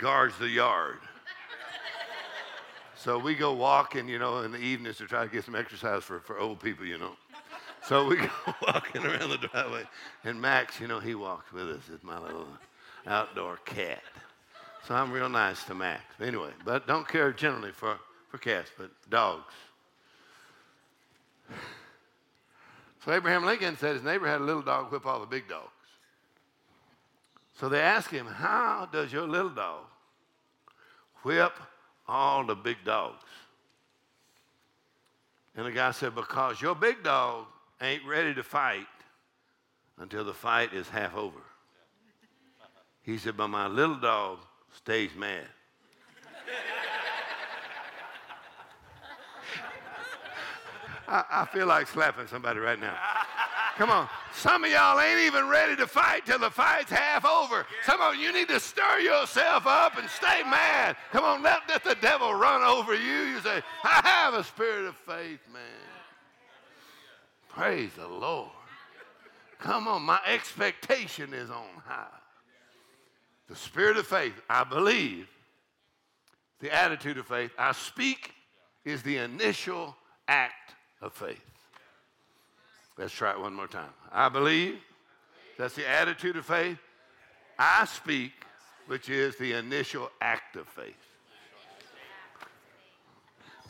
[0.00, 0.98] guards the yard.
[2.96, 6.02] So we go walking, you know, in the evenings to try to get some exercise
[6.02, 7.12] for, for old people, you know.
[7.86, 8.28] So we go
[8.66, 9.84] walking around the driveway,
[10.24, 12.46] and Max, you know, he walks with us as my little
[13.06, 14.02] outdoor cat.
[14.86, 16.02] So I'm real nice to Max.
[16.20, 17.98] Anyway, but don't care generally for,
[18.28, 19.54] for cats, but dogs.
[23.04, 25.70] So Abraham Lincoln said his neighbor had a little dog whip all the big dogs.
[27.60, 29.84] So they asked him, How does your little dog
[31.22, 31.52] whip
[32.08, 33.22] all the big dogs?
[35.54, 37.44] And the guy said, Because your big dog
[37.82, 38.86] ain't ready to fight
[39.98, 41.42] until the fight is half over.
[43.02, 44.38] He said, But my little dog
[44.74, 45.44] stays mad.
[51.08, 52.96] I, I feel like slapping somebody right now.
[53.80, 54.10] Come on.
[54.34, 57.64] Some of y'all ain't even ready to fight till the fight's half over.
[57.86, 60.96] Some of you need to stir yourself up and stay mad.
[61.12, 63.00] Come on, let, let the devil run over you.
[63.00, 65.62] You say, I have a spirit of faith, man.
[67.48, 68.50] Praise the Lord.
[69.58, 72.04] Come on, my expectation is on high.
[73.48, 75.26] The spirit of faith, I believe.
[76.58, 78.32] The attitude of faith, I speak,
[78.84, 79.96] is the initial
[80.28, 81.40] act of faith.
[83.00, 83.88] Let's try it one more time.
[84.12, 84.78] I believe.
[85.56, 86.76] That's the attitude of faith.
[87.58, 88.32] I speak,
[88.88, 90.94] which is the initial act of faith.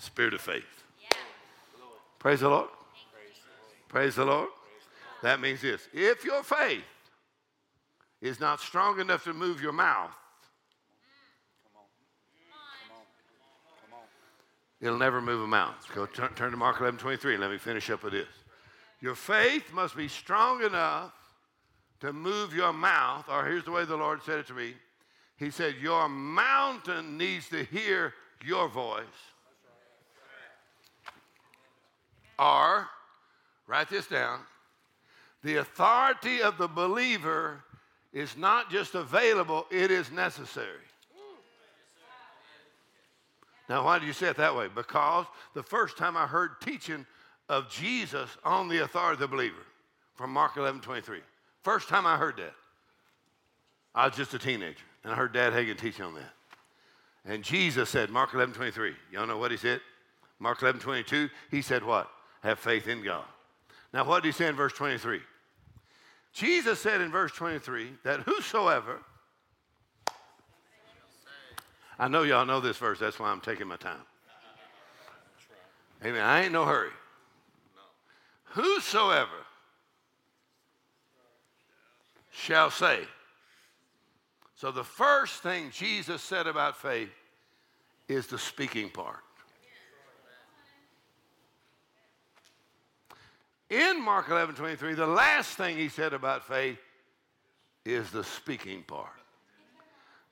[0.01, 0.65] Spirit of faith.
[2.19, 2.71] Praise the Lord.
[3.89, 4.49] Praise the Lord.
[5.23, 6.83] That means this if your faith
[8.21, 10.11] is not strong enough to move your mouth,
[14.81, 15.77] it'll never move a mountain.
[15.95, 18.27] Go turn, turn to Mark 11 23 and let me finish up with this.
[19.01, 21.13] Your faith must be strong enough
[22.01, 24.75] to move your mouth, or here's the way the Lord said it to me.
[25.37, 28.15] He said, Your mountain needs to hear
[28.45, 29.05] your voice.
[32.39, 32.89] Or,
[33.67, 34.41] write this down,
[35.43, 37.63] the authority of the believer
[38.13, 40.67] is not just available, it is necessary.
[43.69, 44.69] Now, why do you say it that way?
[44.75, 47.07] Because the first time I heard teaching
[47.51, 49.67] of Jesus on the authority of the believer
[50.15, 51.19] from Mark 11 23.
[51.63, 52.55] First time I heard that,
[53.93, 56.33] I was just a teenager, and I heard Dad Hagin teach on that.
[57.27, 59.81] And Jesus said, Mark 11 23, y'all know what he said?
[60.39, 62.09] Mark 11 22, he said what?
[62.45, 63.25] Have faith in God.
[63.93, 65.21] Now, what did he say in verse 23?
[66.33, 69.01] Jesus said in verse 23 that whosoever,
[71.99, 74.01] I know y'all know this verse, that's why I'm taking my time.
[76.05, 76.23] Amen.
[76.23, 76.91] I ain't no hurry.
[78.51, 79.29] Whosoever
[82.31, 83.01] shall say.
[84.57, 87.11] So the first thing Jesus said about faith
[88.09, 89.21] is the speaking part.
[93.71, 96.79] In Mark 11 23, the last thing he said about faith
[97.85, 99.09] is the speaking part.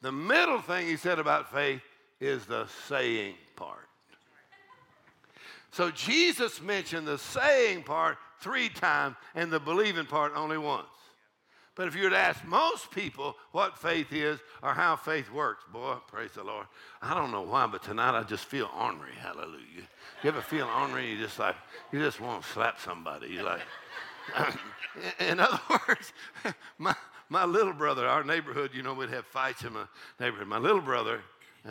[0.02, 1.82] The middle thing he said about faith
[2.20, 3.87] is the saying part.
[5.70, 10.86] So Jesus mentioned the saying part three times and the believing part only once.
[11.78, 15.62] But if you were to ask most people what faith is or how faith works,
[15.72, 16.66] boy, praise the Lord.
[17.00, 19.14] I don't know why, but tonight I just feel ornery.
[19.16, 19.86] Hallelujah.
[20.24, 21.08] You ever feel ornery?
[21.12, 21.54] You just like,
[21.92, 23.28] you just want to slap somebody.
[23.28, 23.60] You like,
[25.20, 26.12] in other words,
[26.78, 26.96] my,
[27.28, 29.84] my little brother, our neighborhood, you know, we'd have fights in my
[30.18, 30.48] neighborhood.
[30.48, 31.20] My little brother,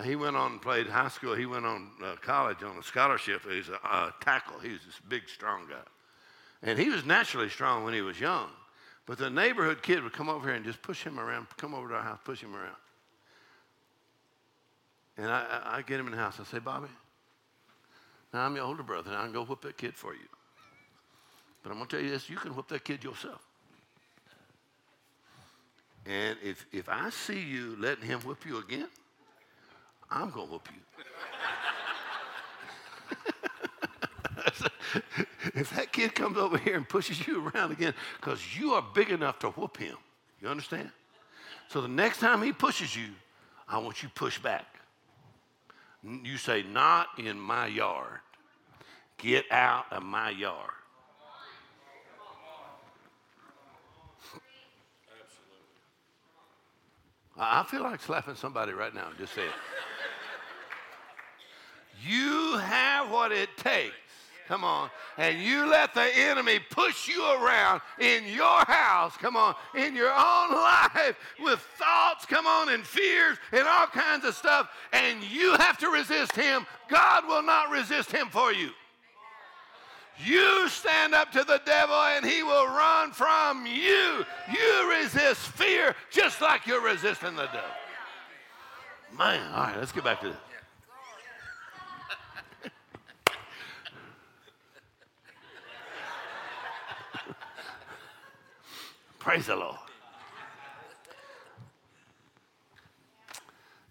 [0.05, 1.33] he went on and played high school.
[1.33, 3.41] He went on uh, college on a scholarship.
[3.49, 4.59] He's a tackle.
[4.59, 5.75] He was this big, strong guy.
[6.61, 8.49] And he was naturally strong when he was young.
[9.05, 11.87] But the neighborhood kid would come over here and just push him around, come over
[11.87, 12.75] to our house, push him around.
[15.17, 16.39] And I, I, I get him in the house.
[16.39, 16.89] I say, Bobby,
[18.33, 20.27] now I'm your older brother, and I can go whoop that kid for you.
[21.63, 23.41] But I'm going to tell you this you can whoop that kid yourself.
[26.05, 28.87] And if, if I see you letting him whip you again,
[30.09, 30.79] I'm going to whoop you.
[35.55, 39.09] if that kid comes over here and pushes you around again, because you are big
[39.09, 39.97] enough to whoop him.
[40.41, 40.91] You understand?
[41.69, 43.09] So the next time he pushes you,
[43.67, 44.65] I want you push back.
[46.03, 48.19] You say, Not in my yard.
[49.17, 50.69] Get out of my yard.
[57.37, 59.07] I feel like slapping somebody right now.
[59.17, 59.51] Just say it.
[62.05, 63.93] You have what it takes.
[64.47, 64.89] Come on.
[65.17, 69.17] And you let the enemy push you around in your house.
[69.17, 69.55] Come on.
[69.75, 74.69] In your own life with thoughts, come on, and fears and all kinds of stuff.
[74.93, 76.65] And you have to resist him.
[76.87, 78.69] God will not resist him for you.
[80.25, 84.25] You stand up to the devil and he will run from you.
[84.51, 87.69] You resist fear just like you're resisting the devil.
[89.15, 90.37] Man, all right, let's get back to this.
[99.27, 99.75] Praise the Lord.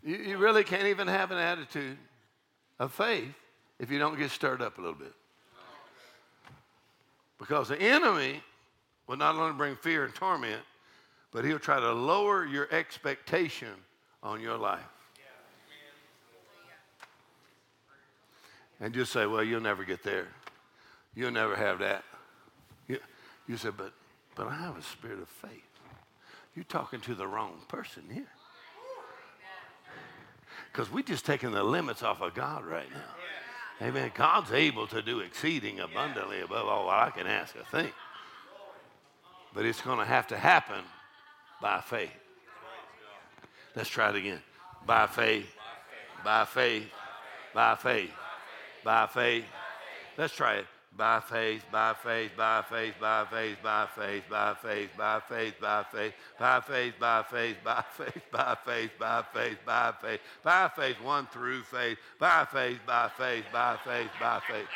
[0.02, 1.98] You, you really can't even have an attitude
[2.78, 3.34] of faith
[3.78, 5.12] if you don't get stirred up a little bit.
[7.38, 8.40] Because the enemy
[9.06, 10.62] will not only bring fear and torment,
[11.32, 13.74] but he'll try to lower your expectation
[14.22, 14.80] on your life.
[18.80, 20.28] And just say, well, you'll never get there.
[21.14, 22.04] You'll never have that.
[22.88, 23.00] You,
[23.46, 23.92] you say, but,
[24.36, 25.50] but I have a spirit of faith.
[26.54, 28.28] You're talking to the wrong person here.
[30.72, 33.86] Because we're just taking the limits off of God right now.
[33.86, 34.10] Amen.
[34.14, 37.92] God's able to do exceeding abundantly above all I can ask or think.
[39.54, 40.82] But it's going to have to happen
[41.60, 42.10] by faith.
[43.74, 44.40] Let's try it again.
[44.86, 45.48] By faith,
[46.24, 46.90] by faith,
[47.54, 48.12] by faith,
[48.84, 49.44] by faith.
[50.16, 50.66] Let's try it.
[50.96, 55.82] By faith, by faith, by faith, by faith, by faith, by faith, by faith, by
[55.90, 60.96] faith, by faith, by faith, by faith, by faith, by faith, by faith, by faith,
[61.02, 64.66] one through faith, by faith, by faith, by faith, by faith.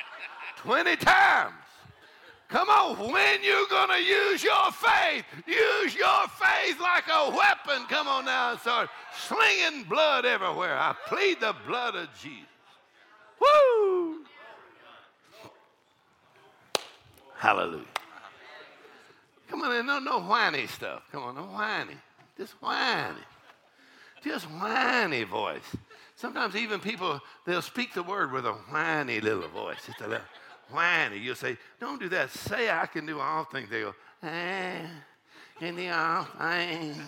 [0.58, 1.54] 20 times.
[2.48, 5.24] Come on, when you to use your faith?
[5.46, 7.86] Use your faith like a weapon.
[7.88, 10.76] Come on now and start slinging blood everywhere.
[10.76, 12.48] I plead the blood of Jesus.
[13.40, 14.24] Woo!
[17.40, 17.86] Hallelujah.
[19.48, 21.04] Come on, no, no whiny stuff.
[21.10, 21.94] Come on, no whiny.
[22.36, 23.16] Just whiny.
[24.22, 25.74] Just whiny voice.
[26.16, 29.78] Sometimes even people, they'll speak the word with a whiny little voice.
[29.86, 30.26] Just a little
[30.70, 31.16] whiny.
[31.16, 32.30] You'll say, don't do that.
[32.30, 33.70] Say I can do all things.
[33.70, 34.82] They go, ah,
[35.62, 36.98] in the all things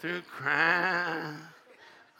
[0.00, 1.38] through Christ.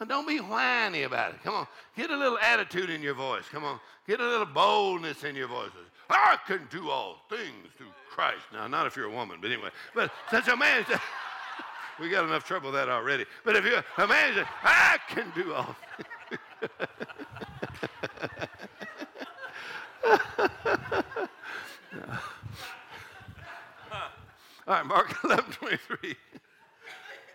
[0.07, 1.43] don't be whiny about it.
[1.43, 1.67] Come on.
[1.97, 3.43] Get a little attitude in your voice.
[3.51, 3.81] Come on.
[4.07, 5.71] Get a little boldness in your voice.
[6.09, 8.43] I can do all things through Christ.
[8.51, 9.69] Now, not if you're a woman, but anyway.
[9.95, 10.85] But such a man,
[11.99, 13.25] we got enough trouble with that already.
[13.43, 15.75] But if you're a man, I can do all
[24.67, 26.15] all right, Mark 11, 23.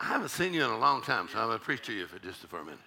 [0.01, 2.07] I haven't seen you in a long time, so I'm going to preach to you
[2.07, 2.79] for just for a minute.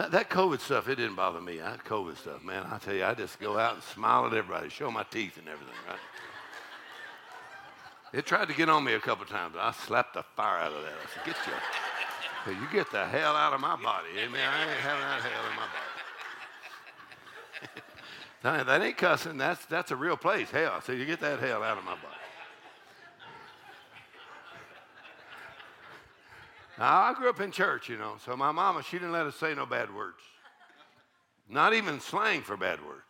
[0.00, 1.60] That, that COVID stuff, it didn't bother me.
[1.60, 2.64] I had COVID stuff, man.
[2.70, 5.46] I tell you, I just go out and smile at everybody, show my teeth and
[5.46, 5.98] everything, right?
[8.14, 10.84] It tried to get on me a couple times, I slapped the fire out of
[10.84, 10.94] that.
[10.94, 11.52] I said, get you.
[12.62, 14.08] You get the hell out of my body.
[14.24, 14.40] Amen.
[14.40, 15.68] I ain't having that hell in my
[18.40, 18.64] body.
[18.64, 19.36] that ain't cussing.
[19.36, 20.80] That's, that's a real place, hell.
[20.80, 22.19] So you get that hell out of my body.
[26.80, 29.36] Now, I grew up in church, you know, so my mama, she didn't let us
[29.36, 30.16] say no bad words.
[31.46, 33.02] Not even slang for bad words.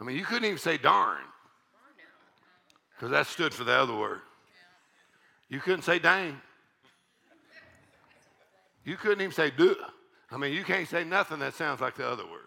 [0.00, 1.24] I mean, you couldn't even say darn,
[2.94, 4.20] because that stood for the other word.
[5.48, 6.40] You couldn't say dang.
[8.84, 9.74] You couldn't even say duh.
[10.30, 12.46] I mean, you can't say nothing that sounds like the other word.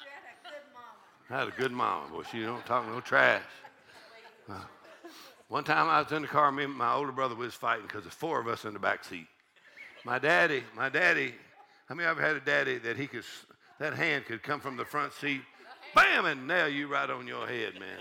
[0.00, 0.88] You had a good mama.
[1.30, 2.08] I had a good mama.
[2.10, 3.42] Boy, she don't talk no trash.
[5.48, 8.02] One time I was in the car, me and my older brother was fighting because
[8.04, 9.26] there's four of us in the back seat.
[10.04, 11.34] My daddy, my daddy,
[11.88, 13.24] how many of you ever had a daddy that he could,
[13.78, 15.40] that hand could come from the front seat,
[15.94, 17.98] bam, and nail you right on your head, man.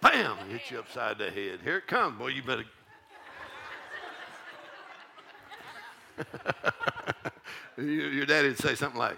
[0.00, 1.60] Bam, hit you upside the head.
[1.62, 2.64] Here it comes, boy, you better.
[7.78, 9.16] your daddy would say something like,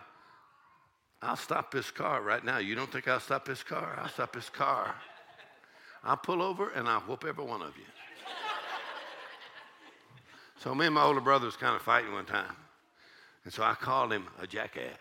[1.23, 2.59] I'll stop this car right now.
[2.59, 3.99] You don't think I'll stop this car?
[3.99, 4.95] I'll stop this car.
[6.05, 7.85] I'll pull over and I'll whoop every one of you.
[10.59, 12.55] so me and my older brother was kind of fighting one time.
[13.45, 14.99] And so I called him a jackass.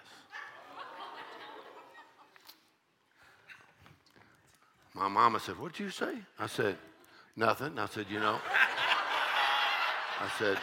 [4.93, 6.13] My mama said, What'd you say?
[6.39, 6.77] I said,
[7.35, 7.79] Nothing.
[7.79, 8.39] I said, You know.
[10.21, 10.57] I said,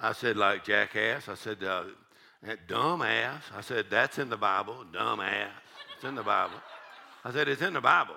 [0.00, 1.28] I said, like jackass.
[1.28, 1.84] I said, uh,
[2.66, 3.44] dumb ass.
[3.56, 4.84] I said, That's in the Bible.
[4.92, 5.48] Dumb ass.
[5.94, 6.56] It's in the Bible.
[7.24, 8.16] I said, It's in the Bible.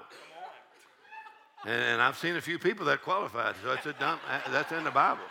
[1.66, 4.72] And, and I've seen a few people that qualified, so it's a dumb, uh, that's
[4.72, 5.24] in the Bible.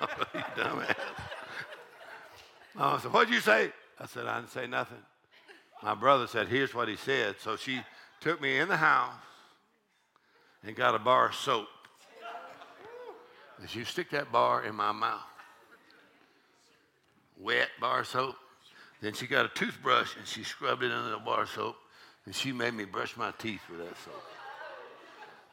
[0.34, 0.94] you dumbass.
[2.74, 3.70] Mama said, What'd you say?
[4.00, 4.98] I said, I didn't say nothing.
[5.82, 7.36] My brother said, Here's what he said.
[7.38, 7.82] So she
[8.20, 9.12] took me in the house
[10.64, 11.68] and got a bar of soap.
[13.60, 15.20] And she stick that bar in my mouth.
[17.38, 18.36] Wet bar soap.
[19.02, 21.74] Then she got a toothbrush and she scrubbed it into the bar soap
[22.24, 24.22] and she made me brush my teeth with that soap.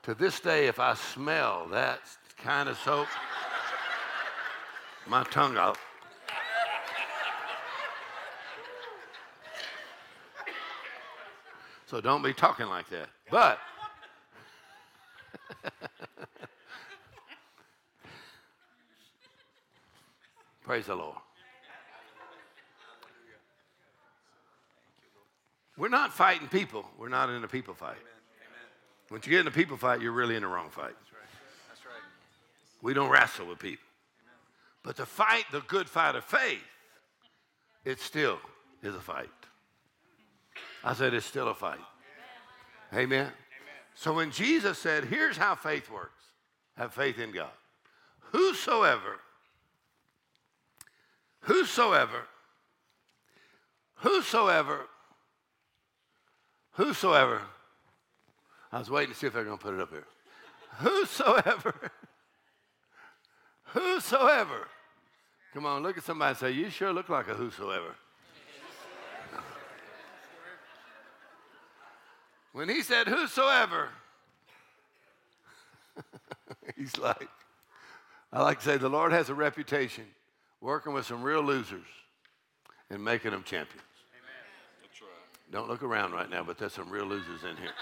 [0.04, 2.00] To this day, if I smell that
[2.38, 3.08] kind of soap,
[5.08, 5.80] my tongue out.
[11.88, 13.10] So don't be talking like that.
[13.32, 13.58] But
[20.64, 21.18] praise the Lord.
[25.80, 26.86] We're not fighting people.
[26.98, 27.92] We're not in a people fight.
[27.92, 29.10] Amen.
[29.10, 30.94] Once you get in a people fight, you're really in the wrong fight.
[31.00, 31.30] That's right.
[31.70, 32.04] That's right.
[32.82, 33.86] We don't wrestle with people.
[34.22, 34.36] Amen.
[34.84, 36.60] But to fight the good fight of faith,
[37.86, 38.40] it still
[38.84, 39.30] is a fight.
[40.84, 41.80] I said it's still a fight.
[42.92, 43.06] Amen.
[43.06, 43.22] Amen.
[43.22, 43.34] Amen.
[43.96, 46.24] So when Jesus said, here's how faith works
[46.76, 47.52] have faith in God.
[48.32, 49.20] Whosoever,
[51.42, 52.28] whosoever,
[53.96, 54.88] whosoever
[56.80, 57.42] Whosoever.
[58.72, 60.06] I was waiting to see if they're going to put it up here.
[60.78, 61.92] Whosoever,
[63.66, 64.66] whosoever.
[65.54, 67.96] Come on, look at somebody and say, You sure look like a whosoever.
[72.54, 73.90] When he said, Whosoever,
[76.78, 77.28] he's like,
[78.32, 80.06] I like to say, the Lord has a reputation
[80.62, 81.88] working with some real losers
[82.90, 83.89] and making them champions.
[85.52, 87.74] Don't look around right now, but there's some real losers in here.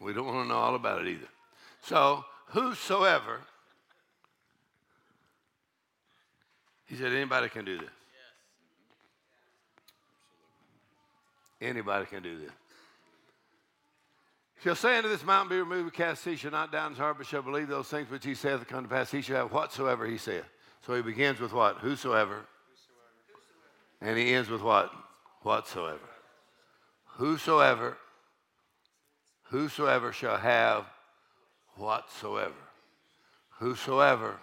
[0.00, 1.28] we don't want to know all about it either.
[1.80, 3.40] So, whosoever,
[6.86, 7.88] he said, anybody can do this.
[11.62, 12.50] Anybody can do this.
[14.62, 17.18] Shall say unto this mountain, Be removed, cast sea, shall not down in his heart,
[17.18, 19.10] but shall believe those things which he saith come to pass.
[19.10, 20.44] He shall have whatsoever he saith.
[20.86, 21.78] So he begins with what?
[21.78, 22.46] Whosoever.
[24.04, 24.92] And he ends with what?
[25.40, 25.98] Whatsoever.
[27.16, 27.96] Whosoever.
[29.44, 30.84] Whosoever shall have
[31.76, 32.52] whatsoever.
[33.60, 34.36] Whosoever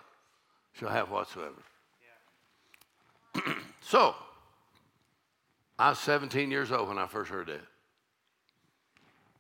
[0.74, 1.62] shall have whatsoever.
[3.82, 4.16] so,
[5.78, 7.62] I was 17 years old when I first heard that.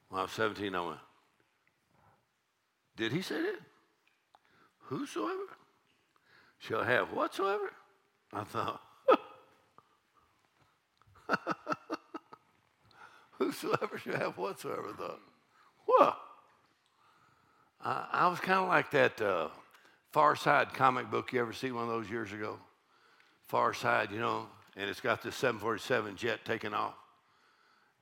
[0.09, 0.99] When I was 17, I went,
[2.95, 3.59] Did he say that?
[4.81, 5.57] Whosoever
[6.59, 7.71] shall have whatsoever?
[8.31, 8.81] I thought,
[13.31, 15.19] Whosoever should have whatsoever, thought,
[15.85, 16.17] What?
[17.83, 19.49] I, I was kind of like that uh,
[20.11, 21.33] Far Side comic book.
[21.33, 22.57] You ever see one of those years ago?
[23.47, 24.47] Far Side, you know,
[24.77, 26.93] and it's got this 747 jet taking off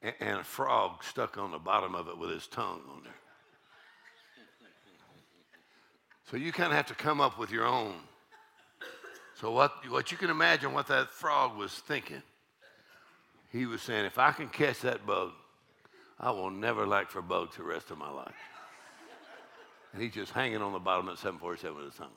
[0.01, 3.14] and, and a frog stuck on the bottom of it with his tongue on there.
[6.30, 7.95] So you kind of have to come up with your own.
[9.35, 12.22] So what, what you can imagine what that frog was thinking.
[13.51, 15.31] He was saying, if I can catch that bug,
[16.19, 18.34] I will never lack for bugs the rest of my life.
[19.91, 22.09] And he's just hanging on the bottom of 747 with his tongue.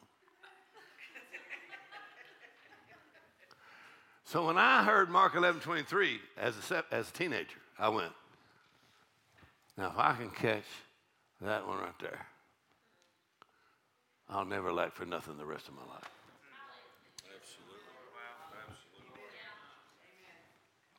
[4.24, 8.12] So when I heard Mark 11, 23 as a, as a teenager, I went,
[9.76, 10.64] now if I can catch
[11.40, 12.26] that one right there,
[14.28, 16.10] I'll never lack for nothing the rest of my life.
[17.28, 17.76] Absolutely.
[18.68, 19.12] Absolutely.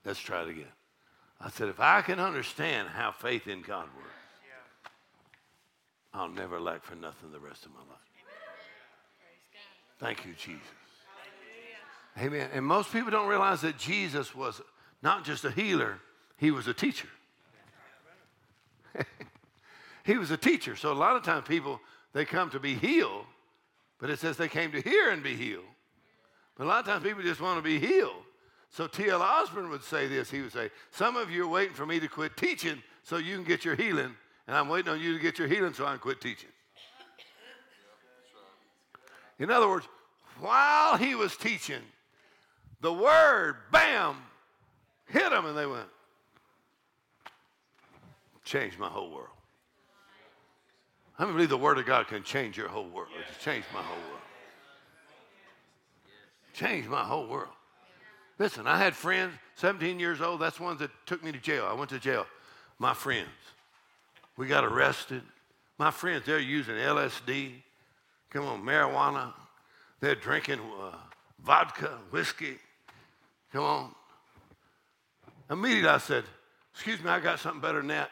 [0.06, 0.72] Let's try it again.
[1.40, 4.10] I said, if I can understand how faith in God works,
[6.14, 8.00] I'll never lack for nothing the rest of my life.
[10.00, 10.62] Thank you, Jesus.
[12.22, 12.50] Amen.
[12.54, 14.62] And most people don't realize that Jesus was
[15.02, 16.00] not just a healer,
[16.38, 17.08] he was a teacher.
[20.04, 20.76] he was a teacher.
[20.76, 21.80] So a lot of times people,
[22.14, 23.26] they come to be healed,
[24.00, 25.64] but it says they came to hear and be healed.
[26.56, 28.23] But a lot of times people just want to be healed.
[28.74, 29.22] So T.L.
[29.22, 30.32] Osborn would say this.
[30.32, 33.36] He would say, Some of you are waiting for me to quit teaching so you
[33.36, 34.16] can get your healing,
[34.48, 36.50] and I'm waiting on you to get your healing so I can quit teaching.
[39.38, 39.88] In other words,
[40.40, 41.84] while he was teaching,
[42.82, 44.16] the word, bam,
[45.06, 45.88] hit them, and they went,
[48.44, 49.28] changed my whole world.
[51.20, 53.10] I believe the word of God can change your whole world.
[53.30, 54.22] It's changed my whole world.
[56.54, 57.54] Changed my whole world.
[58.40, 61.68] Listen, I had friends, 17 years old, that's the ones that took me to jail.
[61.70, 62.26] I went to jail.
[62.80, 63.30] My friends.
[64.36, 65.22] We got arrested.
[65.78, 67.52] My friends, they're using LSD,
[68.30, 69.34] come on, marijuana.
[70.00, 70.96] They're drinking uh,
[71.44, 72.58] vodka, whiskey.
[73.52, 73.96] Come on.
[75.50, 76.24] Immediately I said,
[76.74, 78.10] Excuse me, I got something better than that.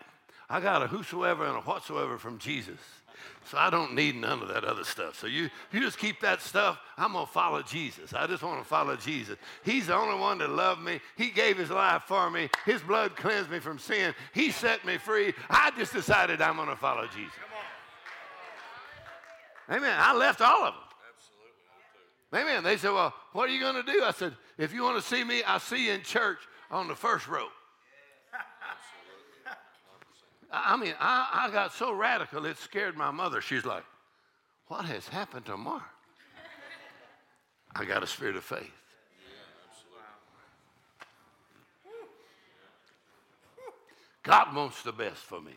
[0.50, 2.80] I got a whosoever and a whatsoever from Jesus.
[3.46, 5.20] So I don't need none of that other stuff.
[5.20, 6.80] So you, you just keep that stuff.
[6.98, 8.14] I'm going to follow Jesus.
[8.14, 9.38] I just want to follow Jesus.
[9.64, 11.00] He's the only one that loved me.
[11.18, 12.50] He gave his life for me.
[12.66, 14.14] His blood cleansed me from sin.
[14.34, 15.34] He set me free.
[15.50, 17.34] I just decided I'm going to follow Jesus.
[19.70, 19.96] Amen.
[19.98, 20.84] I left all of them.
[22.34, 22.52] Absolutely.
[22.52, 22.64] Amen.
[22.64, 24.04] They said, Well, what are you going to do?
[24.04, 26.40] I said, If you want to see me, I'll see you in church
[26.70, 27.48] on the first row.
[30.52, 33.42] I mean, I, I got so radical, it scared my mother.
[33.42, 33.84] She's like,
[34.68, 35.84] What has happened to Mark?
[37.74, 38.72] I got a spirit of faith.
[44.24, 45.54] God wants the best for me.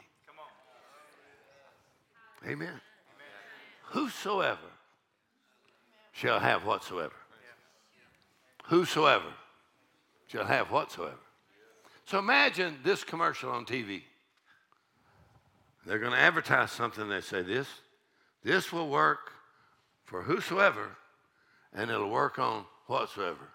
[2.46, 2.80] Amen.
[3.82, 4.58] Whosoever
[6.12, 7.14] shall have whatsoever.
[8.64, 9.32] Whosoever
[10.28, 11.18] shall have whatsoever.
[12.06, 14.02] So imagine this commercial on TV.
[15.86, 17.08] They're going to advertise something.
[17.08, 17.68] They say this,
[18.42, 19.32] this will work
[20.04, 20.88] for whosoever,
[21.74, 23.48] and it'll work on whatsoever.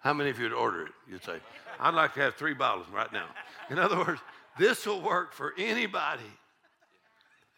[0.00, 0.92] How many of you would order it?
[1.10, 1.38] You'd say,
[1.78, 3.26] I'd like to have three bottles right now.
[3.70, 4.20] In other words,
[4.58, 6.22] this will work for anybody,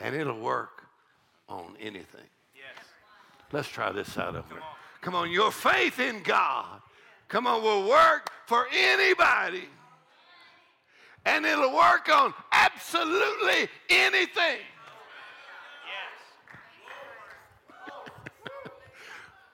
[0.00, 0.84] and it'll work
[1.48, 2.28] on anything.
[2.54, 2.84] Yes.
[3.52, 4.60] Let's try this side of here.
[5.00, 6.80] Come on, your faith in God,
[7.28, 9.68] come on, will work for anybody.
[11.24, 14.58] And it'll work on absolutely anything.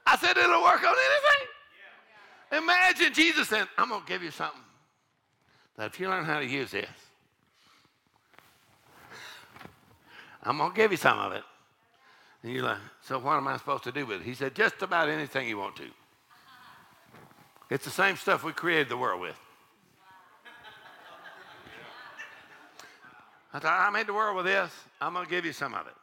[0.06, 1.48] I said it'll work on anything.
[2.64, 4.60] Imagine Jesus saying, I'm going to give you something
[5.76, 6.88] that if you learn how to use this,
[10.42, 11.42] I'm going to give you some of it.
[12.42, 14.24] And you're like, so what am I supposed to do with it?
[14.24, 15.86] He said, just about anything you want to.
[17.68, 19.38] It's the same stuff we created the world with.
[23.52, 24.70] I thought, I made the world with this.
[25.00, 25.94] I'm going to give you some of it.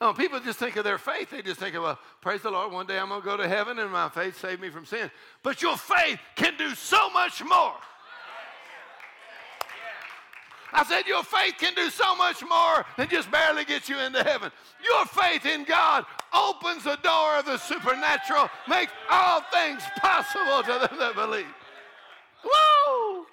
[0.00, 1.30] Oh, people just think of their faith.
[1.30, 3.48] They just think of, well, praise the Lord, one day I'm going to go to
[3.48, 5.10] heaven and my faith saved me from sin.
[5.42, 7.74] But your faith can do so much more.
[10.74, 14.24] I said, Your faith can do so much more than just barely get you into
[14.24, 14.50] heaven.
[14.82, 16.04] Your faith in God
[16.34, 21.46] opens the door of the supernatural, makes all things possible to them that believe.
[22.44, 23.26] Woo!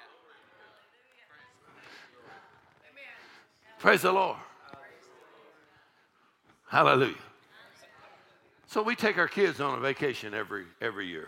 [3.80, 4.38] Praise the Lord.
[6.68, 7.16] Hallelujah.
[8.68, 11.28] So we take our kids on a vacation every every year.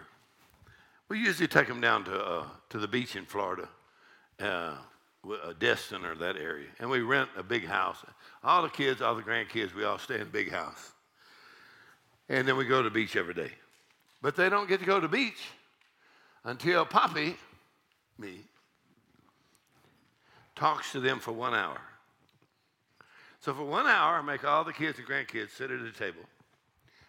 [1.10, 3.68] We usually take them down to uh, to the beach in Florida,
[4.40, 7.98] uh, uh, Destin or that area, and we rent a big house.
[8.44, 10.94] All the kids, all the grandkids, we all stay in a big house,
[12.30, 13.52] and then we go to the beach every day.
[14.22, 15.50] But they don't get to go to the beach
[16.46, 17.36] until Poppy,
[18.24, 18.40] me,
[20.56, 21.80] talks to them for one hour.
[23.40, 26.22] So for one hour, I make all the kids and grandkids sit at a table.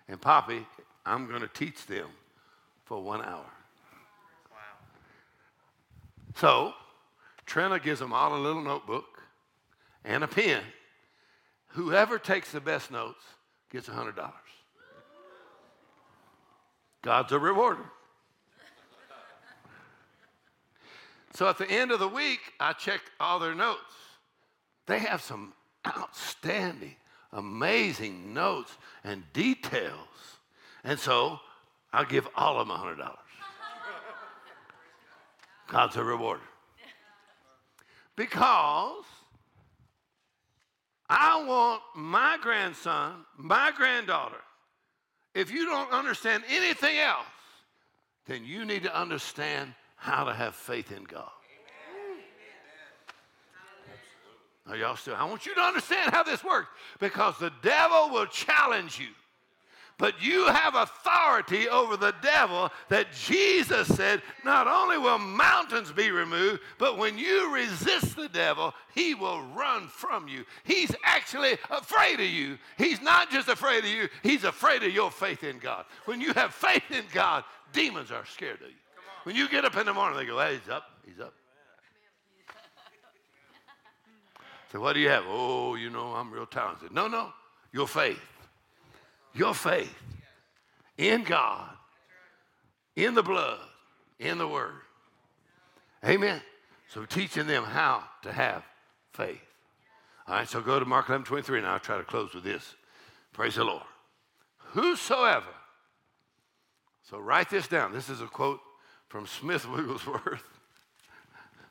[0.08, 0.66] And Poppy,
[1.06, 2.08] I'm going to teach them
[2.84, 3.46] for one hour.
[4.50, 4.58] Wow.
[6.34, 6.74] So
[7.46, 9.22] Trina gives them all a little notebook
[10.04, 10.62] and a pen.
[11.68, 13.22] Whoever takes the best notes
[13.70, 14.30] gets $100.
[17.02, 17.84] God's a rewarder.
[21.34, 23.80] So at the end of the week, I check all their notes.
[24.86, 25.52] They have some
[25.86, 26.94] outstanding,
[27.32, 30.38] amazing notes and details.
[30.84, 31.40] And so
[31.92, 33.16] I'll give all of them $100.
[35.66, 36.42] God's a rewarder.
[38.16, 39.04] Because
[41.08, 44.40] I want my grandson, my granddaughter,
[45.34, 47.26] if you don't understand anything else,
[48.26, 49.74] then you need to understand
[50.04, 51.30] how to have faith in God.
[54.68, 55.14] Are y'all still?
[55.16, 56.68] I want you to understand how this works
[57.00, 59.08] because the devil will challenge you.
[59.96, 66.10] But you have authority over the devil that Jesus said not only will mountains be
[66.10, 70.44] removed, but when you resist the devil, he will run from you.
[70.64, 72.58] He's actually afraid of you.
[72.76, 75.86] He's not just afraid of you, he's afraid of your faith in God.
[76.04, 78.83] When you have faith in God, demons are scared of you.
[79.24, 81.34] When you get up in the morning, they go, hey, he's up, he's up.
[84.72, 85.24] So what do you have?
[85.28, 86.92] Oh, you know, I'm real talented.
[86.92, 87.32] No, no,
[87.72, 88.20] your faith.
[89.32, 89.94] Your faith
[90.96, 91.68] in God,
[92.96, 93.58] in the blood,
[94.18, 94.74] in the word.
[96.04, 96.40] Amen.
[96.88, 98.62] So teaching them how to have
[99.12, 99.40] faith.
[100.26, 102.74] All right, so go to Mark 11, 23, and I'll try to close with this.
[103.32, 103.82] Praise the Lord.
[104.58, 105.46] Whosoever,
[107.08, 107.92] so write this down.
[107.92, 108.60] This is a quote
[109.14, 110.42] from Smith Wigglesworth.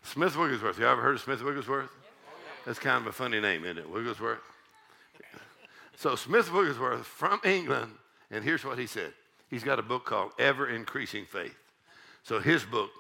[0.02, 0.80] Smith Wigglesworth.
[0.80, 1.90] You ever heard of Smith Wigglesworth?
[2.66, 3.90] That's kind of a funny name, isn't it?
[3.90, 4.40] Wigglesworth.
[5.98, 7.92] So Smith Wigglesworth from England,
[8.32, 9.12] and here's what he said.
[9.50, 11.58] He's got a book called Ever Increasing Faith.
[12.24, 12.92] So his book,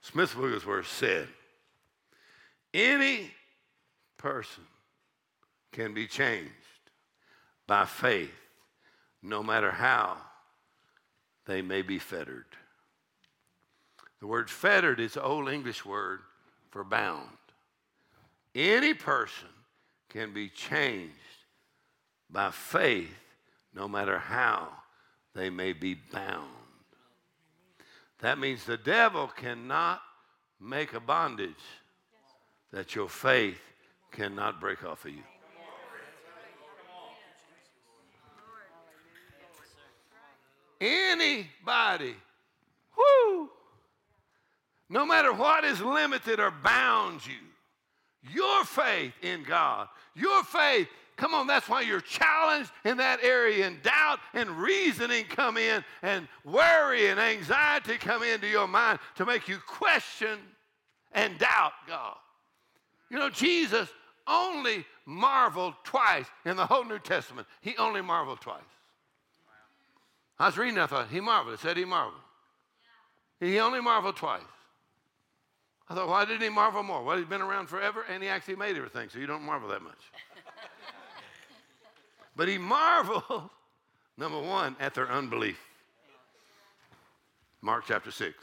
[0.00, 1.26] Smith Wigglesworth said,
[2.72, 3.32] any
[4.16, 4.62] person
[5.72, 6.52] can be changed
[7.66, 8.30] by faith,
[9.24, 10.18] no matter how
[11.46, 12.44] they may be fettered.
[14.20, 16.20] The word fettered is the old English word
[16.70, 17.28] for bound.
[18.54, 19.48] Any person
[20.08, 21.14] can be changed
[22.30, 23.14] by faith,
[23.74, 24.68] no matter how
[25.34, 26.48] they may be bound.
[28.20, 30.02] That means the devil cannot
[30.60, 31.54] make a bondage
[32.72, 33.60] that your faith
[34.10, 35.22] cannot break off of you.
[40.80, 42.14] Anybody,
[42.96, 43.50] whoo,
[44.88, 47.34] no matter what is limited or bound you,
[48.32, 50.88] Your faith in God, your faith
[51.18, 55.84] Come on, that's why you're challenged in that area, and doubt and reasoning come in,
[56.00, 60.38] and worry and anxiety come into your mind to make you question
[61.10, 62.16] and doubt God.
[63.10, 63.88] You know, Jesus
[64.28, 67.48] only marveled twice in the whole New Testament.
[67.62, 68.60] He only marveled twice.
[70.38, 71.54] I was reading, I thought, he marveled.
[71.54, 72.22] It said he marveled.
[73.40, 74.42] He only marveled twice.
[75.90, 77.02] I thought, why didn't he marvel more?
[77.02, 79.82] Well, he's been around forever and he actually made everything, so you don't marvel that
[79.82, 79.94] much.
[82.36, 83.50] But he marveled,
[84.16, 85.58] number one, at their unbelief.
[87.62, 88.36] Mark chapter 6.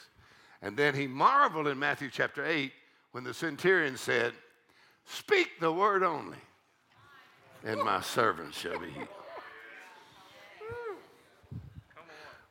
[0.61, 2.73] And then he marveled in Matthew chapter 8
[3.13, 4.33] when the centurion said,
[5.05, 6.39] Speak the word only,
[7.63, 9.07] and my servant shall be healed.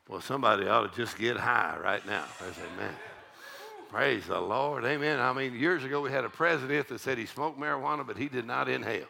[0.07, 2.25] Well, somebody ought to just get high right now.
[2.39, 2.93] I say, man,
[3.95, 4.83] praise the Lord.
[4.83, 5.21] Amen.
[5.21, 8.27] I mean, years ago we had a president that said he smoked marijuana, but he
[8.27, 9.07] did not inhale.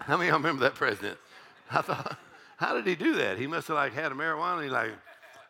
[0.00, 1.16] How many of y'all remember that president?
[1.70, 2.18] I thought,
[2.56, 3.38] how did he do that?
[3.38, 4.90] He must have like had a marijuana and he like,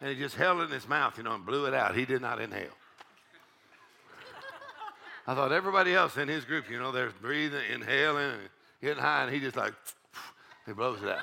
[0.03, 1.97] and he just held it in his mouth, you know, and blew it out.
[1.97, 2.77] He did not inhale.
[5.27, 8.35] I thought everybody else in his group, you know, they're breathing, inhaling,
[8.83, 9.73] getting high, and he just like,
[10.67, 11.23] he blows it out.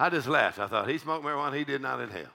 [0.00, 0.58] I just laughed.
[0.58, 2.32] I thought he smoked marijuana, he did not inhale.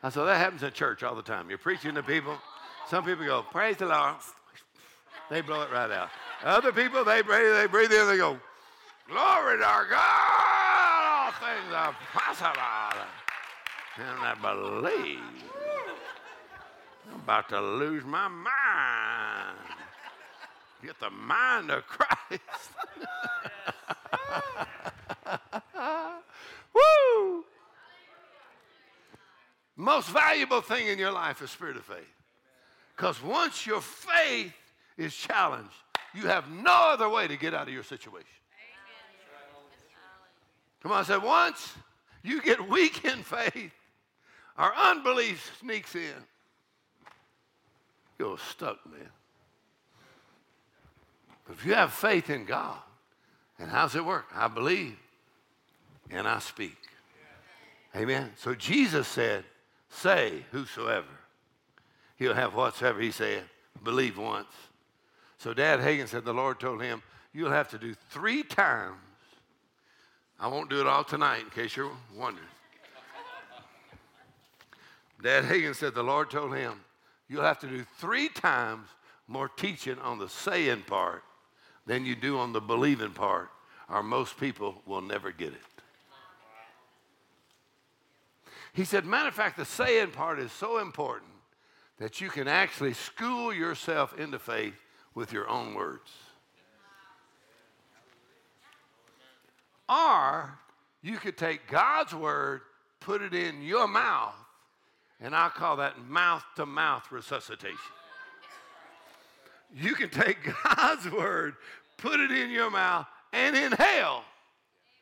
[0.00, 1.48] I said, that happens in church all the time.
[1.48, 2.38] You're preaching to people.
[2.88, 4.14] Some people go, praise the Lord.
[5.28, 6.10] They blow it right out.
[6.44, 8.38] Other people, they breathe, they breathe in, they go,
[9.08, 9.98] Glory to our God,
[11.10, 12.60] all things are possible.
[13.98, 15.18] And I believe
[17.12, 19.58] I'm about to lose my mind.
[20.84, 22.42] Get the mind of Christ.
[26.74, 27.44] Woo!
[29.76, 31.98] Most valuable thing in your life is spirit of faith.
[32.96, 34.52] Because once your faith
[34.96, 35.70] is challenged,
[36.14, 38.28] you have no other way to get out of your situation.
[40.82, 41.74] Come on, I said, once
[42.22, 43.72] you get weak in faith,
[44.58, 46.12] our unbelief sneaks in.
[48.18, 49.08] You're stuck, man.
[51.46, 52.78] But if you have faith in God,
[53.58, 54.26] and how's it work?
[54.34, 54.96] I believe
[56.10, 56.76] and I speak.
[57.96, 58.30] Amen.
[58.36, 59.44] So Jesus said,
[59.92, 61.06] Say whosoever.
[62.16, 63.44] He'll have whatsoever he said.
[63.84, 64.48] Believe once.
[65.38, 67.02] So Dad Hagin said the Lord told him,
[67.32, 68.96] You'll have to do three times.
[70.40, 72.46] I won't do it all tonight in case you're wondering.
[75.22, 76.80] Dad Hagin said the Lord told him,
[77.28, 78.88] You'll have to do three times
[79.28, 81.22] more teaching on the saying part
[81.86, 83.50] than you do on the believing part,
[83.88, 85.62] or most people will never get it.
[88.72, 91.30] He said, matter of fact, the saying part is so important
[91.98, 94.74] that you can actually school yourself into faith
[95.14, 96.10] with your own words.
[99.88, 100.58] Or
[101.02, 102.62] you could take God's word,
[103.00, 104.34] put it in your mouth,
[105.20, 107.76] and I call that mouth to mouth resuscitation.
[109.74, 110.38] You can take
[110.76, 111.56] God's word,
[111.98, 114.22] put it in your mouth, and inhale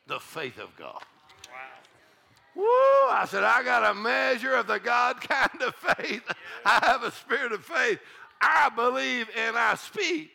[0.07, 1.01] the faith of God.
[2.55, 2.63] Woo!
[2.65, 6.23] I said, I got a measure of the God kind of faith.
[6.65, 7.99] I have a spirit of faith.
[8.41, 10.31] I believe and I speak.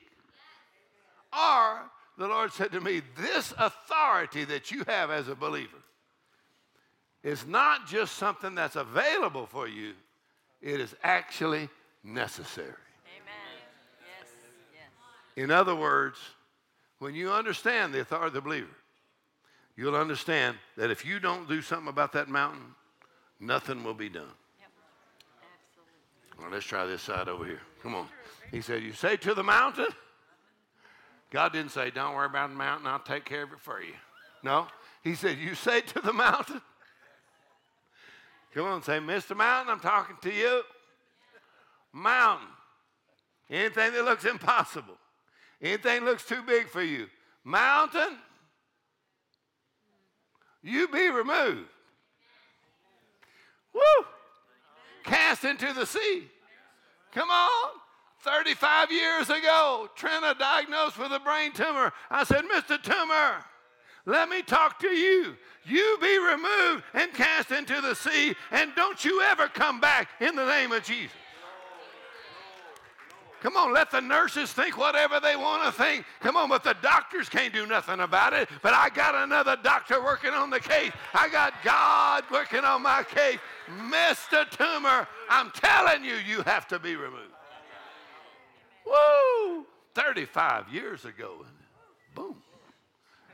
[1.33, 1.81] Or
[2.17, 5.77] the Lord said to me, This authority that you have as a believer
[7.23, 9.93] is not just something that's available for you,
[10.63, 11.69] it is actually
[12.05, 12.69] necessary.
[12.69, 13.59] Amen.
[14.01, 14.31] Yes.
[14.73, 15.43] Yes.
[15.43, 16.19] In other words,
[16.99, 18.69] when you understand the authority of the believer,
[19.77, 22.75] you'll understand that if you don't do something about that mountain,
[23.41, 24.33] nothing will be done.
[26.39, 27.61] Well, let's try this side over here.
[27.83, 28.09] Come on.
[28.51, 29.89] He said, You say to the mountain.
[31.31, 33.95] God didn't say, Don't worry about the mountain, I'll take care of it for you.
[34.43, 34.67] No.
[35.03, 36.61] He said, You say to the mountain.
[38.55, 39.37] Come on, say, Mr.
[39.37, 40.63] Mountain, I'm talking to you.
[41.93, 42.49] Mountain.
[43.51, 44.97] Anything that looks impossible.
[45.61, 47.07] Anything that looks too big for you.
[47.45, 48.17] Mountain,
[50.63, 51.69] you be removed.
[53.73, 54.07] Woo!
[55.07, 56.25] cast into the sea.
[57.13, 57.71] Come on.
[58.21, 61.93] 35 years ago, Trina diagnosed with a brain tumor.
[62.11, 62.83] I said, Mr.
[62.83, 63.45] Tumor,
[64.05, 65.37] let me talk to you.
[65.65, 70.35] You be removed and cast into the sea, and don't you ever come back in
[70.35, 71.13] the name of Jesus.
[73.47, 76.05] Come on, let the nurses think whatever they want to think.
[76.19, 78.49] Come on, but the doctors can't do nothing about it.
[78.61, 80.91] But I got another doctor working on the case.
[81.15, 83.39] I got God working on my case.
[83.71, 84.51] Mr.
[84.51, 87.31] tumor, I'm telling you, you have to be removed.
[88.85, 89.65] Woo!
[89.95, 91.55] 35 years ago, and
[92.17, 92.43] boom.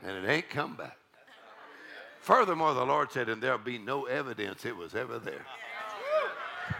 [0.03, 0.99] And it ain't come back.
[2.19, 5.47] Furthermore, the Lord said, and there'll be no evidence it was ever there.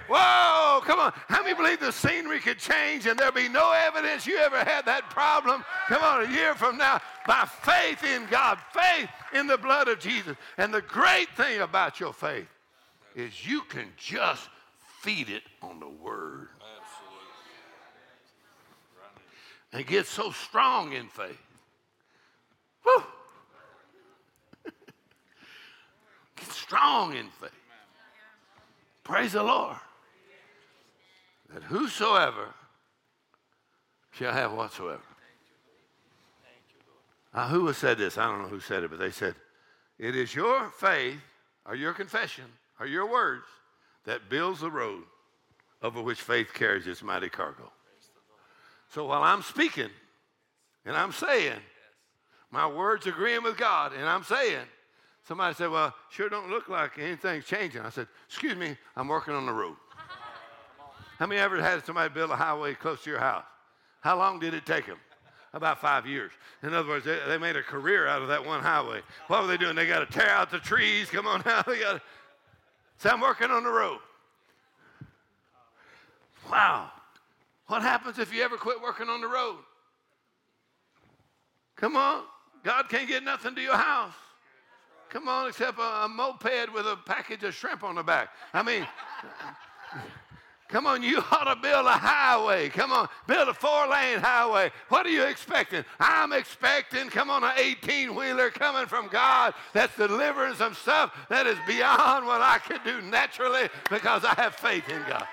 [0.09, 1.13] Whoa, come on.
[1.27, 4.85] How many believe the scenery could change and there'll be no evidence you ever had
[4.85, 5.63] that problem?
[5.87, 9.99] Come on, a year from now, by faith in God, faith in the blood of
[9.99, 10.35] Jesus.
[10.57, 12.47] And the great thing about your faith
[13.15, 14.49] is you can just
[15.01, 16.49] feed it on the Word.
[19.71, 21.41] And get so strong in faith.
[22.85, 23.03] Woo!
[26.35, 27.51] get strong in faith.
[29.03, 29.77] Praise the Lord.
[31.53, 32.53] That whosoever
[34.11, 35.01] shall have whatsoever.
[37.33, 38.17] Now, who has said this?
[38.17, 39.35] I don't know who said it, but they said,
[39.97, 41.19] It is your faith
[41.65, 42.45] or your confession
[42.79, 43.45] or your words
[44.05, 45.03] that builds the road
[45.81, 47.71] over which faith carries its mighty cargo.
[48.89, 49.89] So while I'm speaking
[50.85, 51.59] and I'm saying,
[52.51, 54.61] my words agreeing with God, and I'm saying,
[55.27, 57.81] Somebody said, Well, sure don't look like anything's changing.
[57.81, 59.75] I said, Excuse me, I'm working on the road.
[61.19, 63.45] How many ever had somebody build a highway close to your house?
[64.01, 64.97] How long did it take them?
[65.53, 66.31] About five years.
[66.63, 69.01] In other words, they, they made a career out of that one highway.
[69.27, 69.75] What were they doing?
[69.75, 71.09] They got to tear out the trees.
[71.09, 71.61] Come on now.
[71.61, 72.01] They got to.
[72.97, 73.99] Say, I'm working on the road.
[76.49, 76.91] Wow.
[77.67, 79.57] What happens if you ever quit working on the road?
[81.75, 82.23] Come on.
[82.63, 84.13] God can't get nothing to your house.
[85.13, 88.29] Come on, except a, a moped with a package of shrimp on the back.
[88.51, 88.87] I mean,
[90.69, 92.69] come on, you ought to build a highway.
[92.69, 94.71] Come on, build a four lane highway.
[94.89, 95.85] What are you expecting?
[95.99, 101.45] I'm expecting, come on, an 18 wheeler coming from God that's delivering some stuff that
[101.45, 105.27] is beyond what I could do naturally because I have faith in God.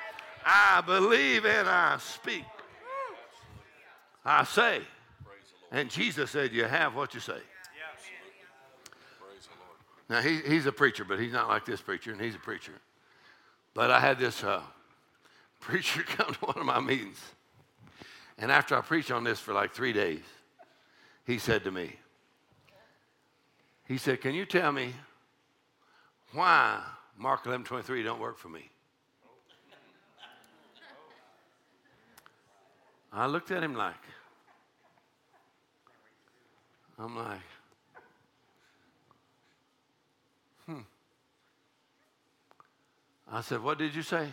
[0.45, 2.45] I believe and I speak.
[4.27, 4.83] I say.
[5.73, 7.41] And Jesus said, You have what you say.
[10.11, 12.73] Now, he, he's a preacher, but he's not like this preacher, and he's a preacher.
[13.75, 14.61] But I had this uh,
[15.61, 17.21] preacher come to one of my meetings.
[18.37, 20.25] And after I preached on this for like three days,
[21.25, 21.95] he said to me,
[23.87, 24.95] he said, Can you tell me
[26.33, 26.83] why
[27.17, 28.69] Mark 11 23 don't work for me?
[33.13, 33.95] I looked at him like,
[36.99, 37.39] I'm like,
[43.33, 44.29] I said, What did you say?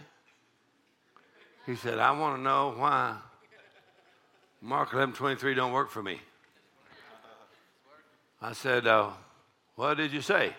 [1.65, 3.17] He said, I want to know why
[4.61, 6.19] Mark 11 23 don't work for me.
[8.41, 9.11] I said, uh,
[9.75, 10.53] What did you say?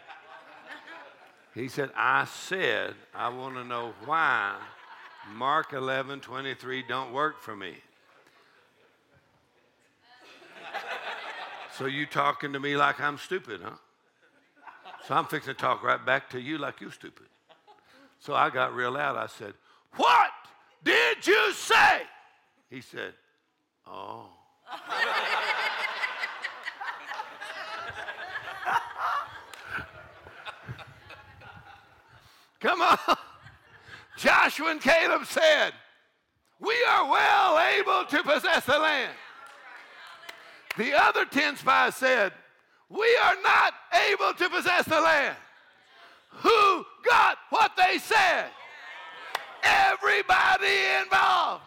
[1.54, 4.54] He said, I said, I want to know why
[5.34, 7.74] Mark 11 23 don't work for me.
[11.76, 13.70] So you talking to me like I'm stupid, huh?
[15.06, 17.26] So I'm fixing to talk right back to you like you stupid.
[18.18, 19.16] So I got real loud.
[19.16, 19.54] I said,
[19.96, 20.30] What
[20.82, 22.02] did you say?
[22.68, 23.14] He said,
[23.86, 24.26] Oh.
[32.60, 32.98] Come on.
[34.16, 35.72] Joshua and Caleb said,
[36.60, 39.12] We are well able to possess the land.
[40.76, 42.32] The other 10 spies said,
[42.88, 43.74] We are not
[44.10, 45.36] able to possess the land.
[46.28, 48.46] Who got what they said?
[49.62, 50.66] Everybody
[51.02, 51.62] involved.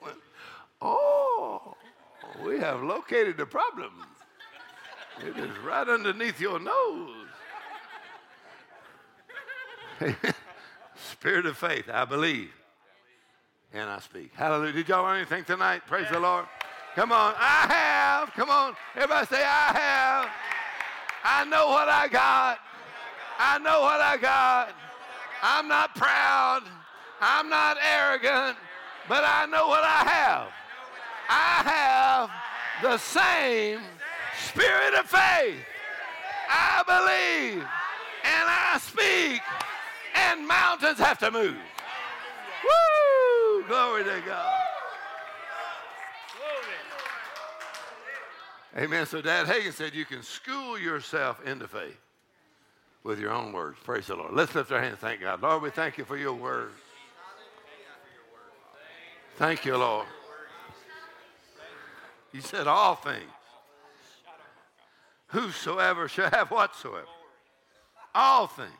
[0.82, 1.76] oh,
[2.44, 3.92] we have located the problem.
[5.24, 7.26] It is right underneath your nose.
[10.96, 12.50] Spirit of faith, I believe
[13.74, 14.30] and I speak.
[14.34, 14.72] Hallelujah.
[14.72, 15.82] Did y'all learn anything tonight?
[15.86, 16.46] Praise the Lord.
[16.94, 17.34] Come on.
[17.36, 18.32] I have.
[18.34, 18.74] Come on.
[18.94, 20.30] Everybody say, I have.
[21.24, 22.58] I know what I got.
[23.38, 24.74] I know what I got.
[25.42, 26.62] I'm not proud.
[27.20, 28.56] I'm not arrogant,
[29.08, 30.48] but I know what I have.
[31.28, 32.30] I have
[32.82, 33.80] the same
[34.38, 35.64] spirit of faith.
[36.48, 37.64] I believe
[38.24, 39.42] and I speak,
[40.14, 41.56] and mountains have to move.
[42.64, 43.64] Woo!
[43.68, 44.53] Glory to God.
[48.76, 49.06] Amen.
[49.06, 51.96] So Dad Hagin said you can school yourself into faith
[53.04, 53.78] with your own words.
[53.84, 54.32] Praise the Lord.
[54.32, 55.40] Let's lift our hands thank God.
[55.42, 56.70] Lord, we thank you for your word.
[59.36, 60.06] Thank you, Lord.
[62.32, 63.22] You said all things.
[65.28, 67.06] Whosoever shall have whatsoever.
[68.14, 68.70] All things.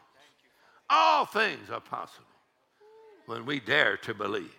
[0.91, 2.27] All things are possible
[3.27, 4.55] when we dare to believe.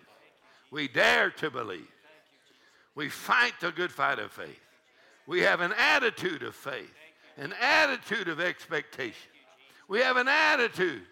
[0.70, 1.88] We dare to believe.
[2.94, 4.65] We fight the good fight of faith.
[5.26, 6.92] We have an attitude of faith,
[7.36, 9.30] an attitude of expectation.
[9.88, 11.02] We have an attitude.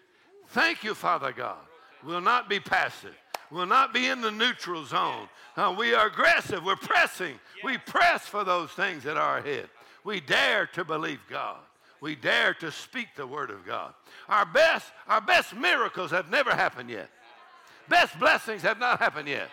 [0.49, 1.57] Thank you, Father God.
[2.03, 3.15] We'll not be passive.
[3.51, 5.27] We'll not be in the neutral zone.
[5.55, 6.63] Uh, we are aggressive.
[6.63, 7.39] We're pressing.
[7.63, 9.69] We press for those things that are ahead.
[10.03, 11.57] We dare to believe God.
[12.01, 13.93] We dare to speak the word of God.
[14.27, 17.09] Our best, our best miracles have never happened yet.
[17.87, 19.49] Best blessings have not happened yet.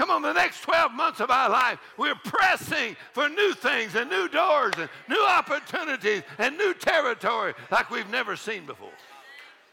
[0.00, 4.08] Come on, the next 12 months of our life, we're pressing for new things and
[4.08, 8.94] new doors and new opportunities and new territory like we've never seen before.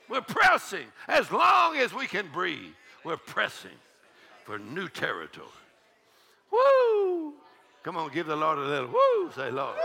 [0.10, 2.74] We're pressing as long as we can breathe.
[3.06, 3.72] We're pressing
[4.44, 5.48] for new territory.
[6.52, 7.34] Woo!
[7.84, 9.32] Come on, give the Lord a little woo.
[9.34, 9.78] Say, Lord.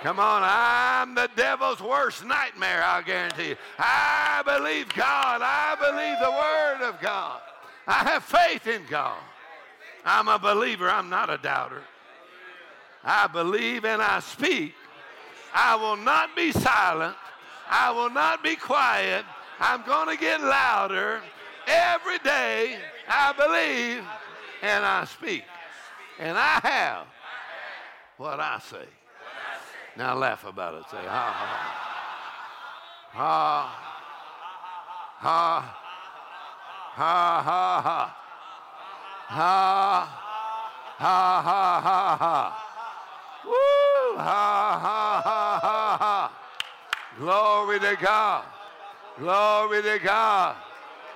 [0.00, 3.56] Come on, I'm the devil's worst nightmare, I'll guarantee you.
[3.78, 5.42] I believe God.
[5.42, 7.42] I believe the Word of God.
[7.88, 9.18] I have faith in God.
[10.04, 11.82] I'm a believer, I'm not a doubter.
[13.02, 14.74] I believe and I speak.
[15.54, 17.16] I will not be silent.
[17.70, 19.24] I will not be quiet.
[19.58, 21.22] I'm going to get louder
[21.66, 22.78] every day.
[23.08, 24.04] I believe
[24.60, 25.44] and I speak.
[26.18, 27.06] And I have
[28.18, 28.86] what I say.
[29.96, 30.84] Now laugh about it.
[30.90, 31.88] Say, ha, ha.
[33.12, 33.62] Ha.
[33.70, 33.84] Ha.
[35.20, 35.87] Ha, ha,
[37.06, 38.14] ha.
[39.28, 40.24] Ha.
[40.98, 42.64] Ha, ha, ha, ha.
[43.44, 44.16] Woo.
[44.16, 46.32] Ha, ha, ha, ha, ha.
[47.18, 48.44] Glory to God.
[49.18, 50.56] Glory to God.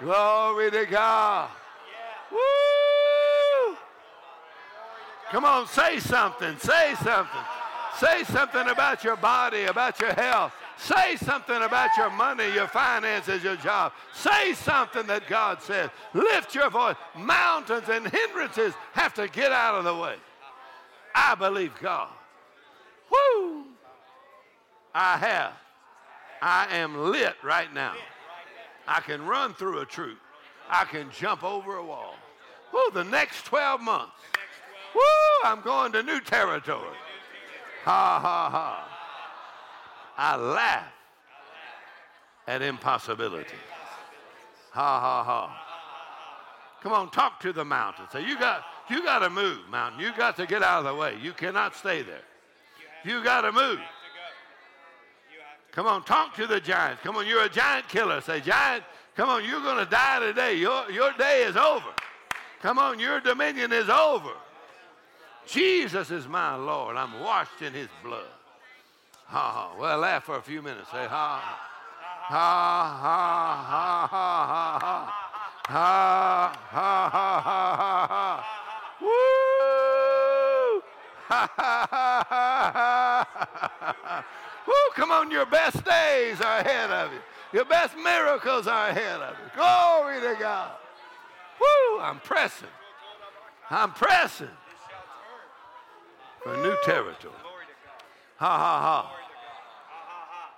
[0.00, 1.48] Glory to God.
[2.30, 3.76] Woo.
[5.30, 6.58] Come on, say something.
[6.58, 7.40] Say something.
[7.98, 10.52] Say something about your body, about your health.
[10.76, 13.92] Say something about your money, your finances, your job.
[14.12, 15.90] Say something that God says.
[16.12, 16.96] Lift your voice.
[17.16, 20.16] Mountains and hindrances have to get out of the way.
[21.14, 22.08] I believe God.
[23.10, 23.64] Woo!
[24.94, 25.52] I have.
[26.40, 27.94] I am lit right now.
[28.88, 30.18] I can run through a troop.
[30.68, 32.14] I can jump over a wall.
[32.72, 34.12] Woo, the next 12 months.
[34.94, 35.00] Woo,
[35.44, 36.96] I'm going to new territory.
[37.84, 38.91] Ha ha ha.
[40.16, 40.92] I laugh
[42.46, 43.56] at impossibility.
[44.70, 45.58] Ha ha ha.
[46.82, 48.06] Come on, talk to the mountain.
[48.12, 50.00] Say, you got you got to move, mountain.
[50.00, 51.16] You got to get out of the way.
[51.22, 52.22] You cannot stay there.
[53.04, 53.78] You got to move.
[55.72, 57.00] Come on, talk to the giants.
[57.02, 58.20] Come on, you're a giant killer.
[58.20, 58.84] Say, giant,
[59.16, 60.54] come on, you're going to die today.
[60.54, 61.88] Your, your day is over.
[62.60, 64.32] Come on, your dominion is over.
[65.46, 66.96] Jesus is my Lord.
[66.96, 68.26] I'm washed in his blood.
[69.32, 69.72] Ha.
[69.78, 70.90] Well, laugh for a few minutes.
[70.90, 71.40] Say ha.
[72.28, 75.22] Ha ha ha ha ha ha.
[75.68, 78.44] Ha ha ha ha ha ha.
[79.00, 80.82] Woo!
[81.28, 83.26] Ha ha ha ha
[84.04, 84.24] ha.
[84.66, 84.90] Woo!
[84.94, 87.20] Come on, your best days are ahead of you.
[87.54, 89.50] Your best miracles are ahead of you.
[89.54, 90.72] Glory to God.
[91.58, 92.00] Woo!
[92.00, 92.68] I'm pressing.
[93.70, 94.50] I'm pressing
[96.42, 97.32] for new territory.
[98.36, 99.21] Ha ha ha.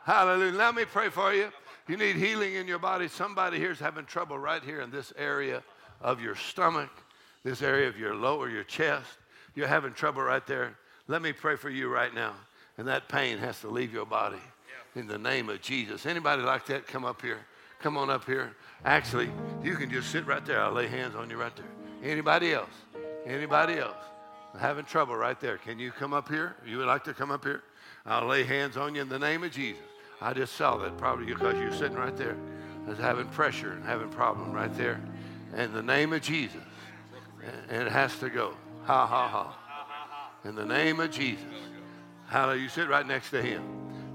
[0.04, 0.52] Hallelujah.
[0.52, 1.50] Let me pray for you.
[1.88, 3.08] You need healing in your body.
[3.08, 5.62] Somebody here is having trouble right here in this area
[6.00, 6.90] of your stomach,
[7.42, 9.08] this area of your lower, your chest.
[9.54, 10.76] You're having trouble right there.
[11.08, 12.34] Let me pray for you right now.
[12.78, 14.40] And that pain has to leave your body
[14.94, 16.06] in the name of Jesus.
[16.06, 16.86] Anybody like that?
[16.86, 17.40] Come up here.
[17.80, 18.54] Come on up here.
[18.84, 19.30] Actually,
[19.62, 20.60] you can just sit right there.
[20.60, 22.10] I'll lay hands on you right there.
[22.10, 22.70] Anybody else?
[23.26, 23.96] Anybody else?
[24.58, 25.58] having trouble right there.
[25.58, 26.54] Can you come up here?
[26.66, 27.62] You would like to come up here?
[28.06, 29.82] I'll lay hands on you in the name of Jesus.
[30.20, 32.36] I just saw that probably because you're sitting right there.
[33.00, 35.00] Having pressure and having problem right there.
[35.56, 36.60] In the name of Jesus.
[37.68, 38.54] And it has to go.
[38.84, 39.58] Ha ha ha.
[40.44, 41.44] In the name of Jesus.
[42.26, 42.62] Hallelujah.
[42.62, 43.62] You sit right next to him.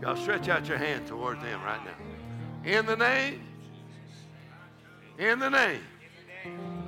[0.02, 2.70] Y'all stretch out your hand towards him right now.
[2.70, 3.42] In the name.
[5.18, 5.82] In the name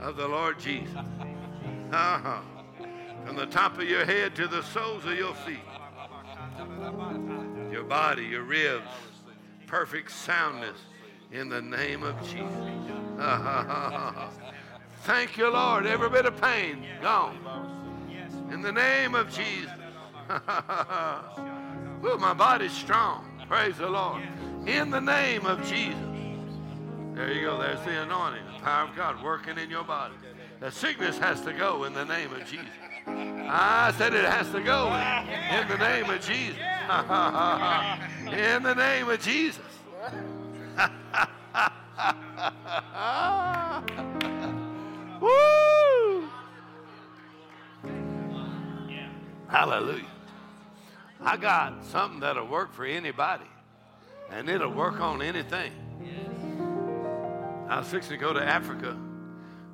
[0.02, 0.94] of the Lord Jesus.
[0.94, 2.44] Ha ha
[3.26, 5.60] from the top of your head to the soles of your feet.
[7.72, 8.90] Your body, your ribs,
[9.66, 10.78] perfect soundness
[11.32, 12.52] in the name of Jesus.
[15.04, 15.86] Thank you, Lord.
[15.86, 17.38] Every bit of pain gone.
[18.52, 19.72] In the name of Jesus.
[22.02, 23.26] well, my body's strong.
[23.48, 24.22] Praise the Lord.
[24.66, 25.98] In the name of Jesus.
[27.14, 27.58] There you go.
[27.58, 30.16] There's the anointing, the power of God working in your body.
[30.60, 32.68] The sickness has to go in the name of Jesus.
[33.08, 36.58] I said it has to go in, the name of Jesus.
[38.32, 39.62] in the name of Jesus.
[45.22, 46.28] Woo!
[49.48, 50.06] Hallelujah.
[51.20, 53.46] I got something that'll work for anybody,
[54.32, 55.72] and it'll work on anything.
[57.70, 58.98] I was fixing to go to Africa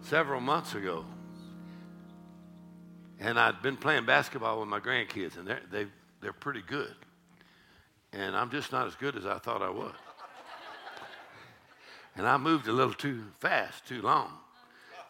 [0.01, 1.05] several months ago,
[3.19, 5.87] and I'd been playing basketball with my grandkids, and they're, they,
[6.21, 6.95] they're pretty good.
[8.13, 9.95] And I'm just not as good as I thought I was.
[12.15, 14.31] And I moved a little too fast, too long.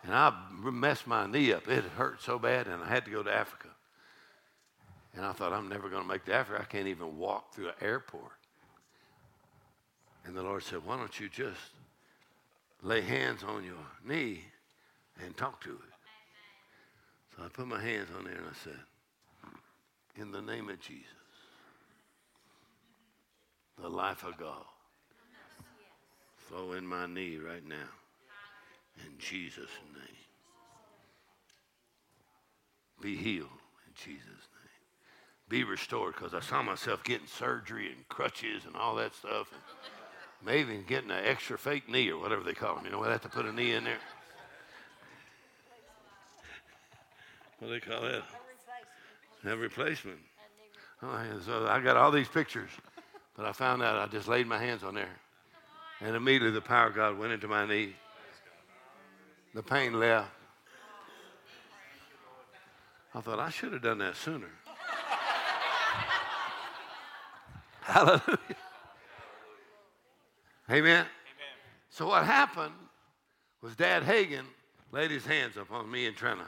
[0.03, 1.67] And I messed my knee up.
[1.67, 3.69] It hurt so bad, and I had to go to Africa.
[5.15, 6.61] And I thought, I'm never going to make to Africa.
[6.61, 8.33] I can't even walk through an airport.
[10.25, 11.71] And the Lord said, Why don't you just
[12.83, 13.75] lay hands on your
[14.05, 14.43] knee
[15.23, 15.96] and talk to it?
[17.37, 18.79] So I put my hands on there and I said,
[20.15, 21.05] In the name of Jesus,
[23.79, 24.65] the life of God,
[26.35, 27.75] flow in my knee right now.
[29.05, 30.17] In Jesus' name.
[32.99, 33.49] Be healed
[33.85, 35.47] in Jesus' name.
[35.47, 39.51] Be restored because I saw myself getting surgery and crutches and all that stuff.
[39.51, 39.61] And
[40.43, 42.85] maybe getting an extra fake knee or whatever they call them.
[42.85, 43.99] You know, I have to put a knee in there.
[47.59, 48.23] What do they call that?
[49.45, 50.17] A replacement.
[51.01, 52.69] Oh, so I got all these pictures,
[53.35, 55.15] but I found out I just laid my hands on there.
[56.01, 57.95] And immediately the power of God went into my knee.
[59.53, 60.29] The pain left.
[63.15, 64.45] I thought I should have done that sooner.
[67.81, 68.37] Hallelujah.
[70.69, 71.05] Amen.
[71.89, 72.73] So what happened
[73.61, 74.45] was Dad Hagin
[74.91, 76.45] laid his hands upon me and Trina.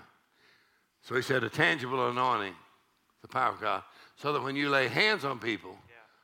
[1.02, 2.54] So he said, a tangible anointing,
[3.22, 3.84] the power of God,
[4.16, 5.76] so that when you lay hands on people,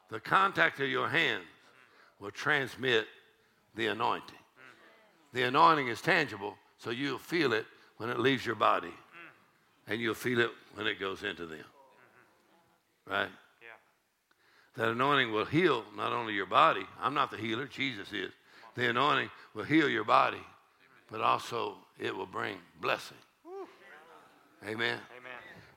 [0.10, 1.46] the contact of your hands
[2.20, 3.08] will transmit
[3.76, 4.36] the anointing.
[4.36, 5.34] Mm.
[5.34, 7.66] The anointing is tangible, so you'll feel it
[7.98, 9.92] when it leaves your body, mm.
[9.92, 11.58] and you'll feel it when it goes into them.
[11.58, 13.12] Mm-hmm.
[13.12, 13.30] Right?
[14.76, 18.32] That anointing will heal not only your body, I'm not the healer, Jesus is.
[18.76, 20.42] The anointing will heal your body,
[21.10, 23.18] but also it will bring blessing.
[24.68, 25.00] Amen.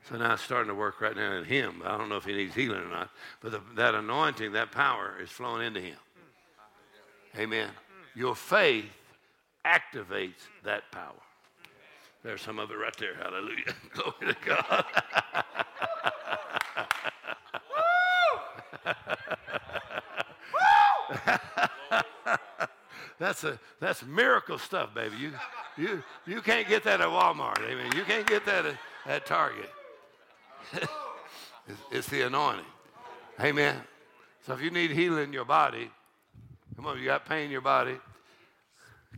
[0.09, 1.83] So now it's starting to work right now in him.
[1.85, 3.11] I don't know if he needs healing or not,
[3.41, 5.97] but the, that anointing, that power is flowing into him.
[7.37, 7.69] Amen.
[8.15, 8.85] Your faith
[9.63, 11.13] activates that power.
[12.23, 13.13] There's some of it right there.
[13.15, 13.73] Hallelujah.
[13.93, 14.85] Glory to God.
[23.19, 25.17] that's a that's miracle stuff, baby.
[25.17, 25.31] You
[25.79, 27.59] you you can't get that at Walmart.
[27.59, 27.91] Amen.
[27.95, 28.75] You can't get that at,
[29.05, 29.69] at Target.
[30.73, 32.65] it's, it's the anointing.
[33.39, 33.77] Amen.
[34.45, 35.89] So if you need healing in your body,
[36.75, 37.97] come on, you got pain in your body,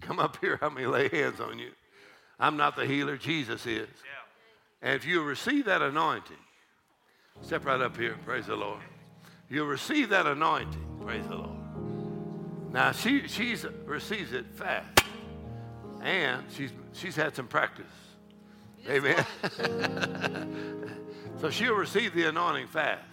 [0.01, 0.57] come up here.
[0.57, 1.71] Help me lay hands on you.
[2.39, 3.87] I'm not the healer, Jesus is.
[4.81, 6.37] And if you receive that anointing,
[7.41, 8.81] step right up here, praise the Lord.
[9.49, 11.57] You'll receive that anointing, praise the Lord.
[12.71, 15.00] Now she she's receives it fast.
[16.01, 17.85] And she's she's had some practice.
[18.89, 19.25] Amen.
[21.39, 23.03] so she'll receive the anointing fast.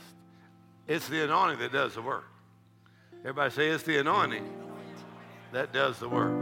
[0.86, 2.24] It's the anointing that does the work.
[3.20, 4.48] Everybody say it's the anointing
[5.52, 6.32] that does the work.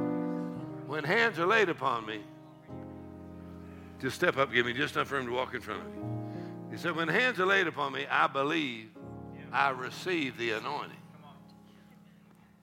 [0.87, 2.21] When hands are laid upon me,
[4.01, 6.07] just step up, give me just enough room to walk in front of you.
[6.71, 8.91] He said, When hands are laid upon me, I believe
[9.53, 10.93] I receive the anointing.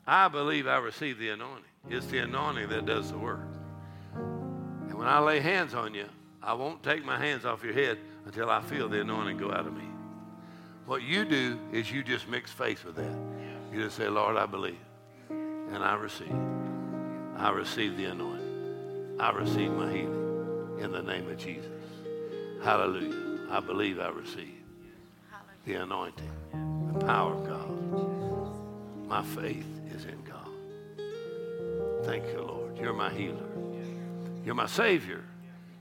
[0.05, 1.63] I believe I receive the anointing.
[1.89, 3.47] It's the anointing that does the work.
[5.03, 6.05] When I lay hands on you,
[6.41, 9.67] I won't take my hands off your head until I feel the anointing go out
[9.67, 9.83] of me.
[10.85, 13.17] What you do is you just mix faith with that.
[13.73, 14.79] You just say, Lord, I believe.
[15.29, 16.33] And I receive.
[17.35, 19.17] I receive the anointing.
[19.19, 21.69] I receive my healing in the name of Jesus.
[22.63, 23.49] Hallelujah.
[23.51, 24.55] I believe I receive
[25.65, 26.31] the anointing,
[26.93, 29.09] the power of God.
[29.09, 30.47] My faith is in God.
[32.05, 32.77] Thank you, Lord.
[32.77, 33.62] You're my healer.
[34.45, 35.23] You're my Savior.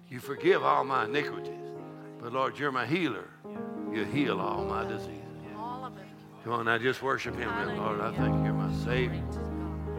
[0.08, 1.58] You forgive all my iniquities.
[2.20, 3.28] But Lord, you're my healer.
[3.92, 5.18] You heal all my diseases.
[5.56, 6.04] All of it.
[6.44, 7.48] Come on now, just worship Him.
[7.48, 8.44] then, Lord, I thank you.
[8.44, 9.22] You're my Savior.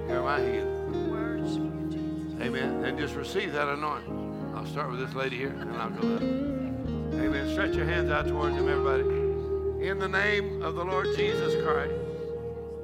[0.07, 0.88] You're my healer.
[1.10, 2.41] Worship you, Jesus.
[2.41, 2.81] Amen.
[2.81, 4.53] Then just receive that anointing.
[4.56, 6.22] I'll start with this lady here, and I'll go up.
[6.22, 7.52] Amen.
[7.52, 9.88] Stretch your hands out towards Him, everybody.
[9.88, 11.94] In the name of the Lord Jesus Christ,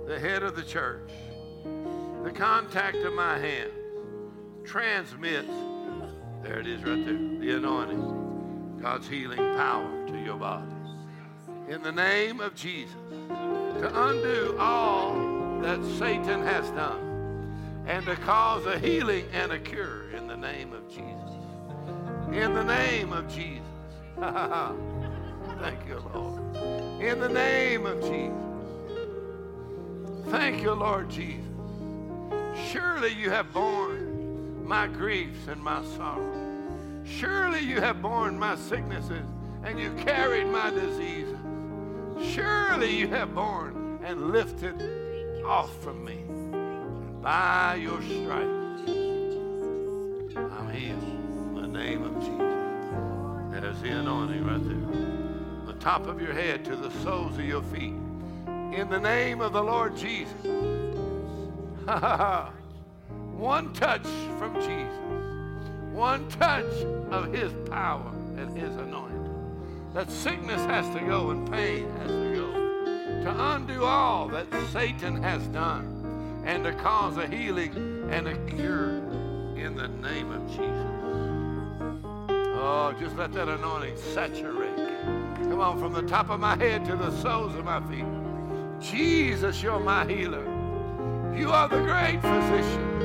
[0.07, 1.09] the head of the church,
[2.23, 3.71] the contact of my hand
[4.65, 5.49] transmits,
[6.49, 10.65] there it is right there, the anointing, God's healing power to your body.
[11.67, 12.95] In the name of Jesus,
[13.27, 20.09] to undo all that Satan has done and to cause a healing and a cure
[20.09, 21.03] in the name of Jesus.
[22.31, 23.67] In the name of Jesus.
[25.61, 26.55] Thank you, Lord.
[26.99, 28.33] In the name of Jesus.
[30.31, 31.45] Thank you, Lord Jesus.
[32.71, 36.38] Surely you have borne my griefs and my sorrow.
[37.09, 39.25] Surely you have borne my sicknesses
[39.63, 41.37] and you carried my diseases.
[42.21, 46.23] Surely you have borne and lifted off from me.
[46.27, 48.89] And by your stripes,
[50.37, 52.49] I'm healed in the name of Jesus.
[53.61, 54.77] There's the anointing right there.
[55.73, 57.95] The top of your head to the soles of your feet.
[58.47, 60.33] In the name of the Lord Jesus.
[63.35, 64.07] One touch
[64.37, 65.18] from Jesus.
[65.99, 66.71] One touch
[67.11, 69.91] of his power and his anointing.
[69.93, 73.23] That sickness has to go and pain has to go.
[73.25, 78.91] To undo all that Satan has done and to cause a healing and a cure
[79.57, 80.87] in the name of Jesus.
[82.61, 84.77] Oh, just let that anointing saturate.
[85.49, 88.05] Come on, from the top of my head to the soles of my feet.
[88.79, 90.45] Jesus, you're my healer.
[91.35, 92.98] You are the great physician.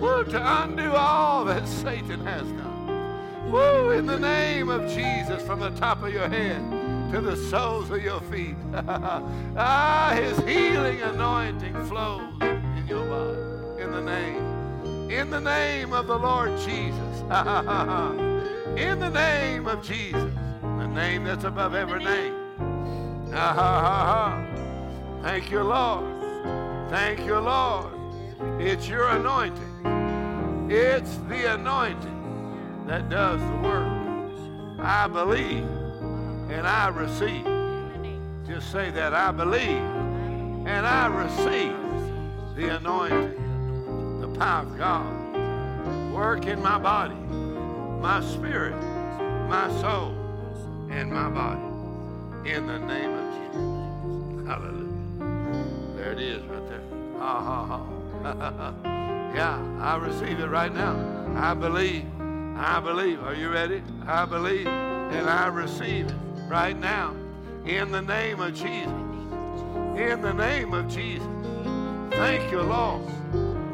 [0.00, 3.50] Woo, to undo all that Satan has done.
[3.50, 6.62] Woo, in the name of Jesus, from the top of your head
[7.12, 8.56] to the soles of your feet.
[8.74, 13.82] ah, his healing anointing flows in your body.
[13.82, 15.10] In the name.
[15.10, 17.20] In the name of the Lord Jesus.
[18.76, 20.32] in the name of Jesus.
[20.62, 22.34] The name that's above every name.
[23.32, 25.22] Ah, ha, ha, ha.
[25.22, 26.04] Thank you, Lord.
[26.88, 27.92] Thank you, Lord.
[28.60, 29.69] It's your anointing.
[30.72, 33.88] It's the anointing that does the work.
[34.78, 35.64] I believe
[36.48, 37.44] and I receive.
[38.46, 39.82] Just say that I believe
[40.68, 41.76] and I receive
[42.54, 46.12] the anointing, the power of God.
[46.12, 48.80] Work in my body, my spirit,
[49.48, 50.14] my soul,
[50.88, 52.48] and my body.
[52.48, 54.46] In the name of Jesus.
[54.46, 55.96] Hallelujah.
[55.96, 56.82] There it is right there.
[57.18, 57.66] Ha ha
[58.84, 59.06] ha.
[59.34, 60.96] yeah, I receive it right now.
[61.36, 62.04] I believe.
[62.56, 63.22] I believe.
[63.22, 63.82] Are you ready?
[64.06, 64.66] I believe
[65.10, 66.14] and I receive it
[66.48, 67.14] right now.
[67.66, 68.92] In the name of Jesus.
[69.96, 71.26] In the name of Jesus.
[72.12, 73.02] Thank you, Lord.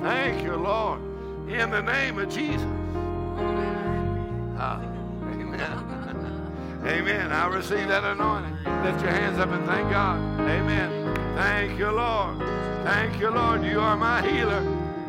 [0.02, 1.00] Thank you, Lord.
[1.48, 2.66] In the name of Jesus.
[4.58, 6.80] Ah, amen.
[6.86, 7.32] amen.
[7.32, 8.56] I receive that anointing.
[8.82, 10.40] Lift your hands up and thank God.
[10.40, 11.14] Amen.
[11.36, 12.38] Thank you, Lord.
[12.82, 13.64] Thank you, Lord.
[13.64, 14.62] You are my healer.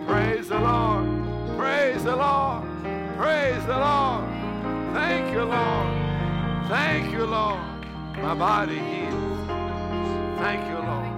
[0.08, 1.06] Praise the Lord.
[1.58, 2.64] Praise the Lord.
[3.18, 4.24] Praise the Lord.
[4.94, 6.68] Thank you, Lord.
[6.70, 7.60] Thank you, Lord.
[8.22, 9.48] My body healed.
[10.38, 11.14] Thank you, Lord.